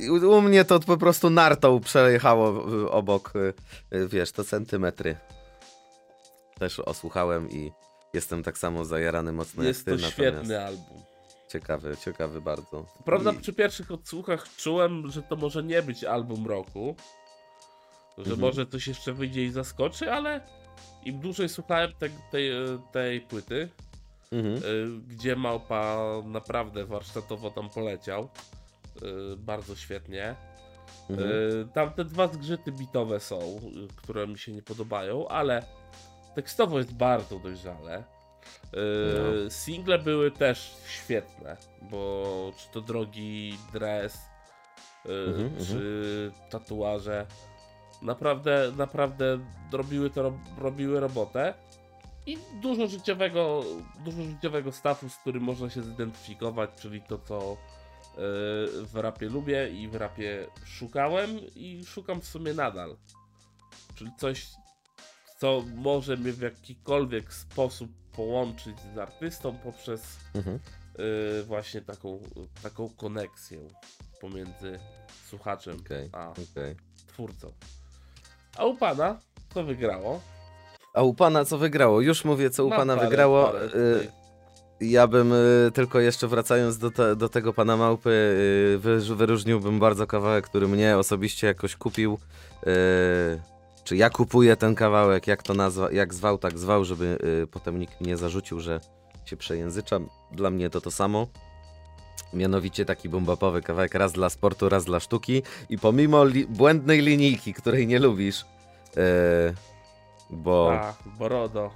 yy, 0.00 0.28
u 0.28 0.40
mnie 0.42 0.64
to 0.64 0.80
po 0.80 0.96
prostu 0.96 1.30
nartą 1.30 1.80
przejechało 1.80 2.70
yy, 2.70 2.90
obok, 2.90 3.32
wiesz, 4.08 4.32
to 4.32 4.44
centymetry. 4.44 5.16
Też 6.58 6.80
osłuchałem 6.80 7.50
i 7.50 7.72
jestem 8.14 8.42
tak 8.42 8.58
samo 8.58 8.84
zajarany 8.84 9.32
mocno 9.32 9.64
Jest 9.64 9.86
jak 9.86 9.96
to 9.96 10.02
ty, 10.06 10.12
świetny 10.12 10.42
natomiast 10.42 10.66
album. 10.66 11.02
ciekawy, 11.48 11.96
ciekawy 12.04 12.40
bardzo. 12.40 12.86
Prawda, 13.04 13.32
I, 13.32 13.36
przy 13.40 13.52
pierwszych 13.52 13.90
odsłuchach 13.90 14.46
czułem, 14.56 15.10
że 15.10 15.22
to 15.22 15.36
może 15.36 15.62
nie 15.62 15.82
być 15.82 16.04
album 16.04 16.46
roku. 16.46 16.96
Że 18.18 18.22
Mhm. 18.32 18.40
może 18.40 18.66
coś 18.66 18.86
jeszcze 18.86 19.12
wyjdzie 19.12 19.44
i 19.44 19.50
zaskoczy, 19.50 20.12
ale 20.12 20.40
im 21.04 21.20
dłużej 21.20 21.48
słuchałem 21.48 21.92
te, 21.98 22.08
tej, 22.30 22.50
tej 22.92 23.20
płyty, 23.20 23.68
mhm, 24.32 24.56
y, 24.56 24.86
gdzie 25.08 25.36
Małpa 25.36 25.98
naprawdę 26.24 26.84
warsztatowo 26.86 27.50
tam 27.50 27.68
poleciał, 27.70 28.28
y, 29.32 29.36
bardzo 29.36 29.76
świetnie. 29.76 30.34
mhm. 31.10 31.28
Y, 31.30 31.68
Tam 31.74 31.90
te 31.92 32.04
dwa 32.04 32.28
zgrzyty 32.28 32.72
bitowe 32.72 33.20
są, 33.20 33.60
które 33.96 34.26
mi 34.26 34.38
się 34.38 34.52
nie 34.52 34.62
podobają, 34.62 35.28
ale 35.28 35.62
tekstowo 36.34 36.78
jest 36.78 36.94
bardzo 36.94 37.38
dojrzale. 37.38 38.04
No. 38.72 39.50
Single 39.50 39.98
były 39.98 40.30
też 40.30 40.74
świetne, 40.88 41.56
bo 41.90 42.52
czy 42.56 42.68
to 42.72 42.80
drogi 42.80 43.58
dres, 43.72 44.14
y, 45.06 45.10
Mhm, 45.28 45.66
czy 45.66 46.32
tatuaże, 46.50 47.26
naprawdę, 48.02 48.72
naprawdę 48.76 49.38
robiły 49.72 50.10
to, 50.10 50.22
rob- 50.22 50.58
robiły 50.58 51.00
robotę. 51.00 51.54
I 52.28 52.38
dużo 52.62 52.86
życiowego, 52.86 53.64
dużo 54.04 54.22
życiowego 54.22 54.72
stafu, 54.72 55.08
z 55.08 55.16
którym 55.16 55.42
można 55.42 55.70
się 55.70 55.82
zidentyfikować, 55.82 56.70
czyli 56.80 57.02
to, 57.02 57.18
co 57.18 57.52
y, 57.52 57.56
w 58.86 58.90
rapie 58.94 59.28
lubię 59.28 59.68
i 59.70 59.88
w 59.88 59.94
rapie 59.94 60.46
szukałem 60.64 61.30
i 61.54 61.84
szukam 61.86 62.20
w 62.20 62.26
sumie 62.26 62.54
nadal. 62.54 62.96
czyli 63.94 64.10
coś, 64.18 64.46
co 65.38 65.62
może 65.74 66.16
mnie 66.16 66.32
w 66.32 66.40
jakikolwiek 66.40 67.34
sposób 67.34 67.90
połączyć 68.12 68.76
z 68.94 68.98
artystą 68.98 69.58
poprzez 69.58 70.16
Mhm. 70.34 70.58
y, 71.40 71.44
właśnie 71.44 71.80
taką, 71.80 72.20
taką 72.62 72.88
koneksję 72.96 73.58
pomiędzy 74.20 74.78
słuchaczem 75.28 75.76
Okej, 75.80 76.08
a 76.12 76.30
okej. 76.30 76.76
twórcą. 77.06 77.52
A 78.56 78.64
u 78.64 78.76
pana 78.76 79.20
co 79.54 79.64
wygrało? 79.64 80.20
A 80.98 81.02
u 81.02 81.14
pana 81.14 81.44
co 81.44 81.58
wygrało? 81.58 82.00
Już 82.00 82.24
mówię, 82.24 82.50
co 82.50 82.64
u 82.64 82.68
Mam 82.68 82.78
pana 82.78 82.96
parę- 82.96 83.00
wygrało. 83.00 83.44
parę 83.46 83.64
Y. 83.64 84.08
Ja 84.80 85.06
bym 85.06 85.32
y, 85.32 85.70
tylko 85.74 86.00
jeszcze 86.00 86.28
wracając 86.28 86.78
do, 86.78 86.90
te, 86.90 87.16
do 87.16 87.28
tego 87.28 87.52
pana 87.52 87.76
małpy, 87.76 88.10
y, 88.74 88.78
wy, 88.78 89.00
wyróżniłbym 89.16 89.78
bardzo 89.78 90.06
kawałek, 90.06 90.44
który 90.44 90.68
mnie 90.68 90.98
osobiście 90.98 91.46
jakoś 91.46 91.76
kupił. 91.76 92.18
Czy 93.84 93.96
ja 93.96 94.10
kupuję 94.10 94.56
ten 94.56 94.74
kawałek, 94.74 95.26
jak 95.26 95.42
to 95.42 95.54
nazwa, 95.54 95.92
jak 95.92 96.14
zwał, 96.14 96.38
tak 96.38 96.58
zwał, 96.58 96.84
żeby 96.84 97.18
potem 97.50 97.78
nikt 97.78 98.00
nie 98.00 98.16
zarzucił, 98.16 98.60
że 98.60 98.80
się 99.24 99.36
przejęzyczam. 99.36 100.08
Dla 100.32 100.50
mnie 100.50 100.70
to 100.70 100.80
to 100.80 100.90
samo. 100.90 101.26
Mianowicie 102.34 102.84
taki 102.84 103.08
bombapowy 103.08 103.62
kawałek 103.62 103.94
raz 103.94 104.12
dla 104.12 104.30
sportu, 104.30 104.68
raz 104.68 104.84
dla 104.84 105.00
sztuki 105.00 105.42
i 105.70 105.78
pomimo 105.78 106.24
li 106.24 106.46
błędnej 106.46 107.00
linijki, 107.00 107.54
której 107.54 107.86
nie 107.86 107.98
lubisz, 107.98 108.44
bo... 110.30 110.72
A, 110.72 110.94
Borodo. 111.18 111.70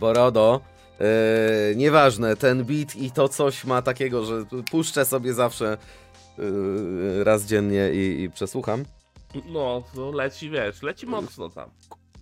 Borodo. 0.00 0.60
Yy, 1.00 1.76
nieważne, 1.76 2.36
ten 2.36 2.64
beat 2.64 2.96
i 2.96 3.10
to 3.10 3.28
coś 3.28 3.64
ma 3.64 3.82
takiego, 3.82 4.24
że 4.24 4.44
puszczę 4.70 5.04
sobie 5.04 5.34
zawsze 5.34 5.76
yy, 6.38 7.24
raz 7.24 7.44
dziennie 7.44 7.90
i, 7.92 8.22
i 8.22 8.30
przesłucham. 8.30 8.84
No, 9.46 9.82
to 9.94 10.10
leci, 10.10 10.50
wiesz, 10.50 10.82
leci 10.82 11.06
mocno 11.06 11.48
tam. 11.50 11.70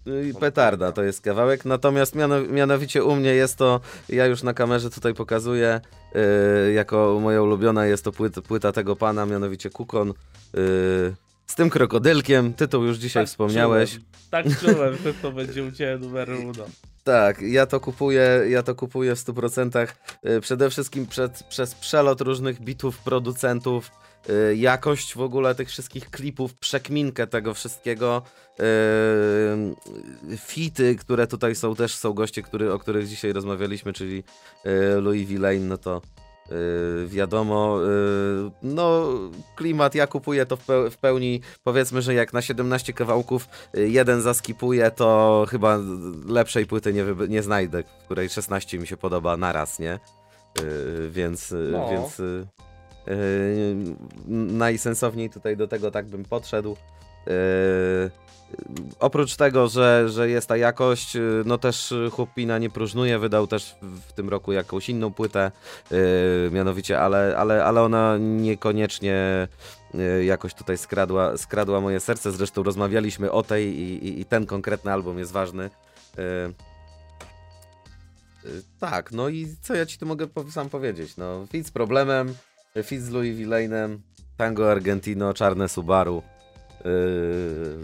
Yy, 0.06 0.34
petarda 0.40 0.92
to 0.92 1.02
jest 1.02 1.20
kawałek, 1.20 1.64
natomiast 1.64 2.14
miano, 2.14 2.40
mianowicie 2.40 3.04
u 3.04 3.16
mnie 3.16 3.34
jest 3.34 3.56
to, 3.56 3.80
ja 4.08 4.26
już 4.26 4.42
na 4.42 4.54
kamerze 4.54 4.90
tutaj 4.90 5.14
pokazuję, 5.14 5.80
yy, 6.14 6.72
jako 6.72 7.18
moja 7.22 7.42
ulubiona 7.42 7.86
jest 7.86 8.04
to 8.04 8.12
płyta, 8.12 8.42
płyta 8.42 8.72
tego 8.72 8.96
pana, 8.96 9.26
mianowicie 9.26 9.70
Kukon. 9.70 10.08
Yy, 10.54 11.14
z 11.50 11.54
tym 11.54 11.70
krokodylkiem, 11.70 12.54
tytuł 12.54 12.84
już 12.84 12.98
dzisiaj 12.98 13.26
wspomniałeś. 13.26 13.90
Czułem, 13.90 14.04
tak 14.30 14.60
czułem, 14.60 14.96
że 15.04 15.14
to 15.14 15.32
będzie 15.32 15.64
u 15.64 15.72
Ciebie 15.72 15.98
numer 15.98 16.30
uno. 16.30 16.64
Tak, 17.04 17.42
ja 17.42 17.66
to 17.66 17.80
kupuję, 17.80 18.42
ja 18.48 18.62
to 18.62 18.74
kupuję 18.74 19.16
w 19.16 19.18
100%. 19.18 19.86
y, 20.26 20.40
Przede 20.40 20.70
wszystkim 20.70 21.06
przed, 21.06 21.42
przez 21.42 21.74
przelot 21.74 22.20
różnych 22.20 22.60
bitów 22.60 22.98
producentów, 22.98 23.90
y, 24.50 24.56
jakość 24.56 25.14
w 25.14 25.20
ogóle 25.20 25.54
tych 25.54 25.68
wszystkich 25.68 26.10
klipów, 26.10 26.54
przekminkę 26.54 27.26
tego 27.26 27.54
wszystkiego, 27.54 28.22
y, 28.60 30.36
fity, 30.36 30.96
które 30.96 31.26
tutaj 31.26 31.54
są, 31.54 31.74
też 31.74 31.94
są 31.94 32.12
goście, 32.12 32.42
który, 32.42 32.72
o 32.72 32.78
których 32.78 33.08
dzisiaj 33.08 33.32
rozmawialiśmy, 33.32 33.92
czyli 33.92 34.24
Louis 35.00 35.28
Villain, 35.28 35.68
no 35.68 35.78
to 35.78 36.02
y, 36.52 37.06
wiadomo, 37.08 37.78
y, 37.82 38.50
no 38.62 39.08
klimat, 39.56 39.94
ja 39.94 40.06
kupuję 40.06 40.46
to 40.46 40.56
w, 40.56 40.66
w 40.90 40.96
pełni, 40.96 41.40
powiedzmy, 41.64 42.02
że 42.02 42.14
jak 42.14 42.32
na 42.32 42.42
17 42.42 42.92
kawałków 42.92 43.48
y, 43.76 43.88
jeden 43.88 44.20
zaskipuję, 44.20 44.90
to 44.90 45.46
chyba 45.48 45.78
lepszej 46.28 46.66
płyty 46.66 46.92
nie, 46.92 47.04
nie 47.28 47.42
znajdę, 47.42 47.82
w 47.82 48.04
której 48.04 48.28
16 48.28 48.78
mi 48.78 48.86
się 48.86 48.96
podoba 48.96 49.36
naraz, 49.36 49.78
nie? 49.78 49.98
Y, 50.60 51.10
więc 51.10 51.52
y, 51.52 51.68
No. 51.72 51.90
więc 51.90 52.22
najsensowniej 54.28 55.30
tutaj 55.30 55.56
do 55.56 55.68
tego 55.68 55.90
tak 55.90 56.06
bym 56.06 56.24
podszedł. 56.24 56.76
Y, 57.28 58.10
Oprócz 59.00 59.36
tego, 59.36 59.68
że, 59.68 60.08
że 60.08 60.28
jest 60.30 60.48
ta 60.48 60.56
jakość, 60.56 61.16
y, 61.16 61.42
no 61.46 61.58
też 61.58 61.94
Chłopina 62.12 62.58
nie 62.58 62.70
próżnuje, 62.70 63.18
wydał 63.18 63.46
też 63.46 63.76
w- 63.82 64.12
tym 64.12 64.28
roku 64.28 64.52
jakąś 64.52 64.88
inną 64.88 65.12
płytę, 65.12 65.52
y, 65.92 66.50
mianowicie, 66.52 67.00
ale, 67.00 67.34
ale, 67.38 67.64
ale 67.64 67.82
ona 67.82 68.16
niekoniecznie 68.18 69.48
jakoś 70.24 70.54
tutaj 70.54 70.78
skradła, 70.78 71.36
skradła 71.36 71.80
moje 71.80 72.00
serce. 72.00 72.32
Zresztą 72.32 72.62
rozmawialiśmy 72.62 73.32
o 73.32 73.42
tej 73.42 73.66
i, 73.78 74.06
i, 74.08 74.20
i 74.20 74.24
ten 74.24 74.46
konkretny 74.46 74.92
album 74.92 75.18
jest 75.18 75.32
ważny. 75.32 75.70
Tak, 78.80 79.12
no 79.12 79.28
i 79.28 79.56
co 79.62 79.74
ja 79.74 79.86
ci 79.86 79.98
tu 79.98 80.06
mogę 80.06 80.26
sam 80.50 80.68
powiedzieć? 80.70 81.16
No, 81.16 81.46
fit 81.52 81.66
z 81.66 81.70
problemem, 81.70 82.34
fit 82.82 83.02
z 83.02 83.10
Louis 83.10 83.36
Villainem, 83.36 84.00
Tango 84.36 84.70
Argentino, 84.70 85.34
Czarne 85.34 85.68
Subaru. 85.68 86.22
Yy, 86.84 87.78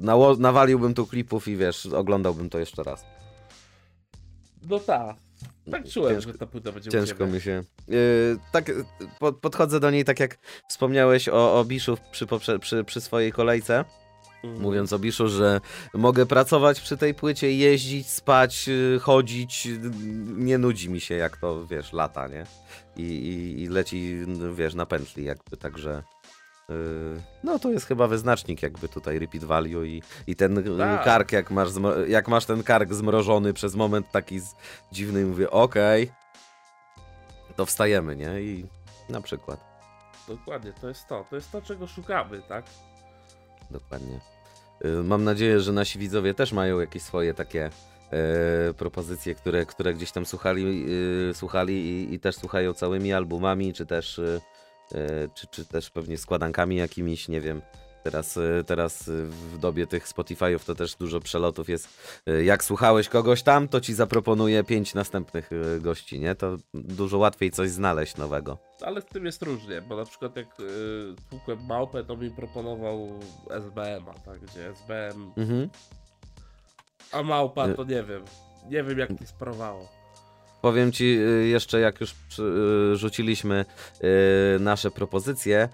nało- 0.00 0.36
nawaliłbym 0.38 0.94
tu 0.94 1.06
klipów 1.06 1.48
i 1.48 1.56
wiesz, 1.56 1.86
oglądałbym 1.86 2.50
to 2.50 2.58
jeszcze 2.58 2.82
raz. 2.82 3.04
No 4.70 4.78
tak. 4.78 5.16
Tak 5.70 5.88
czułem, 5.88 6.14
Ciężko- 6.16 6.32
że 6.32 6.38
ta 6.38 6.46
płyta 6.46 6.72
będzie 6.72 6.90
Ciężko 6.90 7.26
mi 7.26 7.40
się. 7.40 7.62
Yy, 7.88 7.96
tak, 8.52 8.68
yy, 8.68 8.84
po, 9.20 9.32
podchodzę 9.32 9.80
do 9.80 9.90
niej 9.90 10.04
tak 10.04 10.20
jak 10.20 10.38
wspomniałeś 10.68 11.28
o, 11.28 11.60
o 11.60 11.64
Biszu 11.64 11.96
przy, 12.12 12.26
przy, 12.60 12.84
przy 12.84 13.00
swojej 13.00 13.32
kolejce. 13.32 13.84
Mhm. 14.44 14.62
Mówiąc 14.62 14.92
o 14.92 14.98
Biszu, 14.98 15.28
że 15.28 15.60
mogę 15.94 16.26
pracować 16.26 16.80
przy 16.80 16.96
tej 16.96 17.14
płycie, 17.14 17.52
jeździć, 17.52 18.10
spać, 18.10 18.68
yy, 18.68 18.98
chodzić. 19.02 19.68
Nie 20.36 20.58
nudzi 20.58 20.90
mi 20.90 21.00
się, 21.00 21.14
jak 21.14 21.36
to 21.36 21.66
wiesz, 21.66 21.92
lata, 21.92 22.28
nie? 22.28 22.44
I, 22.96 23.02
i, 23.02 23.62
i 23.62 23.68
leci, 23.68 24.18
wiesz, 24.54 24.74
na 24.74 24.86
pętli, 24.86 25.24
jakby 25.24 25.56
także. 25.56 26.02
Yy, 26.68 26.74
No 27.44 27.58
to 27.58 27.70
jest 27.70 27.86
chyba 27.86 28.06
wyznacznik 28.08 28.62
jakby 28.62 28.88
tutaj 28.88 29.18
repeat 29.18 29.44
value 29.44 29.84
i, 29.84 30.02
i 30.26 30.36
ten 30.36 30.56
yy, 30.56 30.78
Tak. 30.78 31.04
kark, 31.04 31.32
jak 31.32 31.50
masz, 31.50 31.68
jak 32.08 32.28
masz 32.28 32.44
ten 32.46 32.62
kark 32.62 32.92
zmrożony 32.92 33.52
przez 33.52 33.74
moment 33.74 34.10
taki 34.10 34.40
z, 34.40 34.54
dziwny 34.92 35.20
i 35.22 35.24
mówię, 35.24 35.50
okej, 35.50 36.10
to 37.56 37.66
wstajemy, 37.66 38.16
nie? 38.16 38.40
I 38.42 38.66
na 39.08 39.20
przykład, 39.20 39.72
Dokładnie, 40.28 40.72
to 40.80 40.88
jest 40.88 41.06
to. 41.08 41.26
To 41.30 41.36
jest 41.36 41.52
to, 41.52 41.62
czego 41.62 41.86
szukamy, 41.86 42.42
tak? 42.48 42.64
dokładnie. 43.70 44.20
Y, 44.84 44.88
Mam 45.02 45.24
nadzieję, 45.24 45.60
że 45.60 45.72
nasi 45.72 45.98
widzowie 45.98 46.34
też 46.34 46.52
mają 46.52 46.80
jakieś 46.80 47.02
swoje 47.02 47.34
takie 47.34 47.70
e, 48.12 48.74
propozycje, 48.74 49.34
które, 49.34 49.66
które 49.66 49.94
gdzieś 49.94 50.12
tam 50.12 50.26
słuchali, 50.26 50.84
y, 51.30 51.34
słuchali 51.34 51.74
i, 51.86 52.14
i 52.14 52.20
też 52.20 52.36
słuchają 52.36 52.74
całymi 52.74 53.12
albumami, 53.12 53.72
czy 53.72 53.86
też, 53.86 54.18
e, 54.18 54.40
czy, 55.34 55.46
czy 55.46 55.64
też 55.64 55.90
pewnie 55.90 56.18
składankami 56.18 56.76
jakimiś, 56.76 57.28
nie 57.28 57.40
wiem. 57.40 57.62
Teraz, 58.04 58.36
y, 58.36 58.64
teraz 58.66 59.08
y, 59.08 59.26
w 59.26 59.58
dobie 59.58 59.86
tych 59.86 60.08
Spotify'ów 60.08 60.64
to 60.66 60.74
też 60.74 60.94
dużo 60.94 61.20
przelotów 61.20 61.68
jest. 61.68 61.88
Jak 62.44 62.64
słuchałeś 62.64 63.08
kogoś 63.08 63.42
tam, 63.42 63.68
to 63.68 63.80
ci 63.80 63.94
zaproponuję 63.94 64.64
pięć 64.64 64.94
następnych 64.94 65.50
gości, 65.80 66.20
nie? 66.20 66.34
To 66.34 66.56
dużo 66.74 67.18
łatwiej 67.18 67.50
coś 67.50 67.70
znaleźć 67.70 68.16
nowego. 68.16 68.58
Ale 68.80 69.00
z 69.00 69.04
tym 69.04 69.24
jest 69.26 69.42
różnie, 69.42 69.82
bo 69.82 69.96
na 69.96 70.04
przykład 70.04 70.36
jak 70.36 70.60
y, 70.60 71.14
tłukłem 71.30 71.66
małpę, 71.66 72.04
to 72.04 72.16
mi 72.16 72.30
proponował 72.30 73.08
SBM-a, 73.50 74.14
tak? 74.14 74.40
Gdzie 74.40 74.68
SBM, 74.68 75.32
Mhm. 75.36 75.68
a 77.12 77.22
małpa 77.22 77.68
to 77.74 77.84
nie 77.84 78.02
wiem. 78.02 78.24
Nie 78.70 78.82
wiem 78.84 78.98
jak 78.98 79.20
mi 79.20 79.26
sprawało. 79.26 79.88
Powiem 80.62 80.92
ci 80.92 81.04
y, 81.04 81.46
jeszcze, 81.46 81.80
jak 81.80 82.00
już 82.00 82.10
y, 82.10 82.96
rzuciliśmy 82.96 83.64
y, 84.56 84.60
nasze 84.60 84.90
propozycje, 84.90 85.68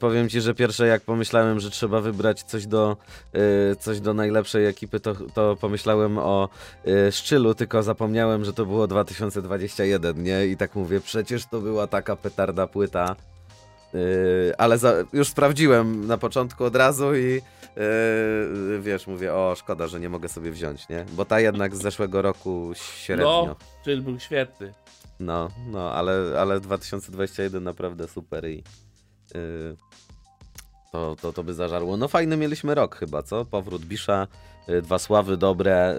powiem 0.00 0.28
ci, 0.28 0.40
że 0.40 0.54
pierwsze 0.54 0.86
jak 0.86 1.02
pomyślałem, 1.02 1.60
że 1.60 1.70
trzeba 1.70 2.00
wybrać 2.00 2.42
coś 2.42 2.66
do, 2.66 2.96
coś 3.80 4.00
do 4.00 4.14
najlepszej 4.14 4.66
ekipy, 4.66 5.00
to, 5.00 5.14
to 5.34 5.56
pomyślałem 5.56 6.18
o 6.18 6.48
Szczylu, 7.10 7.54
tylko 7.54 7.82
zapomniałem, 7.82 8.44
że 8.44 8.52
to 8.52 8.66
było 8.66 8.86
2021, 8.86 10.22
nie? 10.22 10.46
I 10.46 10.56
tak 10.56 10.74
mówię, 10.74 11.00
przecież 11.00 11.46
to 11.46 11.60
była 11.60 11.86
taka 11.86 12.16
petarda 12.16 12.66
płyta. 12.66 13.16
Y, 13.94 14.52
ale 14.58 14.78
za, 14.78 14.94
już 15.12 15.28
sprawdziłem 15.28 16.06
na 16.06 16.18
początku 16.18 16.64
od 16.64 16.76
razu 16.76 17.16
i 17.16 17.42
yy, 17.76 18.80
wiesz, 18.80 19.06
mówię, 19.06 19.34
o 19.34 19.54
szkoda, 19.56 19.86
że 19.86 20.00
nie 20.00 20.08
mogę 20.08 20.28
sobie 20.28 20.50
wziąć, 20.50 20.88
nie? 20.88 21.04
Bo 21.12 21.24
ta 21.24 21.40
jednak 21.40 21.76
z 21.76 21.82
zeszłego 21.82 22.22
roku 22.22 22.70
średnio. 22.74 23.44
No, 23.46 23.56
czyli 23.84 24.02
był 24.02 24.20
świetny. 24.20 24.72
No, 25.20 25.48
no, 25.70 25.92
ale, 25.92 26.40
ale 26.40 26.60
2021 26.60 27.64
naprawdę 27.64 28.08
super 28.08 28.48
i 28.48 28.62
yy, 29.34 29.76
to, 30.92 31.16
to, 31.20 31.32
to 31.32 31.44
by 31.44 31.54
zażarło. 31.54 31.96
No 31.96 32.08
fajny 32.08 32.36
mieliśmy 32.36 32.74
rok 32.74 32.96
chyba, 32.96 33.22
co? 33.22 33.44
Powrót 33.44 33.84
Bisza, 33.84 34.26
yy, 34.68 34.82
dwa 34.82 34.98
sławy 34.98 35.36
dobre, 35.36 35.96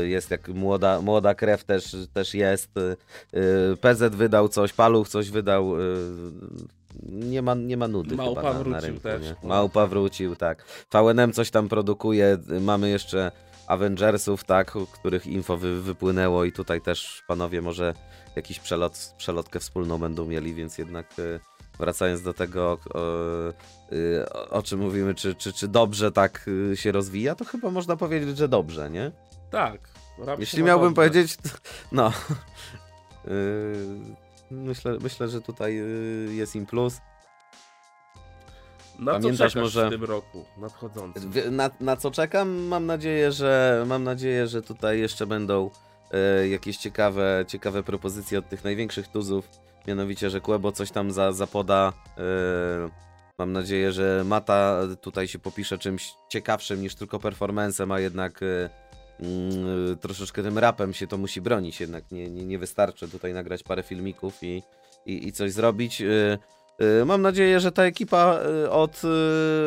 yy, 0.00 0.08
jest 0.08 0.30
jak 0.30 0.48
młoda, 0.48 1.00
młoda 1.00 1.34
krew 1.34 1.64
też, 1.64 1.96
też 2.12 2.34
jest. 2.34 2.70
Yy, 3.32 3.76
PZ 3.76 4.14
wydał 4.14 4.48
coś, 4.48 4.72
Paluch 4.72 5.08
coś 5.08 5.30
wydał. 5.30 5.74
Nie 7.02 7.42
ma, 7.42 7.54
nie 7.54 7.76
ma 7.76 7.88
nudy 7.88 8.16
Małpa 8.16 8.40
chyba 8.40 8.52
na, 8.52 8.58
na 8.58 8.64
wrócił 8.64 8.80
rynku, 8.80 9.02
też. 9.02 9.22
nie? 9.22 9.48
Małpa 9.48 9.86
wrócił, 9.86 10.36
tak. 10.36 10.64
VNM 10.92 11.32
coś 11.32 11.50
tam 11.50 11.68
produkuje, 11.68 12.38
mamy 12.60 12.88
jeszcze 12.88 13.32
Avengersów, 13.66 14.44
tak, 14.44 14.72
których 14.92 15.26
info 15.26 15.56
wy, 15.56 15.82
wypłynęło 15.82 16.44
i 16.44 16.52
tutaj 16.52 16.80
też 16.80 17.22
panowie 17.26 17.62
może 17.62 17.94
jakiś 18.36 18.58
przelot, 18.58 19.14
przelotkę 19.18 19.60
wspólną 19.60 19.98
będą 19.98 20.26
mieli, 20.26 20.54
więc 20.54 20.78
jednak 20.78 21.18
y, 21.18 21.40
wracając 21.78 22.22
do 22.22 22.34
tego, 22.34 22.78
o, 22.94 22.98
y, 23.92 24.32
o, 24.32 24.48
o 24.48 24.62
czym 24.62 24.80
mówimy, 24.80 25.14
czy, 25.14 25.34
czy, 25.34 25.52
czy 25.52 25.68
dobrze 25.68 26.12
tak 26.12 26.48
y, 26.48 26.76
się 26.76 26.92
rozwija, 26.92 27.34
to 27.34 27.44
chyba 27.44 27.70
można 27.70 27.96
powiedzieć, 27.96 28.38
że 28.38 28.48
dobrze, 28.48 28.90
nie? 28.90 29.12
Tak. 29.50 29.88
Jeśli 30.38 30.62
miałbym 30.62 30.94
dobrze. 30.94 31.08
powiedzieć, 31.08 31.38
no. 31.92 32.12
Yy, 33.24 33.30
myślę, 34.50 34.98
myślę, 35.02 35.28
że 35.28 35.40
tutaj 35.40 35.74
yy, 35.74 36.34
jest 36.34 36.56
im 36.56 36.66
plus. 36.66 37.00
Na 38.98 39.12
pamiętasz 39.12 39.52
co 39.52 39.60
może- 39.60 39.86
w 39.86 39.90
tym 39.90 40.04
roku 40.04 40.44
nadchodzącym? 40.56 41.32
Na, 41.50 41.70
na 41.80 41.96
co 41.96 42.10
czekam? 42.10 42.48
Mam 42.50 42.86
nadzieję, 42.86 43.32
że 43.32 43.84
mam 43.86 44.04
nadzieję, 44.04 44.46
że 44.46 44.62
tutaj 44.62 45.00
jeszcze 45.00 45.26
będą 45.26 45.70
e, 46.12 46.48
jakieś 46.48 46.76
ciekawe, 46.76 47.44
ciekawe 47.48 47.82
propozycje 47.82 48.38
od 48.38 48.48
tych 48.48 48.64
największych 48.64 49.08
tuzów. 49.08 49.48
Mianowicie, 49.86 50.30
że 50.30 50.40
Kłebo 50.40 50.72
coś 50.72 50.90
tam 50.90 51.10
za, 51.10 51.32
zapoda. 51.32 51.92
E, 52.18 52.22
mam 53.38 53.52
nadzieję, 53.52 53.92
że 53.92 54.22
Mata 54.26 54.80
tutaj 55.00 55.28
się 55.28 55.38
popisze 55.38 55.78
czymś 55.78 56.14
ciekawszym 56.28 56.80
niż 56.82 56.94
tylko 56.94 57.18
performancem, 57.18 57.92
a 57.92 58.00
jednak 58.00 58.40
troszeczkę 60.00 60.42
tym 60.42 60.58
rapem 60.58 60.94
się 60.94 61.06
to 61.06 61.18
musi 61.18 61.40
bronić. 61.40 61.80
Jednak 61.80 62.12
nie, 62.12 62.30
nie, 62.30 62.44
nie 62.44 62.58
wystarczy 62.58 63.08
tutaj 63.08 63.34
nagrać 63.34 63.62
parę 63.62 63.82
filmików 63.82 64.42
i, 64.42 64.62
i, 65.06 65.28
i 65.28 65.32
coś 65.32 65.52
zrobić. 65.52 66.02
E, 66.02 66.38
Y, 66.82 67.04
Mam 67.04 67.22
nadzieję, 67.22 67.60
że 67.60 67.72
ta 67.72 67.82
ekipa 67.82 68.40
y, 68.64 68.70
od, 68.70 69.02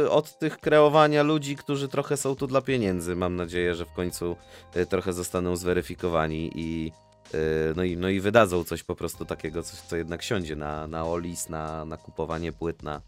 y, 0.06 0.10
od 0.10 0.40
tych 0.40 0.58
kreowania 0.60 1.24
ludzi, 1.24 1.56
którzy 1.56 1.88
trochę 1.88 2.18
są 2.18 2.36
tu 2.36 2.48
dla 2.48 2.62
pieniędzy, 2.62 3.16
mam 3.16 3.36
nadzieję, 3.36 3.76
że 3.76 3.86
w 3.86 3.94
końcu 3.94 4.36
y, 4.76 4.86
trochę 4.86 5.14
zostaną 5.14 5.56
zweryfikowani 5.56 6.52
i, 6.56 6.92
y, 7.34 7.74
no 7.76 7.84
i, 7.84 7.98
no 7.98 8.10
i 8.10 8.20
wydadzą 8.20 8.64
coś 8.64 8.84
po 8.84 8.96
prostu 8.96 9.26
takiego, 9.26 9.64
coś, 9.64 9.80
co 9.80 9.96
jednak 9.96 10.24
siądzie 10.24 10.56
na, 10.56 10.88
na 10.88 11.06
Olis, 11.06 11.50
na, 11.50 11.86
na 11.86 11.98
kupowanie 11.98 12.54
płyt, 12.54 12.84
na, 12.84 13.02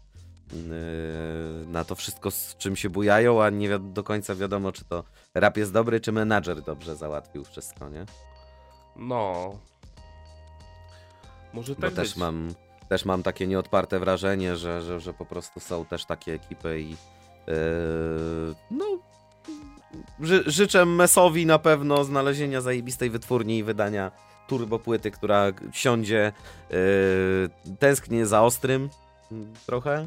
y, 0.52 1.66
na 1.66 1.84
to 1.84 1.94
wszystko, 1.94 2.30
z 2.30 2.56
czym 2.56 2.76
się 2.76 2.90
bujają, 2.90 3.42
a 3.42 3.50
nie 3.50 3.78
do 3.78 4.02
końca 4.02 4.34
wiadomo, 4.34 4.72
czy 4.72 4.84
to 4.84 5.04
rap 5.34 5.56
jest 5.56 5.72
dobry, 5.72 6.00
czy 6.00 6.12
menadżer 6.12 6.62
dobrze 6.62 6.96
załatwił 6.96 7.44
wszystko, 7.44 7.88
nie? 7.88 8.04
No. 8.96 9.50
Może 11.52 11.74
Bo 11.74 11.80
tak 11.80 11.92
też 11.94 12.08
być. 12.08 12.16
mam, 12.16 12.54
też 12.88 13.04
mam 13.04 13.22
takie 13.22 13.46
nieodparte 13.46 13.98
wrażenie, 13.98 14.56
że, 14.56 14.82
że, 14.82 15.00
że 15.00 15.14
po 15.14 15.26
prostu 15.26 15.60
są 15.60 15.84
też 15.84 16.04
takie 16.04 16.34
ekipy 16.34 16.80
i 16.80 16.90
yy, 16.90 16.96
no 18.70 18.84
ży, 20.20 20.42
życzę 20.46 20.84
Mesowi 20.86 21.46
na 21.46 21.58
pewno 21.58 22.04
znalezienia 22.04 22.60
zajebistej 22.60 23.10
wytwórni 23.10 23.58
i 23.58 23.64
wydania 23.64 24.10
turbo 24.48 24.78
płyty, 24.78 25.10
która 25.10 25.46
siądzie 25.72 26.32
yy, 26.70 27.76
tęsknię 27.78 28.26
za 28.26 28.42
ostrym 28.42 28.88
trochę, 29.66 30.06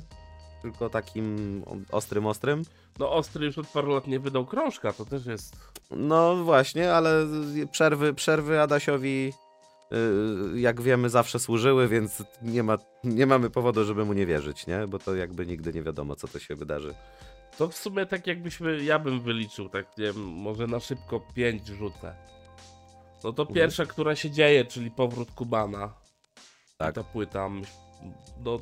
tylko 0.62 0.90
takim 0.90 1.64
ostrym, 1.92 2.26
ostrym. 2.26 2.62
No 3.00 3.12
Ostry 3.12 3.46
już 3.46 3.58
od 3.58 3.68
paru 3.68 3.94
lat 3.94 4.08
nie 4.08 4.20
wydał 4.20 4.46
krążka, 4.46 4.94
to 4.94 5.06
też 5.06 5.26
jest... 5.26 5.56
No 5.92 6.36
właśnie, 6.36 6.94
ale 6.94 7.28
przerwy, 7.72 8.14
przerwy 8.14 8.62
Adasiowi, 8.62 9.34
y, 10.56 10.60
jak 10.60 10.82
wiemy, 10.82 11.10
zawsze 11.10 11.40
służyły, 11.40 11.88
więc 11.88 12.24
nie, 12.42 12.64
ma, 12.64 12.78
nie 13.04 13.26
mamy 13.26 13.50
powodu, 13.50 13.86
żeby 13.86 14.06
mu 14.06 14.14
nie 14.14 14.26
wierzyć, 14.26 14.68
nie? 14.68 14.88
Bo 14.88 15.00
to 15.00 15.16
jakby 15.16 15.46
nigdy 15.46 15.74
nie 15.74 15.84
wiadomo, 15.84 16.16
co 16.16 16.28
to 16.28 16.40
się 16.40 16.56
wydarzy. 16.56 16.96
To 17.58 17.68
w 17.68 17.76
sumie 17.76 18.06
tak 18.06 18.28
jakbyśmy, 18.28 18.84
ja 18.84 19.00
bym 19.00 19.22
wyliczył, 19.22 19.70
tak 19.70 19.98
nie 19.98 20.06
wiem, 20.06 20.24
może 20.24 20.68
na 20.68 20.80
szybko 20.80 21.20
pięć 21.34 21.68
rzucę. 21.68 22.16
No 23.24 23.34
to 23.34 23.42
Mhm. 23.44 23.56
pierwsza, 23.56 23.86
która 23.86 24.16
się 24.16 24.32
dzieje, 24.32 24.66
czyli 24.66 24.92
powrót 24.92 25.32
Kubana. 25.32 25.94
Tak. 26.78 26.92
I 26.92 26.96
ta 26.96 27.04
płyta, 27.04 27.50
no 28.44 28.60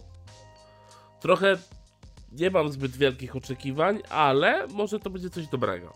trochę 1.19 1.57
nie 2.31 2.49
mam 2.49 2.69
zbyt 2.71 2.97
wielkich 2.97 3.35
oczekiwań, 3.35 3.99
ale 4.09 4.67
może 4.67 4.99
to 4.99 5.09
będzie 5.09 5.29
coś 5.29 5.47
dobrego. 5.47 5.93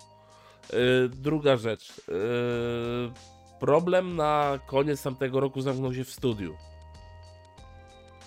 Yy, 0.73 1.09
druga 1.09 1.57
rzecz. 1.57 2.01
Yy, 2.07 3.11
problem 3.59 4.15
na 4.15 4.59
koniec 4.67 5.03
tamtego 5.03 5.39
roku 5.39 5.61
zamknął 5.61 5.93
się 5.93 6.03
w 6.03 6.11
studiu. 6.11 6.55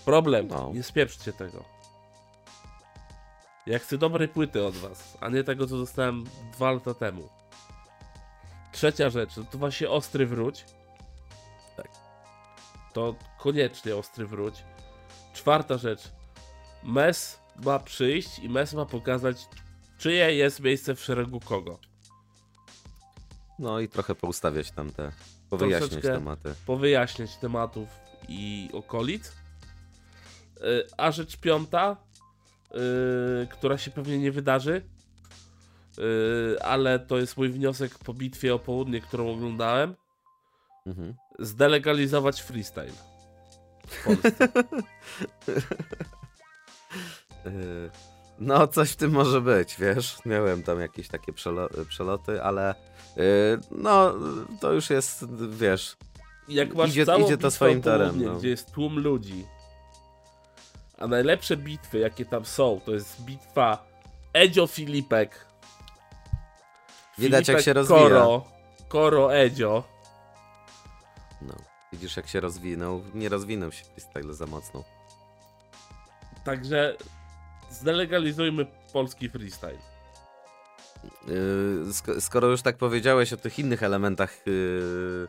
Problem, 0.04 0.48
No. 0.48 0.70
nie 0.74 0.82
spieprzcie 0.82 1.32
tego. 1.32 1.64
Ja 3.66 3.78
chcę 3.78 3.98
dobrej 3.98 4.28
płyty 4.28 4.66
od 4.66 4.74
was, 4.74 5.18
a 5.20 5.28
nie 5.28 5.44
tego, 5.44 5.66
co 5.66 5.76
dostałem 5.76 6.24
dwa 6.52 6.72
lata 6.72 6.94
temu. 6.94 7.28
Trzecia 8.72 9.10
rzecz, 9.10 9.34
to 9.50 9.58
właśnie 9.58 9.90
ostry 9.90 10.26
wróć. 10.26 10.64
Tak. 11.76 11.88
To 12.92 13.14
koniecznie 13.38 13.96
ostry 13.96 14.26
wróć. 14.26 14.64
Czwarta 15.34 15.78
rzecz. 15.78 16.12
Mes 16.82 17.41
ma 17.64 17.78
przyjść 17.78 18.38
i 18.38 18.48
Mes 18.48 18.74
ma 18.74 18.86
pokazać, 18.86 19.48
czyje 19.98 20.34
jest 20.34 20.60
miejsce 20.60 20.94
w 20.94 21.00
szeregu 21.00 21.40
kogo. 21.40 21.78
No 23.58 23.80
i 23.80 23.88
trochę 23.88 24.14
poustawiać 24.14 24.70
tam 24.70 24.90
te, 24.90 25.12
powyjaśniać 25.50 25.90
Troszeczkę. 25.90 26.14
tematy. 26.18 26.54
Powyjaśniać 26.66 27.36
tematów 27.36 27.88
i 28.28 28.70
okolic. 28.72 29.28
Y, 29.28 29.32
A 30.96 31.10
rzecz 31.10 31.36
piąta, 31.36 31.96
y, 33.42 33.46
która 33.46 33.78
się 33.78 33.90
pewnie 33.90 34.18
nie 34.18 34.32
wydarzy, 34.32 34.82
y, 35.98 36.62
ale 36.62 36.98
to 36.98 37.18
jest 37.18 37.36
mój 37.36 37.48
wniosek 37.48 37.98
po 37.98 38.14
bitwie 38.14 38.54
o 38.54 38.58
południe, 38.58 39.00
którą 39.00 39.30
oglądałem. 39.32 39.94
Mhm. 40.86 41.14
Zdelegalizować 41.38 42.42
freestyle. 42.42 42.92
W 43.88 44.04
Polsce. 44.04 44.48
Y, 47.46 47.90
No, 48.38 48.66
coś 48.68 48.90
w 48.90 48.96
tym 48.96 49.10
może 49.10 49.40
być, 49.40 49.76
wiesz? 49.78 50.18
Miałem 50.26 50.62
tam 50.62 50.80
jakieś 50.80 51.08
takie 51.08 51.32
przelo- 51.32 51.84
przeloty, 51.88 52.42
ale 52.42 52.74
y, 53.18 53.58
no, 53.70 54.14
to 54.60 54.72
już 54.72 54.90
jest, 54.90 55.24
wiesz, 55.50 55.96
Jak 56.48 56.74
masz 56.74 56.90
Idzie- 56.90 57.06
całą 57.06 57.24
idzie 57.24 57.38
to 57.38 57.50
swoim 57.50 57.82
torem, 57.82 58.24
no. 58.24 58.34
gdzie 58.34 58.48
jest 58.48 58.72
tłum 58.72 58.98
ludzi, 58.98 59.46
a 60.98 61.06
najlepsze 61.06 61.56
bitwy, 61.56 61.98
jakie 61.98 62.24
tam 62.24 62.44
są, 62.44 62.80
to 62.84 62.92
jest 62.92 63.20
bitwa 63.20 63.86
Edzio 64.32 64.66
Filipek. 64.66 65.46
Widać, 67.18 67.48
jak 67.48 67.60
się 67.60 67.72
rozwija. 67.72 68.00
Koro, 68.00 68.44
Koro 68.88 69.34
Edzio. 69.36 69.84
no, 71.42 71.54
widzisz 71.92 72.16
jak 72.16 72.28
się 72.28 72.40
rozwinął. 72.40 73.02
Nie 73.14 73.28
rozwinął 73.28 73.72
się 73.72 73.84
freestyle 73.84 74.34
za 74.34 74.46
mocno. 74.46 74.84
Także 76.44 76.96
zdelegalizujmy 77.72 78.66
polski 78.92 79.28
freestyle. 79.28 79.78
Yy, 81.28 81.34
sk- 81.90 82.20
skoro 82.20 82.48
już 82.48 82.62
tak 82.62 82.76
powiedziałeś 82.76 83.32
o 83.32 83.36
tych 83.36 83.58
innych 83.58 83.82
elementach 83.82 84.46
yy, 84.46 85.28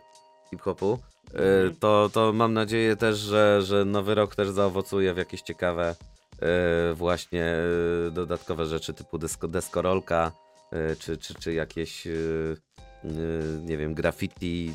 hip-hopu, 0.50 1.00
yy, 1.34 1.40
Mhm. 1.40 1.76
to, 1.76 2.10
to 2.14 2.34
mam 2.34 2.54
nadzieję 2.54 2.96
też, 2.96 3.18
że, 3.18 3.62
że 3.62 3.86
nowy 3.86 4.16
rok 4.16 4.36
też 4.36 4.50
zaowocuje 4.50 5.14
w 5.14 5.18
jakieś 5.18 5.42
ciekawe 5.42 5.96
właśnie 6.94 7.56
dodatkowe 8.12 8.66
rzeczy 8.66 8.94
typu 8.94 9.18
desko, 9.18 9.48
deskorolka, 9.48 10.32
czy, 11.00 11.18
czy, 11.18 11.34
czy 11.34 11.54
jakieś 11.54 12.08
nie 13.62 13.78
wiem, 13.78 13.94
graffiti, 13.94 14.74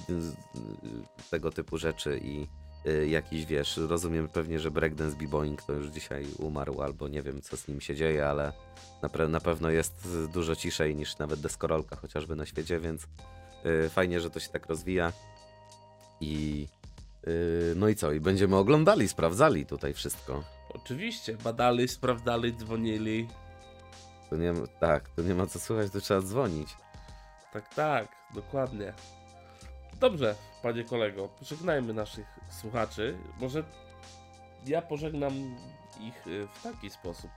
tego 1.30 1.50
typu 1.50 1.78
rzeczy 1.78 2.20
i 2.24 2.46
jakiś, 3.08 3.46
wiesz, 3.46 3.76
rozumiem 3.76 4.28
pewnie, 4.28 4.58
że 4.58 4.70
breakdance 4.70 5.16
b-boying 5.16 5.62
to 5.62 5.72
już 5.72 5.86
dzisiaj 5.86 6.26
umarł, 6.38 6.82
albo 6.82 7.08
nie 7.08 7.22
wiem, 7.22 7.42
co 7.42 7.56
z 7.56 7.68
nim 7.68 7.80
się 7.80 7.94
dzieje, 7.94 8.28
ale 8.28 8.52
na, 9.02 9.28
na 9.28 9.40
pewno 9.40 9.70
jest 9.70 10.06
y, 10.24 10.28
dużo 10.28 10.56
ciszej 10.56 10.96
niż 10.96 11.18
nawet 11.18 11.40
deskorolka 11.40 11.96
chociażby 11.96 12.36
na 12.36 12.46
świecie, 12.46 12.80
więc 12.80 13.06
y, 13.86 13.88
fajnie, 13.88 14.20
że 14.20 14.30
to 14.30 14.40
się 14.40 14.48
tak 14.48 14.66
rozwija. 14.66 15.12
I 16.20 16.66
y, 17.28 17.72
no 17.76 17.88
i 17.88 17.94
co? 17.96 18.12
I 18.12 18.20
będziemy 18.20 18.56
oglądali, 18.56 19.08
sprawdzali 19.08 19.66
tutaj 19.66 19.94
wszystko. 19.94 20.44
Oczywiście, 20.74 21.36
badali, 21.36 21.88
sprawdzali, 21.88 22.56
dzwonili. 22.56 23.28
To 24.30 24.36
nie, 24.36 24.52
ma- 24.52 24.66
tak, 24.66 25.08
to 25.08 25.22
nie 25.22 25.34
ma 25.34 25.46
co 25.46 25.58
słuchać, 25.60 25.90
to 25.92 26.00
trzeba 26.00 26.20
dzwonić. 26.20 26.68
Tak, 27.52 27.74
tak, 27.74 28.08
dokładnie. 28.34 28.92
Dobrze, 30.00 30.34
panie 30.62 30.84
kolego, 30.84 31.28
pożegnajmy 31.28 31.94
naszych 31.94 32.26
słuchaczy. 32.50 33.18
Może 33.40 33.64
ja 34.66 34.82
pożegnam 34.82 35.56
ich 36.00 36.26
y, 36.26 36.48
w 36.54 36.62
taki 36.62 36.90
sposób. 36.90 37.30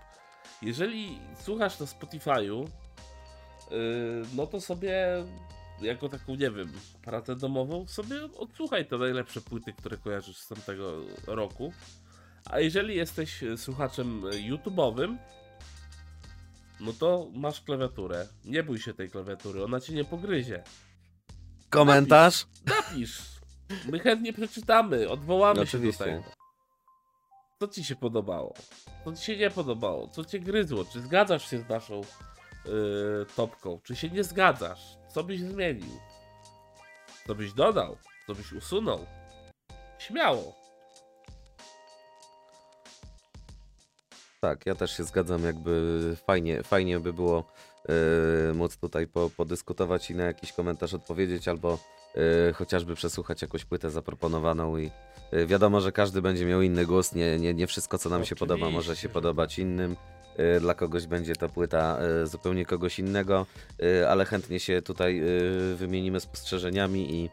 Jeżeli 0.62 1.20
słuchasz 1.40 1.80
na 1.80 1.86
Spotify'u, 1.86 2.68
y, 2.68 2.70
no 4.36 4.48
to 4.48 4.62
sobie 4.62 5.26
jako 5.82 6.10
taką, 6.10 6.36
nie 6.36 6.52
wiem, 6.52 6.74
pracę 7.02 7.36
domową 7.36 7.88
sobie 7.88 8.16
odsłuchaj 8.38 8.86
te 8.86 8.98
najlepsze 8.98 9.42
płyty, 9.42 9.74
które 9.74 9.98
kojarzysz 9.98 10.38
z 10.38 10.48
tamtego 10.48 11.02
roku. 11.28 11.74
A 12.46 12.60
jeżeli 12.60 12.96
jesteś 12.96 13.44
słuchaczem 13.58 14.22
YouTube'owym, 14.22 15.18
no 16.80 16.94
to 16.94 17.28
masz 17.34 17.62
klawiaturę. 17.62 18.28
Nie 18.46 18.64
bój 18.64 18.80
się 18.80 18.94
tej 18.94 19.10
klawiatury, 19.10 19.64
ona 19.64 19.80
cię 19.80 19.94
nie 19.94 20.06
pogryzie. 20.06 20.64
Komentarz? 21.72 22.48
Napisz. 22.66 23.22
My 23.92 24.00
chętnie 24.00 24.34
przeczytamy, 24.34 25.10
odwołamy 25.10 25.62
Oczywiście. 25.62 26.04
się 26.06 26.12
do 26.12 26.22
tego. 26.22 26.36
Co 27.60 27.68
ci 27.68 27.84
się 27.84 27.96
podobało? 27.96 28.54
Co 29.06 29.16
ci 29.16 29.26
się 29.26 29.38
nie 29.38 29.52
podobało? 29.52 30.08
Co 30.08 30.26
cię 30.26 30.40
gryzło? 30.40 30.86
Czy 30.86 31.02
zgadzasz 31.02 31.50
się 31.50 31.60
z 31.60 31.70
naszą 31.70 32.02
yy, 32.66 33.26
topką? 33.36 33.80
Czy 33.84 33.96
się 33.96 34.10
nie 34.10 34.24
zgadzasz? 34.24 34.98
Co 35.14 35.24
byś 35.24 35.40
zmienił? 35.40 36.00
Co 37.28 37.36
byś 37.36 37.54
dodał? 37.54 37.98
Co 38.28 38.36
byś 38.36 38.54
usunął? 38.54 39.06
Śmiało. 40.00 40.56
Tak, 44.42 44.66
ja 44.66 44.76
też 44.76 44.98
się 44.98 45.04
zgadzam, 45.04 45.44
jakby 45.44 46.00
fajnie, 46.26 46.64
fajnie 46.64 47.00
by 47.00 47.14
było 47.14 47.46
yy, 47.88 48.54
móc 48.54 48.78
tutaj 48.78 49.08
po, 49.08 49.30
podyskutować 49.30 50.12
i 50.12 50.16
na 50.16 50.24
jakiś 50.24 50.54
komentarz 50.54 50.94
odpowiedzieć, 50.94 51.48
albo 51.48 51.80
yy, 52.16 52.54
chociażby 52.54 52.96
przesłuchać 52.96 53.42
jakąś 53.42 53.66
płytę 53.66 53.90
zaproponowaną 53.90 54.78
i 54.78 54.92
yy, 55.32 55.48
wiadomo, 55.48 55.82
że 55.82 55.92
każdy 55.92 56.22
będzie 56.22 56.46
miał 56.46 56.62
inny 56.62 56.86
głos, 56.86 57.16
nie, 57.16 57.40
nie, 57.40 57.54
nie 57.54 57.68
wszystko 57.68 57.98
co 57.98 58.10
nam 58.10 58.26
się 58.26 58.36
podoba 58.36 58.70
może 58.70 58.96
się 58.96 59.10
podobać 59.10 59.60
innym. 59.60 59.96
Yy, 60.38 60.60
Dla 60.60 60.74
kogoś 60.74 61.08
będzie 61.08 61.36
to 61.36 61.50
płyta 61.50 61.98
yy, 62.20 62.28
zupełnie 62.28 62.66
kogoś 62.66 63.00
innego, 63.00 63.46
yy, 63.80 64.10
ale 64.10 64.26
chętnie 64.26 64.60
się 64.60 64.82
tutaj 64.82 65.22
wymienimy 65.76 66.20
spostrzeżeniami 66.20 67.16
i 67.16 67.30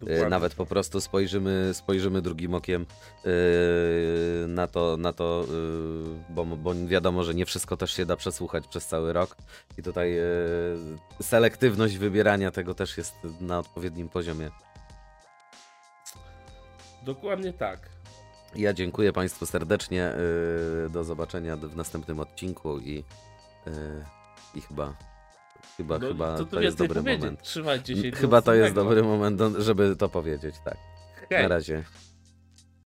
Dokładnie 0.00 0.28
Nawet 0.28 0.52
tak. 0.52 0.56
po 0.56 0.66
prostu 0.66 1.00
spojrzymy, 1.00 1.70
spojrzymy 1.74 2.22
drugim 2.22 2.54
okiem 2.54 2.86
yy, 3.24 3.30
na 4.48 4.66
to, 4.66 4.96
na 4.96 5.12
to 5.12 5.44
yy, 5.48 6.34
bo, 6.34 6.44
bo 6.44 6.74
wiadomo, 6.74 7.24
że 7.24 7.34
nie 7.34 7.46
wszystko 7.46 7.76
też 7.76 7.92
się 7.92 8.06
da 8.06 8.16
przesłuchać 8.16 8.66
przez 8.66 8.86
cały 8.86 9.12
rok. 9.12 9.36
I 9.78 9.82
tutaj 9.82 10.18
selektywność 11.22 11.98
wybierania 11.98 12.50
tego 12.50 12.74
też 12.74 12.98
jest 12.98 13.14
na 13.40 13.58
odpowiednim 13.58 14.08
poziomie. 14.08 14.50
Dokładnie 17.02 17.52
tak. 17.52 17.88
Ja 18.56 18.72
dziękuję 18.72 19.12
Państwu 19.12 19.46
serdecznie. 19.46 20.12
Do 20.90 21.04
zobaczenia 21.04 21.56
w 21.56 21.76
następnym 21.76 22.20
odcinku 22.20 22.78
i, 22.78 23.04
i 24.54 24.60
chyba, 24.60 24.94
chyba, 25.80 25.98
No, 25.98 26.08
chyba 26.08 26.38
tu 26.38 26.46
to 26.46 26.60
jest 26.60 26.78
dobry 26.78 26.94
powiedzieć? 26.94 27.20
moment. 27.20 27.42
Trzymajcie 27.42 27.96
się. 27.96 28.10
Chyba 28.10 28.42
to 28.42 28.54
jest 28.54 28.74
dobry 28.74 29.02
moment, 29.02 29.40
żeby 29.58 29.96
to 29.96 30.08
powiedzieć, 30.08 30.54
tak. 30.64 30.76
Hej. 31.30 31.42
Na 31.42 31.48
razie. 31.48 31.84